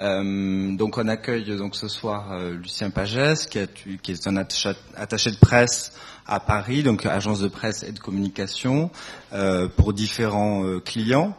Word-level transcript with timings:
Euh, 0.00 0.74
donc 0.76 0.98
on 0.98 1.06
accueille 1.06 1.56
donc 1.56 1.76
ce 1.76 1.86
soir 1.88 2.32
euh, 2.32 2.54
Lucien 2.54 2.90
Pagès, 2.90 3.46
qui, 3.46 3.60
qui, 4.02 4.12
est 4.12 4.26
un 4.26 4.36
attaché, 4.36 5.30
de 5.30 5.36
presse 5.36 5.92
à 6.26 6.40
Paris, 6.40 6.82
donc 6.82 7.06
agence 7.06 7.40
de 7.40 7.48
presse 7.48 7.84
et 7.84 7.92
de 7.92 8.00
communication 8.00 8.90
euh, 9.32 9.68
pour 9.68 9.92
différents 9.92 10.64
euh, 10.64 10.80
clients, 10.80 11.36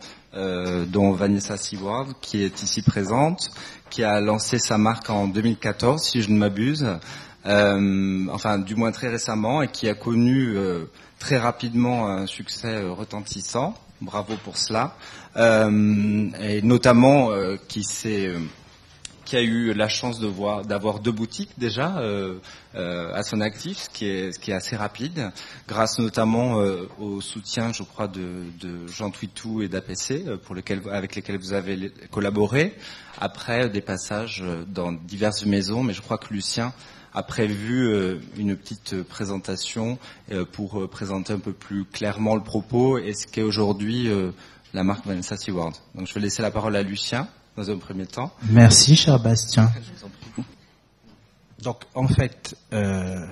dont 0.88 1.14
Vanessa 1.14 1.56
Seward, 1.56 2.12
qui 2.20 2.44
est 2.44 2.62
ici 2.62 2.82
présente, 2.82 3.52
qui 3.90 4.04
a 4.04 4.20
lancé 4.20 4.58
sa 4.58 4.78
marque 4.78 5.10
en 5.10 5.30
2014, 5.30 6.04
si 6.04 6.22
je 6.22 6.30
ne 6.30 6.38
m'abuse, 6.38 6.86
enfin 7.46 8.60
du 8.60 8.76
moins 8.76 8.92
très 8.92 9.08
récemment, 9.08 9.62
et 9.62 9.70
qui 9.70 9.88
a 9.88 9.94
connu 9.94 10.58
très 11.20 11.38
rapidement 11.38 12.10
un 12.10 12.28
succès 12.28 12.84
retentissant. 12.84 13.76
Bravo 14.02 14.36
pour 14.44 14.58
cela, 14.58 14.94
euh, 14.94 15.25
et 15.36 16.62
notamment 16.62 17.32
euh, 17.32 17.58
qui 17.68 17.84
s'est 17.84 18.28
euh, 18.28 18.40
qui 19.26 19.36
a 19.36 19.42
eu 19.42 19.74
la 19.74 19.90
chance 19.90 20.20
de 20.20 20.28
voir 20.28 20.64
d'avoir 20.64 21.00
deux 21.00 21.12
boutiques 21.12 21.50
déjà 21.58 21.98
euh, 21.98 22.36
euh, 22.76 23.12
à 23.14 23.24
son 23.24 23.42
actif, 23.42 23.80
ce 23.80 23.90
qui 23.90 24.06
est 24.06 24.32
ce 24.32 24.40
qui 24.40 24.52
est 24.52 24.54
assez 24.54 24.76
rapide, 24.76 25.32
grâce 25.68 26.00
notamment 26.00 26.62
euh, 26.62 26.88
au 27.00 27.22
soutien, 27.22 27.74
je 27.74 27.84
crois, 27.84 28.08
de, 28.08 28.44
de 28.62 28.88
Jean 28.88 29.10
Twitou 29.10 29.62
et 29.64 29.68
d'APC, 29.68 30.38
pour 30.44 30.56
avec 30.92 31.16
lesquels 31.16 31.38
vous 31.38 31.54
avez 31.54 31.92
collaboré. 32.12 32.76
Après 33.20 33.70
des 33.70 33.82
passages 33.82 34.44
dans 34.68 34.92
diverses 34.92 35.46
maisons, 35.46 35.84
mais 35.84 35.94
je 35.94 36.02
crois 36.02 36.18
que 36.18 36.34
Lucien 36.34 36.74
a 37.16 37.24
prévu 37.24 37.88
euh, 37.88 38.20
une 38.38 38.58
petite 38.58 39.02
présentation 39.04 39.98
euh, 40.32 40.44
pour 40.44 40.82
euh, 40.82 40.88
présenter 40.88 41.32
un 41.32 41.40
peu 41.40 41.54
plus 41.54 41.86
clairement 41.86 42.36
le 42.36 42.44
propos 42.44 42.98
et 42.98 43.14
ce 43.14 43.26
qu'est 43.26 43.42
aujourd'hui 43.42 44.10
la 44.76 44.84
marque 44.84 45.08
Vanessa 45.08 45.38
Seward. 45.38 45.74
Donc 45.96 46.06
je 46.06 46.14
vais 46.14 46.20
laisser 46.20 46.42
la 46.42 46.52
parole 46.52 46.76
à 46.76 46.84
Lucien 46.84 47.30
dans 47.56 47.72
un 47.72 47.78
premier 47.78 48.06
temps. 48.06 48.32
Merci 48.50 48.98
cher 48.98 49.18
Bastien. 49.20 49.72
Donc 51.64 51.84
en 51.96 52.08
fait, 52.10 52.56
euh, 52.74 53.26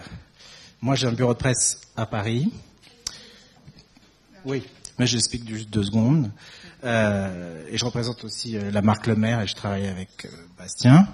moi 0.81 0.95
j'ai 0.95 1.05
un 1.05 1.11
bureau 1.11 1.33
de 1.33 1.37
presse 1.37 1.81
à 1.97 2.05
Paris. 2.05 2.51
Oui, 4.45 4.63
mais 4.97 5.05
je 5.05 5.17
explique 5.17 5.47
juste 5.47 5.69
deux 5.69 5.83
secondes. 5.83 6.31
Euh, 6.85 7.67
et 7.69 7.77
je 7.77 7.85
représente 7.85 8.23
aussi 8.23 8.57
la 8.71 8.81
marque 8.81 9.07
Le 9.07 9.15
Maire 9.15 9.41
et 9.41 9.47
je 9.47 9.55
travaille 9.55 9.87
avec 9.87 10.27
Bastien. 10.57 11.07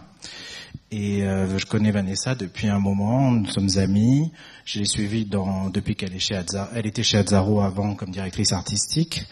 Et 0.92 1.24
euh, 1.24 1.58
je 1.58 1.66
connais 1.66 1.92
Vanessa 1.92 2.34
depuis 2.34 2.68
un 2.68 2.80
moment, 2.80 3.32
nous 3.32 3.46
sommes 3.48 3.70
amis. 3.78 4.32
Je 4.66 4.80
l'ai 4.80 4.86
suivie 4.86 5.26
dans, 5.26 5.70
depuis 5.70 5.96
qu'elle 5.96 6.16
est 6.16 6.20
chez 6.20 6.36
Azzaro. 6.36 6.70
Elle 6.76 6.88
était 6.88 7.04
chez 7.04 7.18
Azzaro 7.18 7.62
avant 7.62 7.94
comme 7.96 8.10
directrice 8.10 8.54
artistique. 8.54 9.26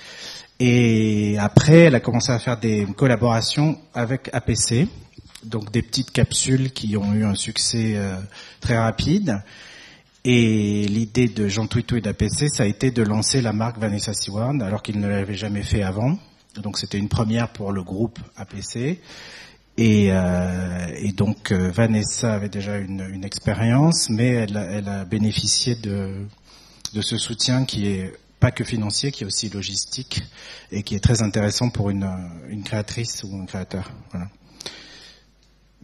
Et 0.59 1.37
après, 1.39 1.79
elle 1.81 1.95
a 1.95 1.99
commencé 1.99 2.31
à 2.31 2.39
faire 2.39 2.59
des 2.59 2.87
collaborations 2.95 3.79
avec 3.93 4.29
APC, 4.33 4.87
donc 5.43 5.71
des 5.71 5.81
petites 5.81 6.11
capsules 6.11 6.71
qui 6.71 6.97
ont 6.97 7.13
eu 7.13 7.25
un 7.25 7.35
succès 7.35 7.93
euh, 7.95 8.17
très 8.59 8.77
rapide. 8.77 9.41
Et 10.25 10.85
l'idée 10.87 11.27
de 11.27 11.47
Jean 11.47 11.67
Twitou 11.67 11.95
et 11.95 12.01
d'APC, 12.01 12.49
ça 12.49 12.63
a 12.63 12.65
été 12.65 12.91
de 12.91 13.01
lancer 13.01 13.41
la 13.41 13.53
marque 13.53 13.77
Vanessa 13.77 14.13
Seward, 14.13 14.61
alors 14.61 14.83
qu'il 14.83 14.99
ne 14.99 15.07
l'avait 15.07 15.35
jamais 15.35 15.63
fait 15.63 15.83
avant. 15.83 16.19
Donc 16.61 16.77
c'était 16.77 16.97
une 16.97 17.07
première 17.07 17.49
pour 17.49 17.71
le 17.71 17.83
groupe 17.83 18.19
APC. 18.35 18.99
Et, 19.77 20.07
euh, 20.11 20.87
et, 20.95 21.11
donc 21.11 21.51
euh, 21.51 21.69
Vanessa 21.69 22.33
avait 22.33 22.49
déjà 22.49 22.77
une, 22.77 23.07
une 23.13 23.23
expérience, 23.23 24.09
mais 24.09 24.29
elle 24.29 24.57
a, 24.57 24.63
elle 24.63 24.89
a 24.89 25.05
bénéficié 25.05 25.75
de, 25.75 26.25
de, 26.93 27.01
ce 27.01 27.17
soutien 27.17 27.63
qui 27.63 27.85
est 27.85 28.13
pas 28.39 28.49
que 28.49 28.63
financier, 28.63 29.11
qui 29.11 29.23
est 29.23 29.27
aussi 29.27 29.49
logistique 29.49 30.23
et 30.71 30.81
qui 30.81 30.95
est 30.95 30.99
très 30.99 31.21
intéressant 31.21 31.69
pour 31.69 31.91
une, 31.91 32.09
une 32.49 32.63
créatrice 32.63 33.23
ou 33.23 33.35
un 33.39 33.45
créateur. 33.45 33.91
Voilà. 34.11 34.29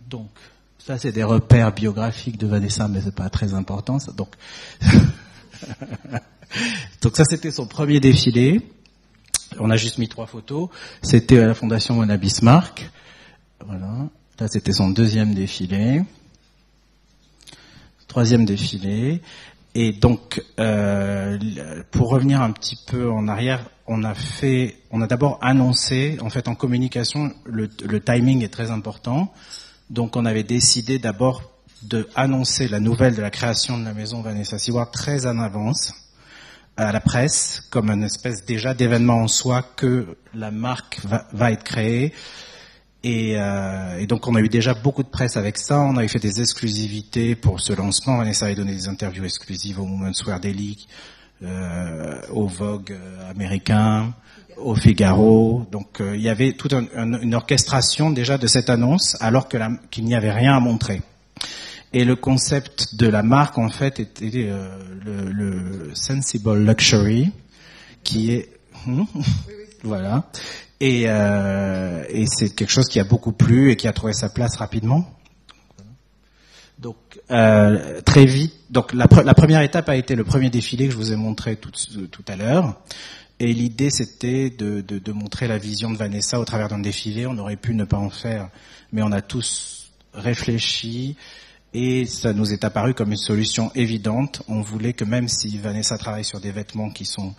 Donc 0.10 0.32
ça 0.80 0.98
c'est 0.98 1.12
des 1.12 1.24
repères 1.24 1.72
biographiques 1.72 2.40
de 2.40 2.48
Vanessa, 2.48 2.88
mais 2.88 3.00
c'est 3.00 3.14
pas 3.14 3.30
très 3.30 3.54
important. 3.54 4.00
Ça. 4.00 4.12
Donc 4.12 4.34
donc 7.02 7.16
ça 7.16 7.26
c'était 7.26 7.52
son 7.52 7.68
premier 7.68 8.00
défilé. 8.00 8.62
On 9.60 9.70
a 9.70 9.78
juste 9.78 10.00
mis 10.00 10.08
trois 10.08 10.26
photos. 10.26 10.70
C'était 11.04 11.38
à 11.38 11.46
la 11.46 11.54
Fondation 11.54 11.94
Mona 11.94 12.18
Bismarck. 12.18 12.90
Voilà. 13.68 14.10
Là, 14.40 14.48
c'était 14.48 14.74
son 14.74 14.90
deuxième 14.90 15.34
défilé. 15.34 16.02
Troisième 18.08 18.46
défilé. 18.46 19.22
Et 19.76 19.94
donc, 19.94 20.44
euh, 20.60 21.38
pour 21.92 22.10
revenir 22.10 22.42
un 22.42 22.52
petit 22.52 22.78
peu 22.88 23.10
en 23.10 23.28
arrière, 23.28 23.70
on 23.88 24.04
a 24.04 24.14
fait, 24.14 24.78
on 24.92 25.02
a 25.02 25.08
d'abord 25.08 25.40
annoncé, 25.42 26.18
en 26.22 26.30
fait, 26.30 26.48
en 26.48 26.56
communication, 26.56 27.32
le, 27.46 27.68
timing 28.00 28.44
est 28.44 28.54
très 28.54 28.70
important. 28.72 29.34
Donc, 29.90 30.16
on 30.16 30.26
avait 30.26 30.44
décidé 30.44 31.00
d'abord 31.00 31.44
de 31.82 32.08
annoncer 32.16 32.68
la 32.68 32.80
nouvelle 32.80 33.16
de 33.16 33.22
la 33.22 33.32
création 33.32 33.78
de 33.78 33.84
la 33.84 33.94
maison 33.94 34.22
Vanessa 34.22 34.58
Seward 34.58 34.92
très 34.92 35.26
en 35.26 35.40
avance 35.40 35.94
à 36.78 36.92
la 36.92 37.02
presse, 37.02 37.62
comme 37.70 37.90
une 37.90 38.04
espèce 38.04 38.46
déjà 38.46 38.74
d'événement 38.74 39.22
en 39.22 39.28
soi 39.28 39.64
que 39.76 40.18
la 40.34 40.50
marque 40.50 41.02
va, 41.04 41.28
va 41.34 41.52
être 41.52 41.64
créée 41.64 42.14
et, 43.04 43.36
euh, 43.38 44.00
et, 44.00 44.08
donc 44.08 44.28
on 44.28 44.36
a 44.36 44.40
eu 44.40 44.50
déjà 44.50 44.74
beaucoup 44.74 45.04
de 45.04 45.10
presse 45.10 45.36
avec 45.36 45.58
ça. 45.58 45.80
On 45.82 45.98
avait 45.98 46.08
fait 46.08 46.20
des 46.20 46.40
exclusivités 46.40 47.36
pour 47.36 47.60
ce 47.60 47.74
lancement. 47.74 48.18
Vanessa 48.18 48.46
avait 48.46 48.56
donné 48.56 48.74
des 48.74 48.88
interviews 48.88 49.26
exclusives 49.26 49.80
au 49.80 49.84
Women's 49.84 50.26
Wear 50.26 50.40
Daily, 50.40 50.88
euh, 51.44 52.22
au 52.32 52.48
Vogue 52.48 52.92
euh, 52.92 53.30
américain, 53.30 54.14
au 54.58 54.76
Figaro. 54.76 55.66
Donc 55.72 56.02
euh, 56.02 56.16
il 56.16 56.22
y 56.22 56.30
avait 56.30 56.54
toute 56.54 56.74
un, 56.74 56.86
une 56.96 57.36
orchestration 57.36 58.10
déjà 58.10 58.38
de 58.38 58.48
cette 58.48 58.70
annonce, 58.70 59.18
alors 59.20 59.48
qu'il 59.48 60.06
n'y 60.06 60.16
avait 60.16 60.32
rien 60.32 60.56
à 60.56 60.60
montrer. 60.60 61.02
Et 61.92 62.06
le 62.06 62.16
concept 62.16 62.96
de 62.96 63.08
la 63.08 63.22
marque 63.22 63.58
en 63.58 63.70
fait 63.70 64.00
était 64.00 64.48
euh, 64.50 64.68
le, 65.06 65.32
le, 65.32 65.92
sensible 65.94 66.58
luxury, 66.58 67.32
qui 68.04 68.32
est 68.32 68.50
voilà, 69.84 70.26
et, 70.80 71.04
euh, 71.08 72.04
et 72.10 72.26
c'est 72.28 72.54
quelque 72.56 72.72
chose 72.72 72.88
qui 72.88 73.00
a 73.00 73.04
beaucoup 73.04 73.32
plu 73.32 73.72
et 73.72 73.76
qui 73.76 73.88
a 73.88 73.94
trouvé 73.94 74.14
sa 74.14 74.30
place 74.30 74.56
rapidement. 74.58 75.06
Donc 76.84 76.98
euh, 77.32 78.02
très 78.02 78.26
vite. 78.26 78.54
Donc 78.70 78.94
la, 78.94 79.08
première 79.08 79.62
étape 79.62 79.88
a 79.88 79.96
été 79.96 80.16
le 80.16 80.24
premier 80.26 80.50
défilé 80.50 80.88
que 80.88 80.92
je 80.92 80.98
vous 80.98 81.14
ai 81.14 81.16
montré 81.16 81.56
tout, 81.56 81.72
à 82.28 82.36
l'heure. 82.36 82.76
Et 83.40 83.54
l'idée 83.54 83.90
c'était 83.90 84.50
de, 84.50 85.12
montrer 85.14 85.48
la 85.48 85.58
vision 85.58 85.92
de 85.92 85.98
Vanessa 85.98 86.40
au 86.40 86.46
travers 86.46 86.68
d'un 86.68 86.80
défilé. 86.80 87.26
On 87.26 87.38
aurait 87.38 87.56
pu 87.56 87.74
ne 87.74 87.86
pas 87.86 87.98
en 87.98 88.10
faire, 88.10 88.50
mais 88.92 89.02
on 89.02 89.12
a 89.14 89.22
tous 89.22 89.92
réfléchi 90.14 91.16
et 91.74 92.06
ça 92.06 92.34
nous 92.34 92.52
est 92.54 92.66
apparu 92.66 92.94
comme 92.94 93.12
une 93.12 93.18
solution 93.18 93.72
évidente. 93.76 94.44
On 94.48 94.62
voulait 94.62 94.94
que 94.94 95.06
même 95.06 95.30
si 95.30 95.58
Vanessa 95.58 95.98
travaille 95.98 96.26
sur 96.26 96.42
des 96.42 96.52
vêtements 96.52 96.90
qui 96.90 97.06
sont 97.06 97.34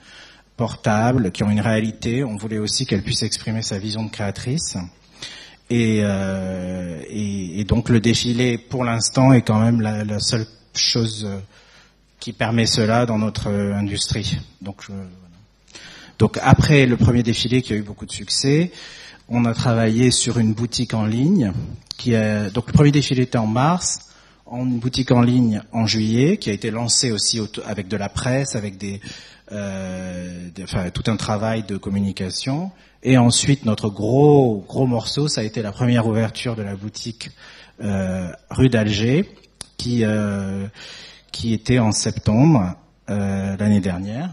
portables, 0.56 1.30
qui 1.32 1.42
ont 1.42 1.50
une 1.50 1.60
réalité. 1.60 2.24
On 2.24 2.36
voulait 2.36 2.58
aussi 2.58 2.86
qu'elle 2.86 3.02
puisse 3.02 3.22
exprimer 3.22 3.62
sa 3.62 3.78
vision 3.78 4.04
de 4.04 4.10
créatrice. 4.10 4.76
Et, 5.70 6.00
euh, 6.02 7.02
et, 7.08 7.64
donc 7.64 7.88
le 7.88 8.00
défilé, 8.00 8.58
pour 8.58 8.84
l'instant, 8.84 9.32
est 9.32 9.42
quand 9.42 9.58
même 9.58 9.80
la, 9.80 10.20
seule 10.20 10.46
chose 10.74 11.24
euh, 11.26 11.38
qui 12.20 12.32
permet 12.32 12.66
cela 12.66 13.06
dans 13.06 13.18
notre 13.18 13.48
euh, 13.48 13.74
industrie. 13.74 14.38
Donc, 14.60 14.86
donc 16.18 16.38
après 16.42 16.86
le 16.86 16.96
premier 16.96 17.22
défilé 17.22 17.62
qui 17.62 17.72
a 17.72 17.76
eu 17.76 17.82
beaucoup 17.82 18.06
de 18.06 18.12
succès, 18.12 18.72
on 19.28 19.46
a 19.46 19.54
travaillé 19.54 20.10
sur 20.10 20.38
une 20.38 20.52
boutique 20.52 20.94
en 20.94 21.06
ligne. 21.06 21.52
Qui 21.96 22.14
a, 22.14 22.50
donc 22.50 22.66
le 22.66 22.72
premier 22.72 22.90
défilé 22.90 23.22
était 23.22 23.38
en 23.38 23.46
mars, 23.46 24.10
en 24.44 24.66
une 24.66 24.78
boutique 24.78 25.12
en 25.12 25.22
ligne 25.22 25.62
en 25.72 25.86
juillet, 25.86 26.36
qui 26.36 26.50
a 26.50 26.52
été 26.52 26.70
lancée 26.70 27.10
aussi 27.10 27.40
avec 27.64 27.88
de 27.88 27.96
la 27.96 28.10
presse, 28.10 28.54
avec 28.54 28.76
des, 28.76 29.00
euh, 29.52 30.48
tout 30.92 31.10
un 31.10 31.16
travail 31.16 31.64
de 31.64 31.76
communication. 31.76 32.70
Et 33.02 33.18
ensuite, 33.18 33.64
notre 33.64 33.90
gros 33.90 34.64
gros 34.66 34.86
morceau, 34.86 35.28
ça 35.28 35.42
a 35.42 35.44
été 35.44 35.62
la 35.62 35.72
première 35.72 36.06
ouverture 36.06 36.56
de 36.56 36.62
la 36.62 36.76
boutique 36.76 37.30
euh, 37.82 38.30
rue 38.50 38.68
d'Alger, 38.68 39.28
qui 39.76 40.04
euh, 40.04 40.66
qui 41.32 41.52
était 41.52 41.78
en 41.78 41.92
septembre 41.92 42.74
l'année 43.06 43.80
dernière. 43.80 44.30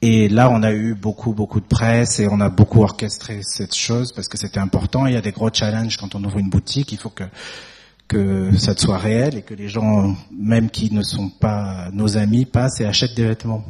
Et 0.00 0.28
là, 0.28 0.48
on 0.50 0.62
a 0.62 0.70
eu 0.72 0.94
beaucoup, 0.94 1.32
beaucoup 1.32 1.60
de 1.60 1.66
presse 1.66 2.20
et 2.20 2.28
on 2.30 2.40
a 2.40 2.50
beaucoup 2.50 2.82
orchestré 2.82 3.40
cette 3.42 3.74
chose 3.74 4.12
parce 4.12 4.28
que 4.28 4.38
c'était 4.38 4.60
important. 4.60 5.06
Il 5.06 5.14
y 5.14 5.16
a 5.16 5.20
des 5.20 5.32
gros 5.32 5.50
challenges 5.52 5.96
quand 5.96 6.14
on 6.14 6.22
ouvre 6.22 6.38
une 6.38 6.50
boutique. 6.50 6.92
Il 6.92 6.98
faut 6.98 7.08
que 7.08 7.24
que 8.06 8.56
ça 8.58 8.76
soit 8.76 8.98
réel 8.98 9.36
et 9.36 9.42
que 9.42 9.54
les 9.54 9.68
gens, 9.68 10.14
même 10.30 10.70
qui 10.70 10.92
ne 10.92 11.02
sont 11.02 11.30
pas 11.30 11.88
nos 11.92 12.16
amis, 12.16 12.44
passent 12.44 12.80
et 12.80 12.84
achètent 12.84 13.14
des 13.14 13.26
vêtements. 13.26 13.64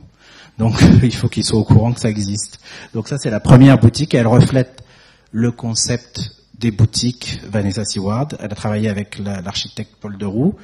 Donc 0.58 0.80
il 1.02 1.14
faut 1.14 1.28
qu'ils 1.28 1.44
soient 1.44 1.58
au 1.58 1.64
courant 1.64 1.92
que 1.92 2.00
ça 2.00 2.10
existe. 2.10 2.60
Donc 2.94 3.08
ça 3.08 3.18
c'est 3.18 3.30
la 3.30 3.40
première 3.40 3.78
boutique 3.78 4.14
et 4.14 4.18
elle 4.18 4.26
reflète 4.26 4.84
le 5.32 5.50
concept 5.50 6.32
des 6.58 6.70
boutiques 6.70 7.40
Vanessa 7.48 7.84
Seward. 7.84 8.36
Elle 8.40 8.52
a 8.52 8.54
travaillé 8.54 8.88
avec 8.88 9.18
l'architecte 9.18 9.96
Paul 10.00 10.16
Deroux. 10.16 10.54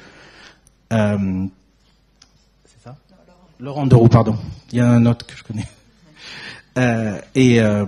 Euh, 0.93 1.45
c'est 2.65 2.83
ça? 2.83 2.97
Laurent 3.59 3.85
Deroux, 3.85 4.07
pardon. 4.07 4.37
Il 4.71 4.79
y 4.79 4.81
en 4.81 4.85
a 4.85 4.91
un 4.91 5.05
autre 5.05 5.25
que 5.25 5.35
je 5.35 5.43
connais. 5.43 5.67
Euh, 6.77 7.19
et, 7.35 7.61
euh, 7.61 7.85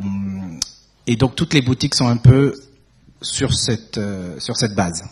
et 1.08 1.16
donc 1.16 1.36
toutes 1.36 1.54
les 1.54 1.62
boutiques 1.62 1.96
sont 1.96 2.08
un 2.08 2.18
peu 2.18 2.54
sur 3.22 3.54
cette 3.54 3.98
euh, 3.98 4.40
sur 4.40 4.58
cette 4.58 4.76
base. 4.76 5.06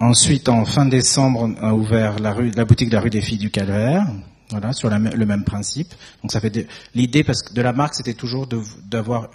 Ensuite, 0.00 0.48
en 0.48 0.64
fin 0.64 0.86
décembre, 0.86 1.40
on 1.42 1.54
a 1.64 1.72
ouvert 1.72 2.18
la, 2.18 2.32
rue, 2.32 2.50
la 2.50 2.64
boutique 2.64 2.88
de 2.88 2.94
la 2.94 3.00
rue 3.00 3.10
des 3.10 3.20
Filles 3.20 3.38
du 3.38 3.50
Calvaire, 3.50 4.06
voilà, 4.50 4.72
sur 4.72 4.90
le 4.90 5.26
même 5.26 5.44
principe. 5.44 5.88
Donc 6.22 6.32
ça 6.32 6.40
fait 6.40 6.66
l'idée 6.94 7.24
parce 7.24 7.42
que 7.42 7.52
de 7.52 7.62
la 7.62 7.72
marque, 7.72 7.94
c'était 7.94 8.14
toujours 8.14 8.46
d'avoir 8.90 9.28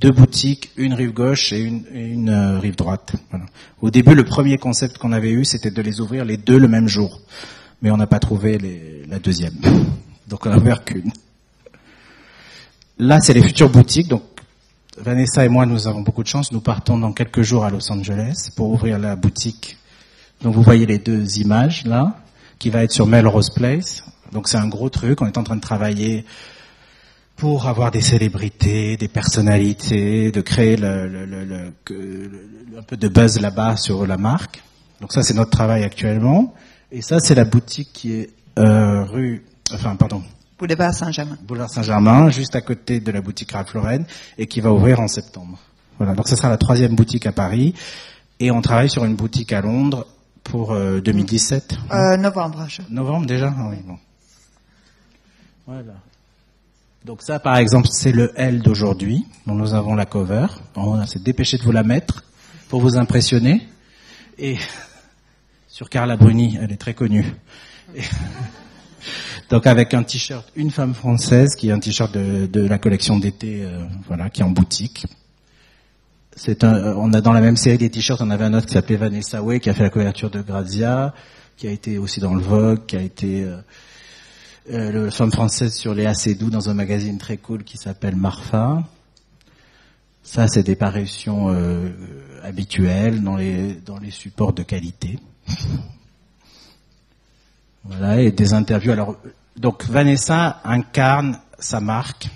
deux 0.00 0.10
boutiques, 0.10 0.70
une 0.76 0.94
rive 0.94 1.12
gauche 1.12 1.52
et 1.52 1.60
une, 1.60 1.84
une 1.92 2.28
euh, 2.28 2.58
rive 2.58 2.76
droite. 2.76 3.14
Voilà. 3.30 3.46
Au 3.80 3.90
début, 3.90 4.14
le 4.14 4.24
premier 4.24 4.58
concept 4.58 4.98
qu'on 4.98 5.12
avait 5.12 5.30
eu, 5.30 5.44
c'était 5.44 5.70
de 5.70 5.82
les 5.82 6.00
ouvrir 6.00 6.24
les 6.24 6.36
deux 6.36 6.58
le 6.58 6.68
même 6.68 6.88
jour, 6.88 7.20
mais 7.82 7.90
on 7.90 7.96
n'a 7.96 8.06
pas 8.06 8.18
trouvé 8.18 8.58
les, 8.58 9.04
la 9.08 9.18
deuxième. 9.18 9.54
Donc 10.28 10.46
on 10.46 10.50
n'a 10.50 10.56
ouvert 10.56 10.84
qu'une. 10.84 11.12
Là, 12.98 13.20
c'est 13.20 13.34
les 13.34 13.42
futures 13.42 13.70
boutiques. 13.70 14.08
Donc 14.08 14.22
Vanessa 14.98 15.44
et 15.44 15.48
moi, 15.48 15.66
nous 15.66 15.86
avons 15.86 16.02
beaucoup 16.02 16.22
de 16.22 16.28
chance. 16.28 16.52
Nous 16.52 16.60
partons 16.60 16.98
dans 16.98 17.12
quelques 17.12 17.42
jours 17.42 17.64
à 17.64 17.70
Los 17.70 17.90
Angeles 17.90 18.50
pour 18.56 18.70
ouvrir 18.70 18.98
la 18.98 19.16
boutique. 19.16 19.76
Donc 20.42 20.54
vous 20.54 20.62
voyez 20.62 20.86
les 20.86 20.98
deux 20.98 21.38
images 21.38 21.84
là, 21.84 22.16
qui 22.58 22.70
va 22.70 22.84
être 22.84 22.92
sur 22.92 23.06
Melrose 23.06 23.50
Place. 23.50 24.04
Donc 24.34 24.48
c'est 24.48 24.58
un 24.58 24.66
gros 24.68 24.90
truc. 24.90 25.22
On 25.22 25.26
est 25.26 25.38
en 25.38 25.44
train 25.44 25.56
de 25.56 25.60
travailler 25.60 26.26
pour 27.36 27.66
avoir 27.66 27.90
des 27.90 28.00
célébrités, 28.00 28.96
des 28.96 29.08
personnalités, 29.08 30.30
de 30.30 30.40
créer 30.40 30.76
le, 30.76 31.08
le, 31.08 31.24
le, 31.24 31.72
un 32.78 32.82
peu 32.82 32.96
de 32.96 33.08
buzz 33.08 33.40
là-bas 33.40 33.76
sur 33.76 34.06
la 34.06 34.16
marque. 34.16 34.62
Donc 35.00 35.12
ça 35.12 35.22
c'est 35.22 35.34
notre 35.34 35.50
travail 35.50 35.84
actuellement. 35.84 36.52
Et 36.92 37.00
ça 37.00 37.20
c'est 37.20 37.34
la 37.34 37.44
boutique 37.44 37.90
qui 37.92 38.12
est 38.12 38.30
euh, 38.58 39.04
rue, 39.04 39.44
enfin 39.72 39.96
pardon, 39.96 40.22
Boulevard 40.58 40.94
Saint-Germain. 40.94 41.38
Boulevard 41.42 41.70
Saint-Germain, 41.70 42.30
juste 42.30 42.54
à 42.56 42.60
côté 42.60 43.00
de 43.00 43.10
la 43.10 43.20
boutique 43.20 43.52
Ralph 43.52 43.74
Lauren, 43.74 44.04
et 44.38 44.46
qui 44.46 44.60
va 44.60 44.72
ouvrir 44.72 45.00
en 45.00 45.08
septembre. 45.08 45.58
Voilà, 45.98 46.14
donc 46.14 46.28
ce 46.28 46.36
sera 46.36 46.48
la 46.48 46.56
troisième 46.56 46.94
boutique 46.94 47.26
à 47.26 47.32
Paris, 47.32 47.74
et 48.38 48.50
on 48.50 48.60
travaille 48.62 48.90
sur 48.90 49.04
une 49.04 49.16
boutique 49.16 49.52
à 49.52 49.60
Londres 49.60 50.06
pour 50.44 50.74
2017. 50.74 51.72
Euh, 51.90 51.94
euh, 51.96 52.16
novembre. 52.16 52.66
Novembre 52.90 53.26
déjà, 53.26 53.52
ah 53.56 53.68
oui 53.70 53.78
bon. 53.84 53.98
Voilà. 55.66 55.94
Donc 57.04 57.22
ça, 57.22 57.38
par 57.38 57.56
exemple, 57.56 57.88
c'est 57.90 58.12
le 58.12 58.32
L 58.36 58.62
d'aujourd'hui, 58.62 59.26
dont 59.46 59.54
nous 59.54 59.74
avons 59.74 59.94
la 59.94 60.06
cover. 60.06 60.46
On 60.74 61.04
s'est 61.06 61.18
dépêché 61.18 61.58
de 61.58 61.62
vous 61.62 61.72
la 61.72 61.82
mettre 61.82 62.24
pour 62.68 62.80
vous 62.80 62.96
impressionner. 62.96 63.66
Et 64.38 64.56
sur 65.68 65.90
Carla 65.90 66.16
Bruni, 66.16 66.58
elle 66.60 66.72
est 66.72 66.76
très 66.76 66.94
connue. 66.94 67.26
Donc 69.50 69.66
avec 69.66 69.92
un 69.92 70.02
t-shirt, 70.02 70.50
une 70.56 70.70
femme 70.70 70.94
française, 70.94 71.54
qui 71.56 71.68
est 71.68 71.72
un 71.72 71.78
t-shirt 71.78 72.12
de, 72.12 72.66
la 72.66 72.78
collection 72.78 73.18
d'été, 73.18 73.64
euh, 73.64 73.84
voilà, 74.08 74.30
qui 74.30 74.40
est 74.40 74.44
en 74.44 74.50
boutique. 74.50 75.06
C'est 76.34 76.64
un, 76.64 76.74
euh, 76.74 76.94
on 76.96 77.12
a 77.12 77.20
dans 77.20 77.32
la 77.32 77.42
même 77.42 77.56
série 77.56 77.76
des 77.76 77.90
t-shirts, 77.90 78.22
on 78.22 78.30
avait 78.30 78.44
un 78.44 78.54
autre 78.54 78.66
qui 78.66 78.72
s'appelait 78.72 78.96
Vanessa 78.96 79.42
Way, 79.42 79.60
qui 79.60 79.68
a 79.68 79.74
fait 79.74 79.82
la 79.82 79.90
couverture 79.90 80.30
de 80.30 80.40
Grazia, 80.40 81.14
qui 81.58 81.68
a 81.68 81.70
été 81.70 81.98
aussi 81.98 82.20
dans 82.20 82.34
le 82.34 82.40
Vogue, 82.40 82.86
qui 82.86 82.96
a 82.96 83.02
été 83.02 83.44
euh, 83.44 83.58
euh, 84.70 85.04
la 85.04 85.10
femme 85.10 85.30
française 85.30 85.74
sur 85.74 85.94
les 85.94 86.06
assez 86.06 86.34
doux 86.34 86.50
dans 86.50 86.70
un 86.70 86.74
magazine 86.74 87.18
très 87.18 87.36
cool 87.36 87.64
qui 87.64 87.76
s'appelle 87.76 88.16
Marfa. 88.16 88.82
Ça, 90.22 90.48
c'est 90.48 90.62
des 90.62 90.76
parutions 90.76 91.50
euh, 91.50 91.90
habituelles 92.42 93.22
dans 93.22 93.36
les 93.36 93.74
dans 93.74 93.98
les 93.98 94.10
supports 94.10 94.52
de 94.52 94.62
qualité. 94.62 95.18
Voilà, 97.86 98.18
et 98.18 98.32
des 98.32 98.54
interviews. 98.54 98.92
Alors, 98.92 99.18
donc 99.58 99.84
Vanessa 99.84 100.62
incarne 100.64 101.38
sa 101.58 101.80
marque, 101.80 102.30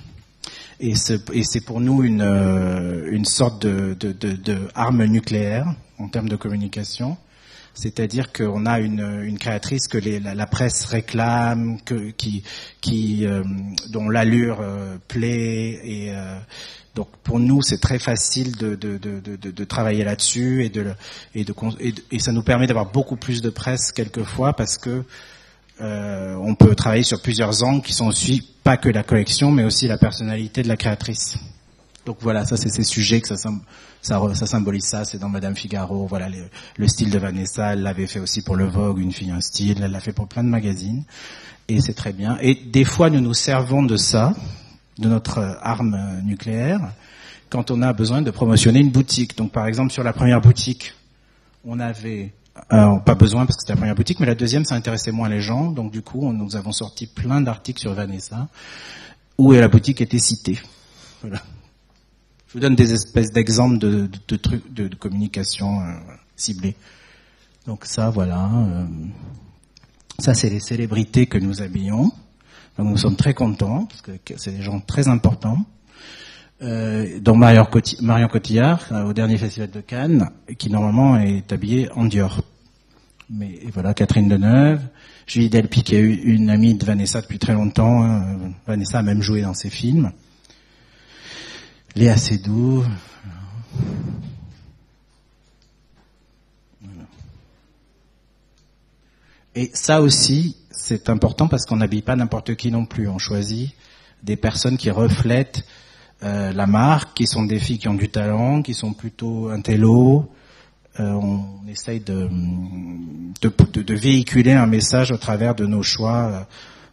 et 0.78 0.94
c'est 0.94 1.64
pour 1.64 1.80
nous 1.80 2.04
une, 2.04 2.20
euh, 2.20 3.08
une 3.10 3.24
sorte 3.24 3.62
de, 3.62 3.94
de, 3.94 4.12
de, 4.12 4.32
de, 4.32 4.68
arme 4.74 5.04
nucléaire 5.04 5.74
en 5.98 6.08
termes 6.08 6.28
de 6.28 6.36
communication. 6.36 7.16
C'est-à-dire 7.78 8.32
qu'on 8.32 8.66
a 8.66 8.80
une, 8.80 9.38
créatrice 9.38 9.86
que 9.86 9.98
la, 9.98 10.46
presse 10.46 10.84
réclame, 10.84 11.78
qui, 11.80 13.24
euh, 13.24 13.44
dont 13.90 14.08
l'allure 14.08 14.58
euh, 14.60 14.96
plaît. 15.06 15.80
Et 15.84 16.12
donc 16.96 17.08
pour 17.22 17.38
nous, 17.38 17.62
c'est 17.62 17.78
très 17.78 18.00
facile 18.00 18.56
de, 18.56 19.64
travailler 19.64 20.02
là-dessus 20.04 20.64
et, 20.64 21.44
et, 22.10 22.18
ça 22.18 22.32
nous 22.32 22.42
permet 22.42 22.66
d'avoir 22.66 22.90
beaucoup 22.90 23.16
plus 23.16 23.42
de 23.42 23.50
presse 23.50 23.92
quelquefois 23.92 24.54
parce 24.54 24.76
que 24.76 25.04
euh, 25.80 26.34
on 26.42 26.54
peut 26.56 26.74
travailler 26.74 27.04
sur 27.04 27.22
plusieurs 27.22 27.62
angles 27.62 27.82
qui 27.82 27.92
sont 27.92 28.08
aussi 28.08 28.42
pas 28.64 28.76
que 28.76 28.88
la 28.88 29.04
collection, 29.04 29.52
mais 29.52 29.62
aussi 29.62 29.86
la 29.86 29.98
personnalité 29.98 30.62
de 30.62 30.68
la 30.68 30.76
créatrice. 30.76 31.36
Donc 32.04 32.16
voilà, 32.20 32.44
ça 32.44 32.56
c'est 32.56 32.70
ces 32.70 32.82
sujets 32.82 33.20
que 33.20 33.28
ça, 33.28 33.50
ça, 34.02 34.20
ça 34.34 34.46
symbolise 34.46 34.84
ça. 34.84 35.04
C'est 35.04 35.18
dans 35.18 35.28
Madame 35.28 35.56
Figaro. 35.56 36.06
Voilà 36.06 36.28
le, 36.76 36.88
style 36.88 37.10
de 37.10 37.18
Vanessa. 37.18 37.72
Elle 37.72 37.82
l'avait 37.82 38.06
fait 38.06 38.20
aussi 38.20 38.42
pour 38.42 38.56
le 38.56 38.66
Vogue, 38.66 38.98
une 38.98 39.12
fille 39.12 39.30
un 39.30 39.40
style. 39.40 39.82
Elle 39.82 39.92
l'a 39.92 40.00
fait 40.00 40.12
pour 40.12 40.28
plein 40.28 40.44
de 40.44 40.48
magazines 40.48 41.04
et 41.68 41.80
c'est 41.80 41.94
très 41.94 42.12
bien. 42.12 42.38
Et 42.40 42.54
des 42.54 42.84
fois, 42.84 43.10
nous 43.10 43.20
nous 43.20 43.34
servons 43.34 43.82
de 43.82 43.96
ça, 43.96 44.34
de 44.98 45.08
notre 45.08 45.58
arme 45.62 45.98
nucléaire, 46.24 46.80
quand 47.50 47.70
on 47.70 47.82
a 47.82 47.92
besoin 47.92 48.22
de 48.22 48.30
promotionner 48.30 48.80
une 48.80 48.90
boutique. 48.90 49.36
Donc 49.36 49.52
par 49.52 49.66
exemple, 49.66 49.92
sur 49.92 50.02
la 50.02 50.12
première 50.12 50.40
boutique, 50.40 50.94
on 51.64 51.78
avait 51.80 52.32
alors, 52.70 53.02
pas 53.02 53.14
besoin 53.14 53.46
parce 53.46 53.56
que 53.56 53.62
c'était 53.62 53.74
la 53.74 53.78
première 53.78 53.94
boutique, 53.94 54.20
mais 54.20 54.26
la 54.26 54.34
deuxième, 54.34 54.64
ça 54.64 54.74
intéressait 54.74 55.12
moins 55.12 55.28
les 55.28 55.40
gens. 55.40 55.70
Donc, 55.70 55.92
du 55.92 56.02
coup, 56.02 56.32
nous 56.32 56.56
avons 56.56 56.72
sorti 56.72 57.06
plein 57.06 57.40
d'articles 57.40 57.80
sur 57.80 57.94
Vanessa 57.94 58.48
où 59.36 59.52
la 59.52 59.68
boutique 59.68 60.00
était 60.00 60.18
citée. 60.18 60.58
Voilà. 61.22 61.42
Je 62.48 62.54
vous 62.54 62.60
donne 62.60 62.74
des 62.74 62.94
espèces 62.94 63.30
d'exemples 63.30 63.78
de, 63.78 64.08
de, 64.26 64.36
trucs 64.36 64.72
de, 64.72 64.94
communication 64.94 65.80
euh, 65.80 65.92
ciblée. 66.34 66.74
Donc 67.66 67.84
ça, 67.84 68.08
voilà. 68.08 68.50
Euh, 68.50 68.86
ça, 70.18 70.32
c'est 70.32 70.48
les 70.48 70.58
célébrités 70.58 71.26
que 71.26 71.36
nous 71.36 71.60
habillons. 71.60 72.10
Donc, 72.78 72.88
nous 72.88 72.96
sommes 72.96 73.16
très 73.16 73.34
contents 73.34 73.84
parce 73.84 74.00
que 74.00 74.12
c'est 74.36 74.52
des 74.52 74.62
gens 74.62 74.80
très 74.80 75.08
importants. 75.08 75.58
Euh, 76.60 77.20
dont 77.20 77.36
Marion, 77.36 77.66
Cotillard, 77.66 78.88
euh, 78.90 79.04
au 79.04 79.12
dernier 79.12 79.38
festival 79.38 79.70
de 79.70 79.80
Cannes, 79.80 80.30
qui 80.58 80.70
normalement 80.70 81.16
est 81.16 81.52
habillée 81.52 81.88
en 81.92 82.06
Dior. 82.06 82.42
Mais 83.30 83.60
voilà, 83.72 83.94
Catherine 83.94 84.28
Deneuve, 84.28 84.80
Julie 85.26 85.50
Delpy, 85.50 85.84
qui 85.84 85.94
est 85.94 86.00
une 86.00 86.50
amie 86.50 86.74
de 86.74 86.84
Vanessa 86.84 87.20
depuis 87.20 87.38
très 87.38 87.52
longtemps. 87.52 88.02
Hein. 88.02 88.38
Vanessa 88.66 88.98
a 88.98 89.02
même 89.02 89.22
joué 89.22 89.42
dans 89.42 89.54
ses 89.54 89.70
films. 89.70 90.10
Léa 91.98 92.16
Seydoux. 92.16 92.84
Et 99.56 99.72
ça 99.74 100.00
aussi, 100.00 100.56
c'est 100.70 101.10
important 101.10 101.48
parce 101.48 101.66
qu'on 101.66 101.74
n'habille 101.74 102.02
pas 102.02 102.14
n'importe 102.14 102.54
qui 102.54 102.70
non 102.70 102.86
plus. 102.86 103.08
On 103.08 103.18
choisit 103.18 103.74
des 104.22 104.36
personnes 104.36 104.76
qui 104.76 104.92
reflètent 104.92 105.64
euh, 106.22 106.52
la 106.52 106.68
marque, 106.68 107.14
qui 107.14 107.26
sont 107.26 107.42
des 107.42 107.58
filles 107.58 107.78
qui 107.78 107.88
ont 107.88 107.94
du 107.94 108.08
talent, 108.08 108.62
qui 108.62 108.74
sont 108.74 108.92
plutôt 108.92 109.48
intello. 109.48 110.30
Euh, 111.00 111.10
on 111.10 111.66
essaye 111.66 111.98
de 111.98 112.28
de, 113.40 113.82
de, 113.82 113.94
véhiculer 113.94 114.52
un 114.52 114.66
message 114.66 115.10
au 115.10 115.16
travers 115.16 115.56
de 115.56 115.66
nos 115.66 115.82
choix. 115.82 116.30
Euh, 116.30 116.40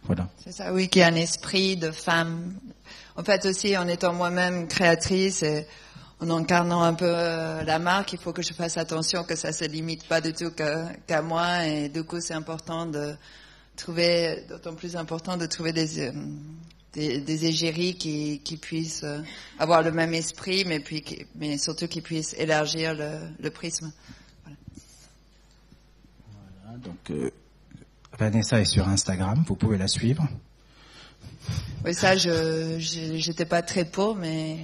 voilà. 0.02 0.28
C'est 0.44 0.52
ça, 0.52 0.72
oui, 0.72 0.88
qui 0.88 1.00
a 1.00 1.06
un 1.06 1.14
esprit 1.14 1.76
de 1.76 1.92
femme. 1.92 2.54
En 3.16 3.24
fait 3.24 3.46
aussi, 3.46 3.76
en 3.76 3.88
étant 3.88 4.12
moi-même 4.12 4.68
créatrice 4.68 5.42
et 5.42 5.66
en 6.20 6.30
incarnant 6.30 6.82
un 6.82 6.94
peu 6.94 7.10
la 7.10 7.78
marque, 7.78 8.12
il 8.12 8.18
faut 8.18 8.32
que 8.32 8.42
je 8.42 8.52
fasse 8.52 8.76
attention 8.76 9.24
que 9.24 9.36
ça 9.36 9.52
se 9.52 9.64
limite 9.64 10.06
pas 10.06 10.20
du 10.20 10.32
tout 10.32 10.50
qu'à 10.50 11.22
moi. 11.22 11.66
Et 11.66 11.88
du 11.88 12.04
coup, 12.04 12.20
c'est 12.20 12.34
important 12.34 12.86
de 12.86 13.14
trouver, 13.76 14.44
d'autant 14.48 14.74
plus 14.74 14.96
important 14.96 15.36
de 15.36 15.46
trouver 15.46 15.72
des, 15.72 16.12
des, 16.96 17.44
égéries 17.44 17.96
qui, 17.96 18.58
puissent 18.60 19.04
euh, 19.04 19.20
avoir 19.58 19.82
le 19.82 19.92
même 19.92 20.14
esprit, 20.14 20.64
mais, 20.66 20.80
puis, 20.80 21.04
mais 21.34 21.58
surtout 21.58 21.86
qui 21.86 22.00
puissent 22.00 22.34
élargir 22.38 22.94
le, 22.94 23.50
prisme. 23.50 23.92
Voilà. 26.64 26.78
donc, 26.78 27.10
euh, 27.10 27.30
Vanessa 28.18 28.60
est 28.60 28.64
sur 28.64 28.88
Instagram, 28.88 29.44
vous 29.46 29.56
pouvez 29.56 29.76
la 29.76 29.88
suivre. 29.88 30.26
Oui, 31.84 31.94
ça, 31.94 32.16
je 32.16 32.76
j'étais 32.78 33.44
pas 33.44 33.62
très 33.62 33.84
pour, 33.84 34.16
mais 34.16 34.58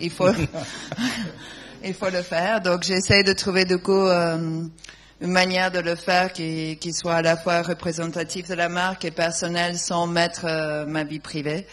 il 0.00 0.10
faut 0.10 0.28
il 1.84 1.94
faut 1.94 2.10
le 2.10 2.22
faire. 2.22 2.60
Donc, 2.60 2.82
j'essaie 2.82 3.22
de 3.22 3.32
trouver 3.32 3.64
du 3.64 3.78
coup 3.78 3.92
euh, 3.92 4.62
une 5.20 5.30
manière 5.30 5.70
de 5.70 5.80
le 5.80 5.94
faire 5.94 6.32
qui, 6.32 6.76
qui 6.80 6.92
soit 6.92 7.16
à 7.16 7.22
la 7.22 7.36
fois 7.36 7.62
représentatif 7.62 8.48
de 8.48 8.54
la 8.54 8.68
marque 8.68 9.04
et 9.04 9.10
personnel 9.10 9.78
sans 9.78 10.06
mettre 10.06 10.44
euh, 10.44 10.86
ma 10.86 11.04
vie 11.04 11.20
privée. 11.20 11.66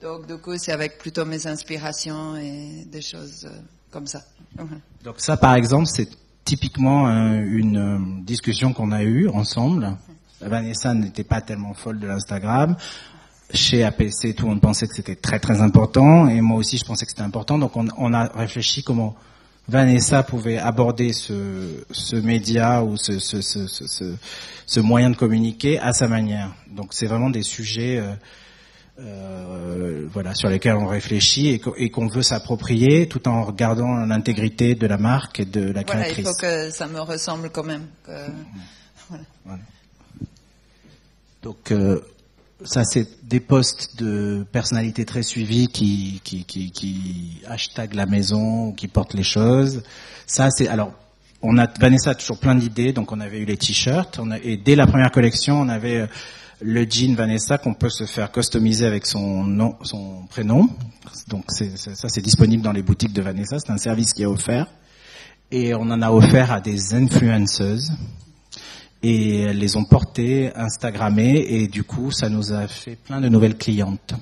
Donc 0.00 0.26
du 0.26 0.36
coup, 0.36 0.56
c'est 0.56 0.72
avec 0.72 0.98
plutôt 0.98 1.24
mes 1.24 1.46
inspirations 1.46 2.36
et 2.36 2.84
des 2.86 3.02
choses 3.02 3.46
euh, 3.46 3.58
comme 3.90 4.06
ça. 4.06 4.22
Donc 5.04 5.16
ça, 5.18 5.36
par 5.36 5.54
exemple, 5.54 5.86
c'est 5.86 6.08
typiquement 6.44 7.08
une 7.08 8.22
discussion 8.24 8.72
qu'on 8.72 8.92
a 8.92 9.02
eue 9.02 9.28
ensemble. 9.28 9.96
Vanessa 10.40 10.94
n'était 10.94 11.24
pas 11.24 11.40
tellement 11.40 11.74
folle 11.74 11.98
de 11.98 12.06
l'Instagram. 12.06 12.76
Chez 13.52 13.84
APC, 13.84 14.34
tout 14.34 14.44
le 14.44 14.50
monde 14.50 14.60
pensait 14.60 14.88
que 14.88 14.94
c'était 14.94 15.14
très 15.14 15.38
très 15.38 15.60
important, 15.60 16.28
et 16.28 16.40
moi 16.40 16.58
aussi 16.58 16.78
je 16.78 16.84
pensais 16.84 17.04
que 17.04 17.12
c'était 17.12 17.22
important. 17.22 17.58
Donc 17.58 17.76
on, 17.76 17.86
on 17.96 18.12
a 18.12 18.24
réfléchi 18.24 18.82
comment 18.82 19.14
Vanessa 19.68 20.22
pouvait 20.22 20.58
aborder 20.58 21.12
ce, 21.12 21.84
ce 21.90 22.16
média 22.16 22.82
ou 22.84 22.96
ce, 22.96 23.18
ce, 23.18 23.40
ce, 23.40 23.66
ce, 23.66 24.14
ce 24.66 24.80
moyen 24.80 25.10
de 25.10 25.16
communiquer 25.16 25.78
à 25.78 25.92
sa 25.92 26.08
manière. 26.08 26.54
Donc 26.70 26.92
c'est 26.92 27.06
vraiment 27.06 27.30
des 27.30 27.42
sujets 27.42 27.98
euh, 27.98 28.12
euh, 29.00 30.06
voilà, 30.12 30.34
sur 30.34 30.48
lesquels 30.48 30.76
on 30.76 30.86
réfléchit 30.86 31.48
et 31.48 31.90
qu'on 31.90 32.06
veut 32.06 32.22
s'approprier 32.22 33.08
tout 33.08 33.28
en 33.28 33.44
regardant 33.44 33.94
l'intégrité 34.06 34.74
de 34.74 34.86
la 34.86 34.98
marque 34.98 35.40
et 35.40 35.44
de 35.44 35.72
la 35.72 35.84
créatrice. 35.84 36.24
Voilà, 36.24 36.30
il 36.30 36.34
faut 36.34 36.40
que 36.40 36.70
ça 36.70 36.86
me 36.86 37.00
ressemble 37.00 37.50
quand 37.50 37.64
même. 37.64 37.86
Que... 38.04 38.12
Voilà. 39.08 39.24
Voilà. 39.44 39.62
Donc 41.42 41.70
euh, 41.70 42.00
ça 42.64 42.84
c'est 42.84 43.06
des 43.28 43.40
posts 43.40 43.98
de 43.98 44.46
personnalités 44.50 45.04
très 45.04 45.22
suivies 45.22 45.68
qui 45.68 46.20
qui 46.24 46.44
qui, 46.44 46.70
qui 46.70 47.42
hashtag 47.46 47.94
la 47.94 48.06
maison, 48.06 48.72
qui 48.72 48.88
portent 48.88 49.14
les 49.14 49.22
choses. 49.22 49.82
Ça 50.26 50.50
c'est 50.50 50.68
alors 50.68 50.92
on 51.42 51.58
a 51.58 51.66
Vanessa 51.78 52.10
a 52.10 52.14
toujours 52.14 52.38
plein 52.38 52.54
d'idées, 52.54 52.92
donc 52.92 53.12
on 53.12 53.20
avait 53.20 53.38
eu 53.38 53.44
les 53.44 53.56
t-shirts, 53.56 54.20
et 54.42 54.56
dès 54.56 54.74
la 54.74 54.86
première 54.86 55.10
collection 55.10 55.60
on 55.60 55.68
avait 55.68 56.00
euh, 56.00 56.06
le 56.62 56.84
jean 56.88 57.14
Vanessa 57.14 57.58
qu'on 57.58 57.74
peut 57.74 57.90
se 57.90 58.04
faire 58.04 58.32
customiser 58.32 58.86
avec 58.86 59.04
son 59.04 59.44
nom, 59.44 59.76
son 59.82 60.24
prénom. 60.30 60.68
Donc 61.28 61.44
ça 61.50 62.08
c'est 62.08 62.22
disponible 62.22 62.62
dans 62.62 62.72
les 62.72 62.82
boutiques 62.82 63.12
de 63.12 63.20
Vanessa, 63.22 63.58
c'est 63.58 63.70
un 63.70 63.78
service 63.78 64.14
qui 64.14 64.22
est 64.22 64.26
offert. 64.26 64.66
Et 65.52 65.74
on 65.74 65.82
en 65.82 66.02
a 66.02 66.10
offert 66.10 66.50
à 66.50 66.60
des 66.60 66.94
influenceuses 66.94 67.92
et 69.06 69.42
elles 69.42 69.58
les 69.58 69.76
ont 69.76 69.84
portées, 69.84 70.52
instagrammées 70.56 71.44
et 71.48 71.68
du 71.68 71.84
coup 71.84 72.10
ça 72.10 72.28
nous 72.28 72.52
a 72.52 72.66
fait 72.66 72.96
plein 72.96 73.20
de 73.20 73.28
nouvelles 73.28 73.56
clientes. 73.56 74.14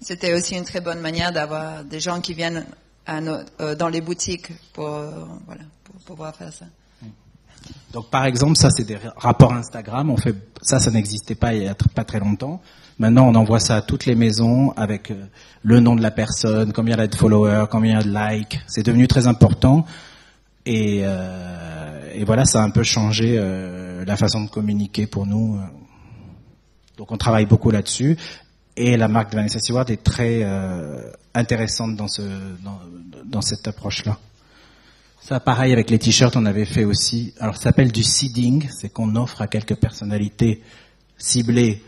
C'était 0.00 0.34
aussi 0.34 0.56
une 0.56 0.64
très 0.64 0.80
bonne 0.80 1.00
manière 1.00 1.32
d'avoir 1.32 1.84
des 1.84 2.00
gens 2.00 2.20
qui 2.20 2.34
viennent 2.34 2.64
à 3.06 3.18
euh, 3.18 3.74
dans 3.74 3.88
les 3.88 4.00
boutiques 4.00 4.52
pour, 4.72 4.88
euh, 4.88 5.10
voilà, 5.46 5.62
pour 5.84 5.94
pouvoir 5.96 6.34
faire 6.34 6.52
ça. 6.52 6.66
Donc 7.92 8.10
par 8.10 8.24
exemple, 8.24 8.56
ça 8.56 8.70
c'est 8.70 8.84
des 8.84 8.98
rapports 9.16 9.52
Instagram. 9.52 10.10
On 10.10 10.16
fait 10.16 10.34
ça, 10.62 10.78
ça 10.78 10.90
n'existait 10.90 11.34
pas 11.34 11.54
il 11.54 11.64
y 11.64 11.68
a 11.68 11.74
pas 11.94 12.04
très 12.04 12.20
longtemps. 12.20 12.60
Maintenant, 12.98 13.28
on 13.28 13.34
envoie 13.34 13.60
ça 13.60 13.76
à 13.76 13.82
toutes 13.82 14.06
les 14.06 14.14
maisons 14.14 14.72
avec 14.76 15.10
euh, 15.10 15.26
le 15.62 15.80
nom 15.80 15.94
de 15.94 16.02
la 16.02 16.10
personne, 16.10 16.72
combien 16.72 16.96
il 16.96 17.00
y 17.00 17.02
a 17.02 17.06
de 17.06 17.14
followers, 17.14 17.66
combien 17.70 17.92
il 17.92 17.94
y 17.94 18.16
a 18.18 18.28
de 18.30 18.34
likes. 18.36 18.60
C'est 18.66 18.84
devenu 18.84 19.06
très 19.06 19.26
important. 19.26 19.84
Et, 20.68 21.00
euh, 21.02 22.12
et, 22.12 22.24
voilà, 22.24 22.44
ça 22.44 22.60
a 22.60 22.62
un 22.62 22.68
peu 22.68 22.82
changé 22.82 23.36
euh, 23.38 24.04
la 24.04 24.18
façon 24.18 24.44
de 24.44 24.50
communiquer 24.50 25.06
pour 25.06 25.24
nous. 25.24 25.58
Donc 26.98 27.10
on 27.10 27.16
travaille 27.16 27.46
beaucoup 27.46 27.70
là-dessus. 27.70 28.18
Et 28.76 28.98
la 28.98 29.08
marque 29.08 29.30
de 29.30 29.36
Vanessa 29.36 29.60
Stewart 29.60 29.86
est 29.88 30.04
très 30.04 30.40
euh, 30.42 31.10
intéressante 31.32 31.96
dans, 31.96 32.06
ce, 32.06 32.20
dans, 32.62 32.80
dans 33.24 33.40
cette 33.40 33.66
approche-là. 33.66 34.18
Ça, 35.22 35.40
pareil 35.40 35.72
avec 35.72 35.88
les 35.88 35.98
t-shirts, 35.98 36.36
on 36.36 36.44
avait 36.44 36.66
fait 36.66 36.84
aussi. 36.84 37.32
Alors, 37.40 37.56
ça 37.56 37.64
s'appelle 37.64 37.90
du 37.90 38.02
seeding, 38.02 38.68
c'est 38.68 38.92
qu'on 38.92 39.16
offre 39.16 39.40
à 39.40 39.46
quelques 39.46 39.74
personnalités 39.76 40.62
ciblées 41.16 41.82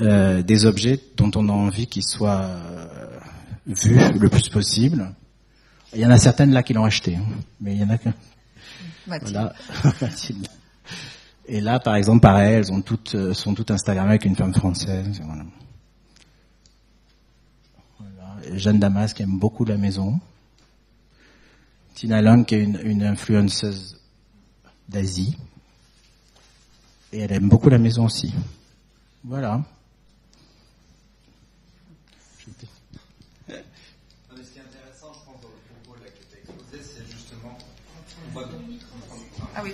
des 0.00 0.66
objets 0.66 0.98
dont 1.16 1.30
on 1.36 1.48
a 1.48 1.52
envie 1.52 1.86
qu'ils 1.86 2.02
soient 2.02 2.50
vus 3.66 4.00
le 4.18 4.28
plus 4.28 4.48
possible. 4.48 5.14
Il 5.92 6.00
y 6.00 6.06
en 6.06 6.10
a 6.10 6.18
certaines 6.18 6.52
là 6.52 6.62
qui 6.62 6.72
l'ont 6.72 6.84
acheté, 6.84 7.16
hein, 7.16 7.24
mais 7.60 7.74
il 7.74 7.80
y 7.80 7.84
en 7.84 7.90
a 7.90 7.98
que. 7.98 8.08
Voilà. 9.06 9.52
Et 11.46 11.60
là, 11.60 11.78
par 11.78 11.94
exemple, 11.96 12.20
pareil, 12.20 12.54
elles 12.54 12.72
ont 12.72 12.80
toutes, 12.80 13.14
euh, 13.14 13.34
sont 13.34 13.54
toutes 13.54 13.70
Instagrammées 13.70 14.10
avec 14.10 14.24
une 14.24 14.34
femme 14.34 14.54
française. 14.54 15.20
Voilà. 15.22 15.44
Voilà. 17.98 18.56
Jeanne 18.56 18.78
Damas 18.78 19.12
qui 19.12 19.22
aime 19.22 19.38
beaucoup 19.38 19.64
la 19.64 19.76
maison. 19.76 20.18
Tina 21.94 22.22
Long, 22.22 22.44
qui 22.44 22.54
est 22.54 22.62
une, 22.62 22.80
une 22.82 23.02
influenceuse 23.04 24.00
d'Asie. 24.88 25.36
Et 27.12 27.20
elle 27.20 27.32
aime 27.32 27.48
beaucoup 27.48 27.68
la 27.68 27.78
maison 27.78 28.06
aussi. 28.06 28.32
Voilà. 29.22 29.62
Ah 39.56 39.60
oui. 39.62 39.72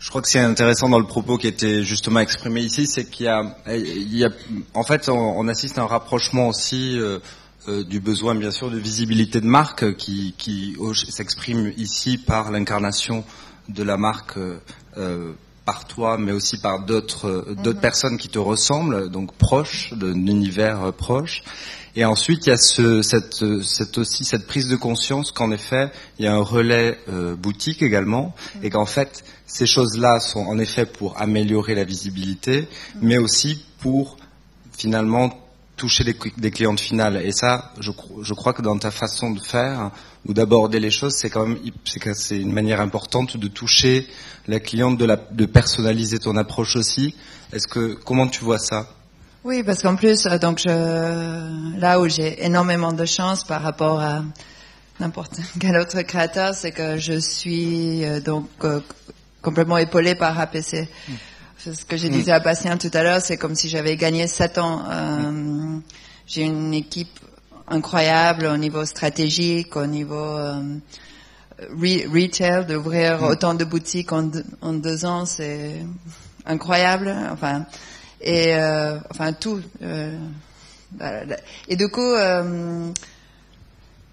Je 0.00 0.10
crois 0.10 0.20
que 0.20 0.28
c'est 0.28 0.38
intéressant 0.38 0.88
dans 0.90 0.98
le 0.98 1.06
propos 1.06 1.38
qui 1.38 1.46
était 1.46 1.82
justement 1.82 2.20
exprimé 2.20 2.60
ici, 2.60 2.86
c'est 2.86 3.08
qu'il 3.08 3.24
y 3.26 3.28
a, 3.28 3.56
il 3.68 4.14
y 4.14 4.24
a, 4.24 4.30
en 4.74 4.82
fait, 4.82 5.08
on, 5.08 5.38
on 5.38 5.48
assiste 5.48 5.78
à 5.78 5.82
un 5.82 5.86
rapprochement 5.86 6.48
aussi 6.48 6.98
euh, 6.98 7.20
euh, 7.68 7.84
du 7.84 8.00
besoin 8.00 8.34
bien 8.34 8.50
sûr 8.50 8.70
de 8.70 8.76
visibilité 8.76 9.40
de 9.40 9.46
marque 9.46 9.96
qui, 9.96 10.34
qui 10.36 10.76
s'exprime 11.08 11.72
ici 11.78 12.18
par 12.18 12.50
l'incarnation 12.50 13.24
de 13.70 13.82
la 13.82 13.96
marque 13.96 14.36
euh, 14.36 15.32
par 15.64 15.86
toi, 15.86 16.18
mais 16.18 16.32
aussi 16.32 16.60
par 16.60 16.84
d'autres 16.84 17.54
d'autres 17.62 17.76
mhm. 17.76 17.80
personnes 17.80 18.18
qui 18.18 18.28
te 18.28 18.38
ressemblent, 18.38 19.08
donc 19.08 19.32
proches, 19.36 19.94
d'un 19.94 20.26
univers 20.26 20.92
proche. 20.92 21.42
Et 21.96 22.04
ensuite, 22.04 22.46
il 22.46 22.50
y 22.50 22.52
a 22.52 22.56
ce, 22.56 23.02
cette, 23.02 23.44
cette 23.62 23.98
aussi 23.98 24.24
cette 24.24 24.46
prise 24.46 24.68
de 24.68 24.76
conscience 24.76 25.30
qu'en 25.30 25.52
effet, 25.52 25.90
il 26.18 26.24
y 26.24 26.28
a 26.28 26.34
un 26.34 26.42
relais 26.42 26.98
euh, 27.08 27.36
boutique 27.36 27.82
également, 27.82 28.34
et 28.62 28.70
qu'en 28.70 28.86
fait, 28.86 29.24
ces 29.46 29.66
choses-là 29.66 30.18
sont 30.18 30.40
en 30.40 30.58
effet 30.58 30.86
pour 30.86 31.20
améliorer 31.20 31.74
la 31.74 31.84
visibilité, 31.84 32.68
mais 33.00 33.18
aussi 33.18 33.64
pour 33.78 34.16
finalement 34.76 35.44
toucher 35.76 36.04
des, 36.04 36.50
clientes 36.50 36.80
finales. 36.80 37.20
Et 37.24 37.32
ça, 37.32 37.72
je, 37.80 37.90
je, 38.22 38.34
crois 38.34 38.52
que 38.52 38.62
dans 38.62 38.78
ta 38.78 38.90
façon 38.90 39.30
de 39.32 39.40
faire 39.40 39.90
ou 40.26 40.32
d'aborder 40.32 40.78
les 40.78 40.90
choses, 40.90 41.14
c'est 41.14 41.30
quand 41.30 41.46
même 41.46 41.58
c'est 42.14 42.38
une 42.38 42.52
manière 42.52 42.80
importante 42.80 43.36
de 43.36 43.48
toucher 43.48 44.06
la 44.46 44.60
cliente, 44.60 44.98
de, 44.98 45.04
la, 45.04 45.16
de 45.16 45.46
personnaliser 45.46 46.18
ton 46.18 46.36
approche 46.36 46.76
aussi. 46.76 47.14
Est-ce 47.52 47.66
que 47.66 47.94
comment 47.94 48.28
tu 48.28 48.44
vois 48.44 48.58
ça? 48.58 48.88
Oui, 49.44 49.62
parce 49.62 49.82
qu'en 49.82 49.94
plus, 49.94 50.26
euh, 50.26 50.38
donc 50.38 50.58
je, 50.58 51.78
là 51.78 52.00
où 52.00 52.08
j'ai 52.08 52.44
énormément 52.44 52.92
de 52.92 53.04
chance 53.04 53.44
par 53.44 53.62
rapport 53.62 54.00
à 54.00 54.22
n'importe 55.00 55.38
quel 55.60 55.76
autre 55.76 56.00
créateur, 56.02 56.54
c'est 56.54 56.72
que 56.72 56.98
je 56.98 57.18
suis 57.18 58.04
euh, 58.04 58.20
donc 58.20 58.48
euh, 58.64 58.80
complètement 59.42 59.78
épaulée 59.78 60.14
par 60.14 60.38
APC. 60.38 60.88
Mm 61.08 61.12
ce 61.72 61.84
que 61.84 61.96
j'ai 61.96 62.08
dit 62.08 62.30
à 62.30 62.40
Bastien 62.40 62.76
tout 62.76 62.90
à 62.92 63.02
l'heure, 63.02 63.20
c'est 63.20 63.36
comme 63.36 63.54
si 63.54 63.68
j'avais 63.68 63.96
gagné 63.96 64.26
sept 64.26 64.58
ans. 64.58 64.84
Euh, 64.90 65.78
j'ai 66.26 66.42
une 66.42 66.74
équipe 66.74 67.18
incroyable 67.68 68.46
au 68.46 68.56
niveau 68.56 68.84
stratégique, 68.84 69.76
au 69.76 69.86
niveau 69.86 70.14
euh, 70.14 70.60
retail, 71.70 72.66
d'ouvrir 72.66 73.22
autant 73.22 73.54
de 73.54 73.64
boutiques 73.64 74.12
en, 74.12 74.22
deux 74.24 75.04
ans, 75.04 75.24
c'est 75.24 75.76
incroyable. 76.44 77.14
Enfin, 77.32 77.64
et 78.24 78.56
euh, 78.56 78.98
enfin 79.10 79.32
tout. 79.32 79.60
et 81.68 81.76
du 81.76 81.88
coup 81.88 82.14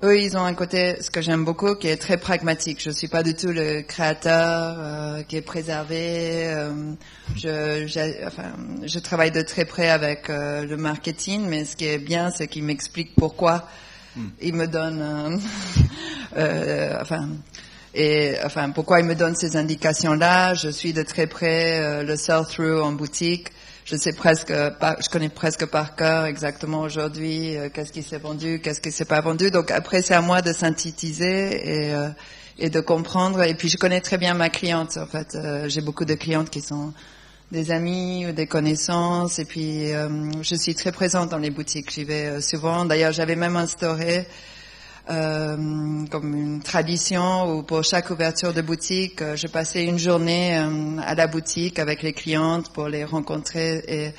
eux, 0.03 0.20
ils 0.20 0.36
ont 0.36 0.44
un 0.44 0.56
côté, 0.56 0.98
ce 1.01 1.12
que 1.12 1.22
j'aime 1.22 1.46
beaucoup, 1.46 1.75
qui 1.75 1.88
est 1.88 1.98
très 1.98 2.18
pragmatique. 2.18 2.82
Je 2.82 2.89
suis 2.89 3.08
pas 3.08 3.22
du 3.22 3.36
tout 3.36 3.50
le 3.50 3.82
créateur 3.82 4.75
euh, 4.80 5.22
qui 5.24 5.36
est 5.38 5.41
préservé. 5.41 6.48
Euh, 6.48 6.94
je, 7.36 8.25
enfin, 8.25 8.53
je 8.84 9.00
travaille 9.00 9.30
de 9.30 9.41
très 9.44 9.65
près 9.65 9.89
avec 9.89 10.30
euh, 10.30 10.65
le 10.65 10.75
marketing, 10.75 11.46
mais 11.48 11.65
ce 11.65 11.75
qui 11.75 11.86
est 11.86 12.00
bien, 12.00 12.32
c'est 12.32 12.48
qu'ils 12.48 12.63
m'expliquent 12.63 13.13
pourquoi 13.15 13.68
hmm. 14.15 14.27
ils 14.41 14.56
me 14.56 14.65
donnent, 14.65 15.39
enfin, 16.36 17.30
et 17.94 18.38
enfin, 18.44 18.72
pourquoi 18.72 19.01
ils 19.01 19.06
me 19.06 19.15
donnent 19.15 19.36
ces 19.36 19.56
indications-là. 19.56 20.56
Je 20.56 20.70
suis 20.70 20.94
de 20.94 21.03
très 21.03 21.27
près 21.27 22.03
le 22.03 22.15
sell-through 22.15 22.82
en 22.82 22.94
boutique 22.94 23.50
je 23.91 23.98
sais 23.98 24.13
presque, 24.13 24.53
je 24.53 25.10
connais 25.10 25.27
presque 25.27 25.65
par 25.65 25.98
cœur 25.98 26.24
exactement 26.24 26.79
aujourd'hui 26.79 27.57
euh, 27.57 27.67
qu'est-ce 27.67 27.91
qui 27.91 28.03
s'est 28.03 28.19
vendu, 28.19 28.62
qu'est-ce 28.63 28.79
qui 28.79 28.89
s'est 28.89 29.03
pas 29.03 29.19
vendu. 29.19 29.51
Donc 29.51 29.69
après, 29.69 30.01
c'est 30.01 30.13
à 30.13 30.21
moi 30.21 30.41
de 30.41 30.53
synthétiser 30.53 31.88
et, 31.89 31.93
euh, 31.93 32.10
de 32.69 32.79
comprendre. 32.79 33.43
Et 33.43 33.53
puis 33.53 33.67
je 33.67 33.75
connais 33.75 34.00
très 34.00 34.17
bien 34.17 34.33
ma 34.33 34.48
cliente. 34.48 34.95
En 34.95 35.07
fait, 35.07 35.36
euh, 35.36 35.67
j'ai 35.67 35.81
beaucoup 35.81 36.05
de 36.05 36.13
clientes 36.13 36.50
qui 36.50 36.62
sont 36.62 36.93
des 37.51 37.71
amis 37.71 38.25
ou 38.27 38.31
des 38.31 38.48
connaissances. 38.48 39.39
Et 39.39 39.45
puis 39.45 39.89
je 39.89 40.55
suis 40.55 40.74
très 40.74 40.93
présente 40.93 41.29
dans 41.29 41.38
les 41.38 41.50
boutiques. 41.50 41.91
J'y 41.91 42.05
vais 42.05 42.39
souvent. 42.39 42.86
D'ailleurs, 42.86 43.12
j'avais 43.12 43.36
même 43.36 43.57
instauré 43.57 44.25
euh, 45.10 46.05
comme 46.12 46.36
une 46.36 46.62
tradition 46.62 47.51
où 47.51 47.63
pour 47.63 47.84
chaque 47.84 48.10
ouverture 48.12 48.53
de 48.53 48.62
boutique, 48.62 49.22
euh, 49.22 49.36
je 49.36 49.48
passais 49.48 49.84
une 49.86 49.98
journée 49.98 50.58
euh, 50.58 51.01
à 51.03 51.15
la 51.15 51.27
boutique 51.27 51.79
avec 51.79 52.03
les 52.03 52.13
clientes 52.13 52.72
pour 52.72 52.88
les 52.88 53.03
rencontrer 53.03 53.84
et, 53.88 54.13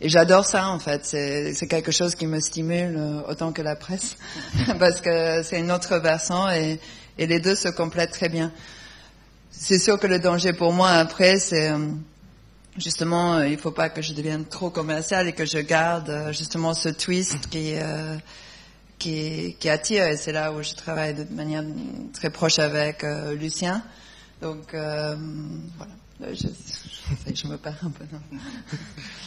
j'adore 0.00 0.46
ça 0.46 0.68
en 0.68 0.78
fait. 0.78 1.04
C'est 1.04 1.66
quelque 1.66 1.90
chose 1.90 2.14
qui 2.14 2.28
me 2.28 2.38
stimule 2.38 2.96
euh, 2.96 3.20
autant 3.28 3.52
que 3.52 3.62
la 3.62 3.74
presse 3.74 4.16
parce 4.78 5.00
que 5.00 5.42
c'est 5.42 5.58
une 5.58 5.72
autre 5.72 5.96
versant 5.98 6.48
et, 6.50 6.78
les 7.18 7.40
deux 7.40 7.56
se 7.56 7.68
complètent 7.68 8.12
très 8.12 8.28
bien. 8.28 8.52
C'est 9.50 9.80
sûr 9.80 9.98
que 9.98 10.06
le 10.06 10.20
danger 10.20 10.52
pour 10.52 10.72
moi 10.72 10.90
après, 10.90 11.40
c'est 11.40 11.72
justement, 12.76 13.40
il 13.40 13.58
faut 13.58 13.72
pas 13.72 13.88
que 13.88 14.02
je 14.02 14.12
devienne 14.12 14.44
trop 14.44 14.70
commercial 14.70 15.26
et 15.26 15.32
que 15.32 15.44
je 15.44 15.58
garde 15.58 16.28
justement 16.30 16.74
ce 16.74 16.90
twist 16.90 17.48
qui 17.50 17.74
qui, 18.98 19.56
qui 19.58 19.68
attire 19.68 20.04
et 20.06 20.16
c'est 20.16 20.32
là 20.32 20.52
où 20.52 20.62
je 20.62 20.74
travaille 20.74 21.14
de 21.14 21.24
manière 21.34 21.64
très 22.12 22.30
proche 22.30 22.58
avec 22.58 23.04
euh, 23.04 23.34
Lucien. 23.34 23.82
Donc 24.40 24.74
euh, 24.74 25.16
voilà. 25.76 25.92
Euh, 26.22 26.34
je, 26.34 26.48
je, 27.32 27.46
me 27.46 27.56
perds 27.56 27.78
un 27.84 27.90
peu. 27.90 28.04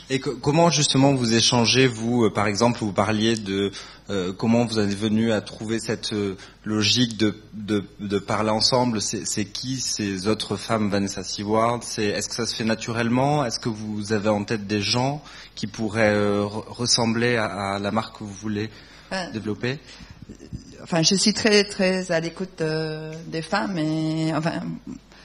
Et 0.10 0.20
comment 0.20 0.70
justement 0.70 1.14
vous 1.14 1.34
échangez, 1.34 1.88
vous, 1.88 2.26
euh, 2.26 2.34
par 2.34 2.48
exemple, 2.48 2.80
vous 2.80 2.92
parliez 2.92 3.36
de 3.36 3.72
comment 4.38 4.66
vous 4.66 4.78
êtes 4.78 4.94
venu 4.94 5.32
à 5.32 5.40
trouver 5.40 5.80
cette 5.80 6.14
logique 6.66 7.18
de, 7.18 8.20
parler 8.20 8.50
ensemble? 8.50 9.00
C'est 9.02 9.46
qui 9.46 9.78
ces 9.78 10.28
autres 10.28 10.58
femmes, 10.58 10.90
Vanessa 10.90 11.24
Seward? 11.24 11.82
Est-ce 11.98 12.28
que 12.28 12.36
ça 12.36 12.46
se 12.46 12.54
fait 12.54 12.66
naturellement? 12.66 13.46
Est-ce 13.46 13.58
que 13.62 13.70
vous 13.70 14.12
avez 14.12 14.28
en 14.28 14.44
tête 14.44 14.68
des 14.68 14.82
gens 14.82 15.24
qui 15.56 15.66
pourraient 15.66 16.42
ressembler 16.44 17.38
à, 17.38 17.80
la 17.80 17.92
marque 17.92 18.18
que 18.20 18.26
vous 18.26 18.34
voulez 18.34 18.70
développer 19.34 19.80
Enfin, 20.84 21.04
je 21.04 21.16
suis 21.16 21.34
très 21.34 21.64
très 21.64 22.12
à 22.12 22.20
l'écoute 22.20 22.62
des 23.28 23.42
femmes 23.42 23.78
et 23.78 24.34
enfin 24.34 24.62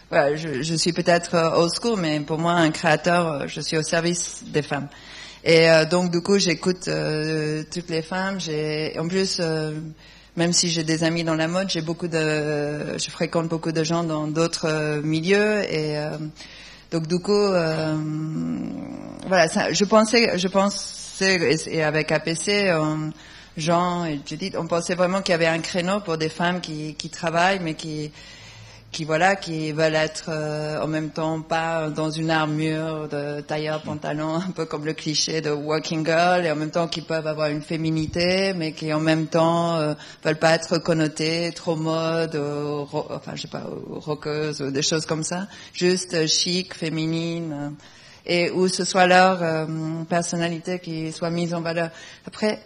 voilà, 0.09 0.37
je, 0.37 0.62
je 0.62 0.75
suis 0.75 0.93
peut-être 0.93 1.35
euh, 1.35 1.57
old 1.57 1.73
school, 1.73 1.99
mais 2.00 2.21
pour 2.21 2.38
moi, 2.38 2.52
un 2.52 2.71
créateur, 2.71 3.26
euh, 3.26 3.45
je 3.49 3.61
suis 3.61 3.76
au 3.76 3.83
service 3.83 4.45
des 4.47 4.62
femmes. 4.62 4.88
Et 5.43 5.69
euh, 5.69 5.85
donc, 5.85 6.12
du 6.12 6.21
coup, 6.21 6.38
j'écoute 6.38 6.87
euh, 6.87 7.64
toutes 7.73 7.90
les 7.90 8.02
femmes. 8.02 8.38
J'ai, 8.38 8.97
en 9.00 9.09
plus, 9.09 9.38
euh, 9.40 9.73
même 10.37 10.52
si 10.52 10.69
j'ai 10.69 10.85
des 10.85 11.02
amis 11.02 11.25
dans 11.25 11.35
la 11.35 11.49
mode, 11.49 11.71
j'ai 11.71 11.83
beaucoup 11.83 12.07
de, 12.07 12.97
je 12.99 13.11
fréquente 13.11 13.49
beaucoup 13.49 13.73
de 13.73 13.83
gens 13.83 14.05
dans 14.05 14.28
d'autres 14.28 15.00
milieux. 15.02 15.62
Et 15.73 15.97
donc, 16.93 17.09
du 17.09 17.19
coup, 17.19 17.49
voilà, 19.26 19.49
ça, 19.49 19.73
je 19.73 19.85
pensais, 19.85 20.38
je 20.38 20.49
pensais, 20.49 21.59
et 21.66 21.83
avec 21.83 22.12
APC. 22.12 22.71
Jean 23.57 24.05
et 24.05 24.21
Judith, 24.27 24.57
on 24.59 24.67
pensait 24.67 24.95
vraiment 24.95 25.23
qu'il 25.23 25.33
y 25.33 25.35
avait 25.35 25.47
un 25.47 25.61
créneau 25.61 26.01
pour 26.01 26.19
des 26.19 26.29
femmes 26.29 26.61
qui, 26.61 26.95
qui 26.95 27.09
travaillent, 27.09 27.61
mais 27.61 27.75
qui 27.75 28.13
qui 28.97 29.05
voilà, 29.05 29.37
qui 29.37 29.73
veulent 29.73 29.95
être 29.95 30.31
euh, 30.31 30.81
en 30.81 30.87
même 30.87 31.11
temps 31.11 31.43
pas 31.43 31.91
dans 31.91 32.11
une 32.11 32.31
armure 32.31 33.09
de 33.09 33.43
tailleur 33.43 33.83
pantalon, 33.83 34.37
un 34.49 34.53
peu 34.53 34.65
comme 34.65 34.87
le 34.87 34.95
cliché 34.95 35.43
de 35.43 35.51
working 35.51 36.03
girl, 36.05 36.47
et 36.47 36.51
en 36.51 36.57
même 36.57 36.71
temps 36.71 36.89
qui 36.89 37.03
peuvent 37.03 37.27
avoir 37.27 37.49
une 37.49 37.61
féminité, 37.61 38.55
mais 38.55 38.73
qui 38.73 38.93
en 38.95 39.01
même 39.01 39.27
temps 39.27 39.77
euh, 39.77 39.93
veulent 40.25 40.39
pas 40.39 40.55
être 40.55 40.79
connotées 40.79 41.53
trop 41.55 41.77
mode, 41.77 42.37
euh, 42.37 42.85
enfin 42.91 43.33
je 43.35 43.43
sais 43.43 43.49
pas, 43.49 43.65
rockeuses, 43.91 44.63
des 44.63 44.83
choses 44.83 45.05
comme 45.05 45.25
ça, 45.25 45.47
juste 45.75 46.27
chic, 46.27 46.73
féminine, 46.73 47.75
et 48.25 48.51
où 48.51 48.67
ce 48.67 48.85
soit 48.85 49.07
leur 49.07 49.69
personnalité 50.09 50.79
qui 50.79 51.13
soit 51.13 51.31
mise 51.31 51.53
en 51.53 51.61
valeur. 51.61 51.91
Après 52.27 52.61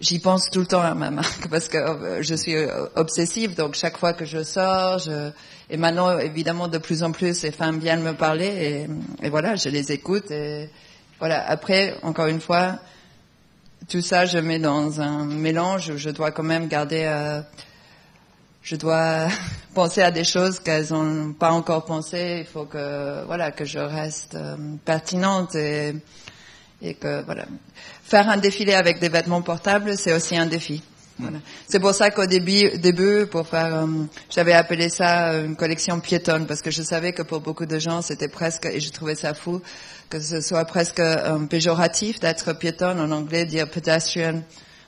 j'y 0.00 0.18
pense 0.18 0.50
tout 0.50 0.60
le 0.60 0.66
temps 0.66 0.80
à 0.80 0.94
ma 0.94 1.10
marque 1.10 1.48
parce 1.48 1.68
que 1.68 1.78
euh, 1.78 2.22
je 2.22 2.34
suis 2.34 2.56
euh, 2.56 2.86
obsessive, 2.96 3.54
donc 3.54 3.74
chaque 3.74 3.96
fois 3.96 4.12
que 4.12 4.24
je 4.24 4.42
sors, 4.42 4.98
je... 4.98 5.30
et 5.70 5.76
maintenant 5.76 6.18
évidemment 6.18 6.68
de 6.68 6.78
plus 6.78 7.02
en 7.02 7.12
plus 7.12 7.42
les 7.42 7.52
femmes 7.52 7.78
viennent 7.78 8.02
me 8.02 8.14
parler 8.14 8.86
et, 9.20 9.26
et 9.26 9.30
voilà, 9.30 9.56
je 9.56 9.68
les 9.68 9.92
écoute 9.92 10.30
et 10.30 10.68
voilà. 11.22 11.48
Après, 11.48 11.94
encore 12.02 12.26
une 12.26 12.40
fois, 12.40 12.80
tout 13.88 14.00
ça 14.00 14.26
je 14.26 14.38
mets 14.38 14.58
dans 14.58 15.00
un 15.00 15.24
mélange 15.24 15.90
où 15.90 15.96
je 15.96 16.10
dois 16.10 16.32
quand 16.32 16.42
même 16.42 16.66
garder, 16.66 17.04
euh, 17.06 17.40
je 18.60 18.74
dois 18.74 19.28
penser 19.74 20.02
à 20.02 20.10
des 20.10 20.24
choses 20.24 20.58
qu'elles 20.58 20.90
n'ont 20.90 21.32
pas 21.32 21.52
encore 21.52 21.84
pensé. 21.84 22.38
Il 22.40 22.46
faut 22.46 22.64
que 22.64 23.24
voilà 23.26 23.52
que 23.52 23.64
je 23.64 23.78
reste 23.78 24.34
euh, 24.34 24.56
pertinente 24.84 25.54
et 25.54 25.94
et 26.82 26.94
que 26.94 27.22
voilà 27.24 27.46
faire 28.12 28.28
un 28.28 28.36
défilé 28.36 28.74
avec 28.74 29.00
des 29.00 29.08
vêtements 29.08 29.40
portables, 29.40 29.96
c'est 29.96 30.12
aussi 30.12 30.36
un 30.36 30.44
défi. 30.44 30.82
Voilà. 31.18 31.38
C'est 31.68 31.80
pour 31.80 31.94
ça 31.94 32.10
qu'au 32.10 32.26
début, 32.26 32.76
début, 32.78 33.26
pour 33.26 33.46
faire, 33.46 33.74
euh, 33.74 33.86
j'avais 34.28 34.52
appelé 34.52 34.88
ça 34.88 35.30
euh, 35.30 35.46
une 35.46 35.56
collection 35.56 35.98
piétonne 36.00 36.46
parce 36.46 36.60
que 36.60 36.70
je 36.70 36.82
savais 36.82 37.12
que 37.12 37.22
pour 37.22 37.40
beaucoup 37.40 37.64
de 37.64 37.78
gens, 37.78 38.02
c'était 38.02 38.28
presque, 38.28 38.66
et 38.66 38.80
je 38.80 38.90
trouvais 38.90 39.14
ça 39.14 39.32
fou, 39.32 39.62
que 40.10 40.20
ce 40.20 40.40
soit 40.40 40.64
presque 40.64 41.00
euh, 41.00 41.38
péjoratif 41.46 42.20
d'être 42.20 42.52
piétonne 42.54 43.00
en 43.00 43.10
anglais, 43.10 43.46
dire 43.46 43.70
pedestrian. 43.70 44.42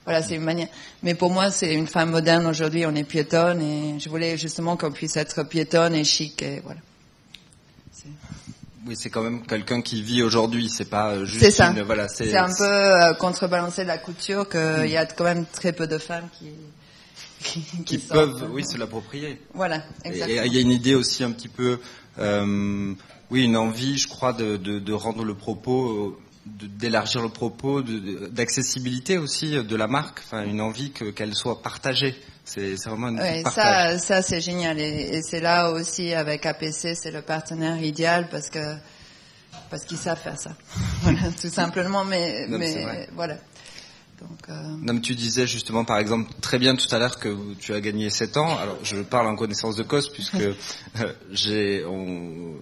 Voilà, 0.05 0.23
c'est 0.23 0.35
une 0.35 0.43
manière. 0.43 0.69
Mais 1.03 1.15
pour 1.15 1.31
moi, 1.31 1.51
c'est 1.51 1.73
une 1.73 1.87
femme 1.87 2.11
moderne 2.11 2.47
aujourd'hui, 2.47 2.85
on 2.85 2.95
est 2.95 3.05
piétonne 3.05 3.63
et 3.63 4.01
je 4.01 4.09
voulais 4.11 4.37
justement 4.37 4.77
qu'on 4.77 4.93
puisse 4.93 5.17
être 5.17 5.45
piétonne 5.45 5.95
et 5.95 6.05
chic 6.05 6.43
et 6.43 6.61
voilà. 6.63 6.81
Oui, 8.87 8.97
c'est 8.97 9.09
quand 9.09 9.23
même 9.23 9.47
quelqu'un 9.47 9.81
qui 9.81 10.03
vit 10.03 10.23
aujourd'hui, 10.23 10.69
c'est 10.69 10.91
pas 10.91 11.13
euh, 11.13 11.25
juste 11.25 11.51
ça. 11.51 11.71
une, 11.71 11.83
voilà, 11.83 12.07
c'est 12.09 12.37
un 12.37 12.53
peu 12.55 12.65
euh, 12.65 13.15
contrebalancer 13.15 13.85
la 13.85 13.97
couture 13.97 14.49
qu'il 14.49 14.61
mm. 14.61 14.87
y 14.87 14.97
a 14.97 15.07
quand 15.07 15.25
même 15.25 15.47
très 15.47 15.73
peu 15.73 15.87
de 15.87 15.97
femmes 15.97 16.29
qui 16.39 16.51
qui, 17.45 17.61
qui, 17.61 17.85
qui 17.85 17.99
peuvent, 17.99 18.49
oui, 18.53 18.65
se 18.65 18.77
l'approprier. 18.79 19.41
Voilà, 19.55 19.83
exactement. 20.05 20.43
Et 20.43 20.47
il 20.47 20.55
y 20.55 20.59
a 20.59 20.61
une 20.61 20.71
idée 20.71 20.95
aussi 20.95 21.25
un 21.25 21.31
petit 21.31 21.49
peu, 21.49 21.79
euh, 22.19 22.95
oui, 23.31 23.45
une 23.45 23.57
envie, 23.57 23.99
je 23.99 24.09
crois, 24.09 24.33
de, 24.33 24.57
de, 24.57 24.79
de 24.79 24.93
rendre 24.93 25.25
le 25.25 25.35
propos, 25.35 26.19
d'élargir 26.47 27.23
le 27.23 27.29
propos, 27.29 27.83
d'accessibilité 27.83 29.19
aussi 29.19 29.63
de 29.63 29.77
la 29.77 29.87
marque, 29.87 30.21
enfin 30.25 30.45
une 30.45 30.61
envie 30.61 30.91
que 30.91 31.07
qu'elle 31.07 31.35
soit 31.35 31.63
partagée. 31.63 32.15
C'est 32.45 32.75
vraiment 32.85 33.09
une 33.09 33.19
ouais, 33.19 33.43
ça, 33.55 33.99
ça 33.99 34.21
c'est 34.21 34.41
génial 34.41 34.79
et, 34.79 35.17
et 35.17 35.23
c'est 35.23 35.41
là 35.41 35.71
aussi 35.71 36.13
avec 36.13 36.45
APC, 36.45 36.95
c'est 36.95 37.11
le 37.11 37.23
partenaire 37.23 37.83
idéal 37.83 38.29
parce 38.29 38.51
que 38.51 38.77
parce 39.71 39.85
qu'ils 39.85 39.99
savent 39.99 40.21
faire 40.21 40.39
ça, 40.39 40.55
voilà, 41.03 41.31
tout 41.41 41.49
simplement. 41.49 42.05
Mais, 42.05 42.47
non, 42.49 42.59
mais 42.59 43.09
voilà. 43.15 43.37
Donc, 44.21 44.39
euh... 44.49 44.77
non, 44.81 44.99
tu 45.01 45.15
disais 45.15 45.47
justement, 45.47 45.85
par 45.85 45.99
exemple, 45.99 46.31
très 46.41 46.59
bien 46.59 46.77
tout 46.77 46.93
à 46.95 46.99
l'heure 46.99 47.19
que 47.19 47.55
tu 47.55 47.75
as 47.75 47.81
gagné 47.81 48.11
7 48.11 48.37
ans. 48.37 48.57
Alors, 48.59 48.79
je 48.83 48.97
parle 48.99 49.27
en 49.27 49.37
connaissance 49.37 49.77
de 49.77 49.83
cause 49.83 50.11
puisque 50.11 50.35
euh, 50.37 50.55
j'ai 51.31 51.85
on, 51.85 52.55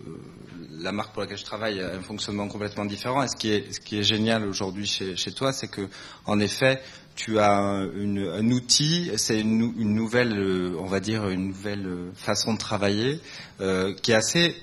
la 0.83 0.93
marque 0.93 1.13
pour 1.13 1.23
laquelle 1.23 1.39
je 1.39 1.45
travaille 1.45 1.81
a 1.81 1.95
un 1.95 2.01
fonctionnement 2.03 2.49
complètement 2.49 2.85
différent. 2.85 3.23
Et 3.23 3.29
ce 3.29 3.37
qui 3.37 3.53
est, 3.53 3.73
ce 3.73 3.81
qui 3.81 3.99
est 3.99 4.03
génial 4.03 4.45
aujourd'hui 4.45 4.87
chez, 4.87 5.17
chez 5.17 5.33
toi, 5.33 5.53
c'est 5.53 5.69
que, 5.69 5.89
en 6.27 6.41
effet, 6.41 6.83
tu 7.15 7.39
as 7.39 7.87
une, 7.95 8.19
un 8.19 8.51
outil, 8.51 9.11
c'est 9.17 9.41
une, 9.41 9.73
une, 9.77 9.95
nouvelle, 9.95 10.39
euh, 10.39 10.77
on 10.79 10.87
va 10.87 11.01
dire, 11.01 11.29
une 11.29 11.49
nouvelle 11.49 11.87
euh, 11.87 12.11
façon 12.15 12.55
de 12.55 12.59
travailler 12.59 13.21
euh, 13.61 13.95
qui 13.95 14.13
est 14.13 14.15
assez 14.15 14.57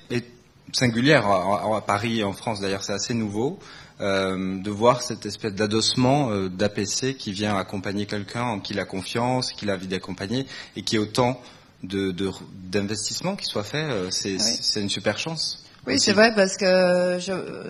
singulière 0.73 1.27
à, 1.27 1.77
à, 1.77 1.81
Paris 1.81 2.19
et 2.19 2.23
en 2.23 2.33
France. 2.33 2.59
D'ailleurs, 2.59 2.83
c'est 2.83 2.93
assez 2.93 3.13
nouveau 3.13 3.59
euh, 4.01 4.61
de 4.61 4.71
voir 4.71 5.01
cette 5.01 5.25
espèce 5.25 5.53
d'adossement 5.53 6.31
euh, 6.31 6.49
d'APC 6.49 7.17
qui 7.17 7.33
vient 7.33 7.57
accompagner 7.57 8.05
quelqu'un 8.05 8.43
en 8.43 8.59
qui 8.59 8.73
il 8.73 8.79
a 8.79 8.85
confiance, 8.85 9.51
qui 9.51 9.69
a 9.69 9.73
envie 9.73 9.87
d'accompagner 9.87 10.45
et 10.75 10.83
qui 10.83 10.95
est 10.95 10.99
autant 10.99 11.41
d'investissement 11.83 13.33
de, 13.33 13.41
qui 13.41 13.45
soit 13.45 13.63
fait. 13.63 14.09
C'est 14.11 14.37
oui. 14.37 14.81
une 14.81 14.89
super 14.89 15.17
chance. 15.17 15.63
Oui, 15.87 15.99
c'est 15.99 16.11
vrai 16.11 16.33
parce 16.35 16.57
que 16.57 17.19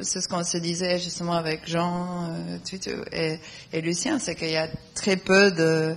c'est 0.01 0.21
ce 0.21 0.27
qu'on 0.27 0.43
se 0.43 0.57
disait 0.57 0.97
justement 0.97 1.33
avec 1.33 1.67
Jean 1.67 2.29
euh, 2.31 2.97
et, 3.11 3.39
et, 3.71 3.81
Lucien, 3.81 4.19
c'est 4.19 4.35
qu'il 4.35 4.49
y 4.49 4.57
a 4.57 4.67
très 4.95 5.15
peu 5.15 5.51
de 5.51 5.95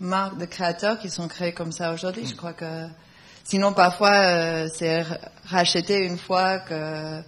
marques 0.00 0.38
de 0.38 0.44
créateurs 0.44 0.98
qui 0.98 1.08
sont 1.08 1.28
créés 1.28 1.52
comme 1.52 1.72
ça 1.72 1.92
aujourd'hui. 1.92 2.24
Mm. 2.24 2.28
Je 2.28 2.34
crois 2.34 2.52
que 2.52 2.86
sinon 3.44 3.72
parfois 3.72 4.14
euh, 4.14 4.68
c'est 4.74 5.04
racheté 5.46 5.98
une 5.98 6.18
fois 6.18 6.58
que, 6.58 7.20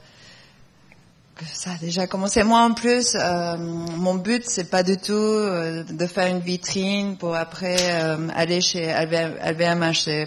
que 1.37 1.45
ça 1.47 1.71
a 1.71 1.79
déjà 1.79 2.07
commencé. 2.07 2.43
Moi 2.43 2.61
en 2.61 2.75
plus, 2.75 3.15
euh, 3.15 3.57
mon 3.57 4.17
but 4.17 4.43
c'est 4.45 4.71
pas 4.71 4.83
du 4.83 4.97
tout 4.97 5.13
euh, 5.13 5.85
de 5.85 6.07
faire 6.07 6.27
une 6.27 6.41
vitrine 6.41 7.17
pour 7.17 7.37
après 7.37 7.77
euh, 7.81 8.29
aller 8.35 8.61
chez 8.61 8.87
LVMH. 8.87 10.27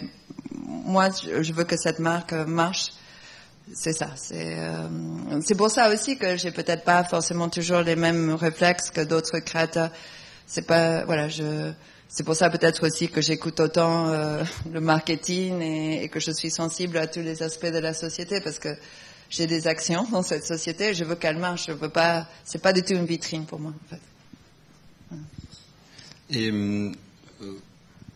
Moi, 0.54 1.10
je 1.42 1.54
veux 1.54 1.64
que 1.64 1.78
cette 1.78 2.00
marque 2.00 2.34
marche 2.34 2.92
c'est 3.76 3.94
ça. 3.94 4.12
C'est 4.16 4.56
euh, 4.58 5.56
pour 5.58 5.70
ça 5.70 5.90
aussi 5.94 6.18
que 6.18 6.38
j'ai 6.38 6.52
peut-être 6.52 6.84
pas 6.84 7.04
forcément 7.04 7.50
toujours 7.50 7.82
les 7.82 7.96
mêmes 7.96 8.34
réflexes 8.34 8.92
que 8.92 9.02
d'autres 9.02 9.40
créateurs. 9.40 9.92
C'est 10.46 10.64
pas 10.64 11.06
voilà, 11.06 11.28
c'est 12.10 12.24
pour 12.24 12.36
ça 12.36 12.50
peut-être 12.50 12.86
aussi 12.86 13.10
que 13.10 13.22
j'écoute 13.22 13.60
autant 13.60 14.10
euh, 14.10 14.44
le 14.72 14.82
marketing 14.82 15.62
et, 15.62 16.04
et, 16.04 16.10
que 16.10 16.20
je 16.20 16.32
suis 16.32 16.52
sensible 16.52 16.98
à 16.98 17.08
tous 17.08 17.22
les 17.22 17.42
aspects 17.44 17.66
de 17.66 17.80
la 17.80 17.94
société 17.94 18.42
parce 18.42 18.60
que 18.60 18.76
j'ai 19.30 19.48
des 19.48 19.68
actions 19.68 20.04
dans 20.12 20.24
cette 20.24 20.46
société. 20.46 20.90
Et 20.90 20.94
je 20.94 21.06
veux 21.06 21.16
qu'elle 21.16 21.38
marche. 21.38 21.68
Je 21.68 21.72
veux 21.72 21.90
pas. 21.90 22.28
C'est 22.44 22.62
pas 22.62 22.74
du 22.74 22.84
tout 22.84 22.94
une 22.94 23.06
vitrine 23.06 23.46
pour 23.46 23.60
moi 23.60 23.72
en 23.72 23.90
fait. 23.90 24.02
Et 26.34 26.50
euh, 26.50 26.92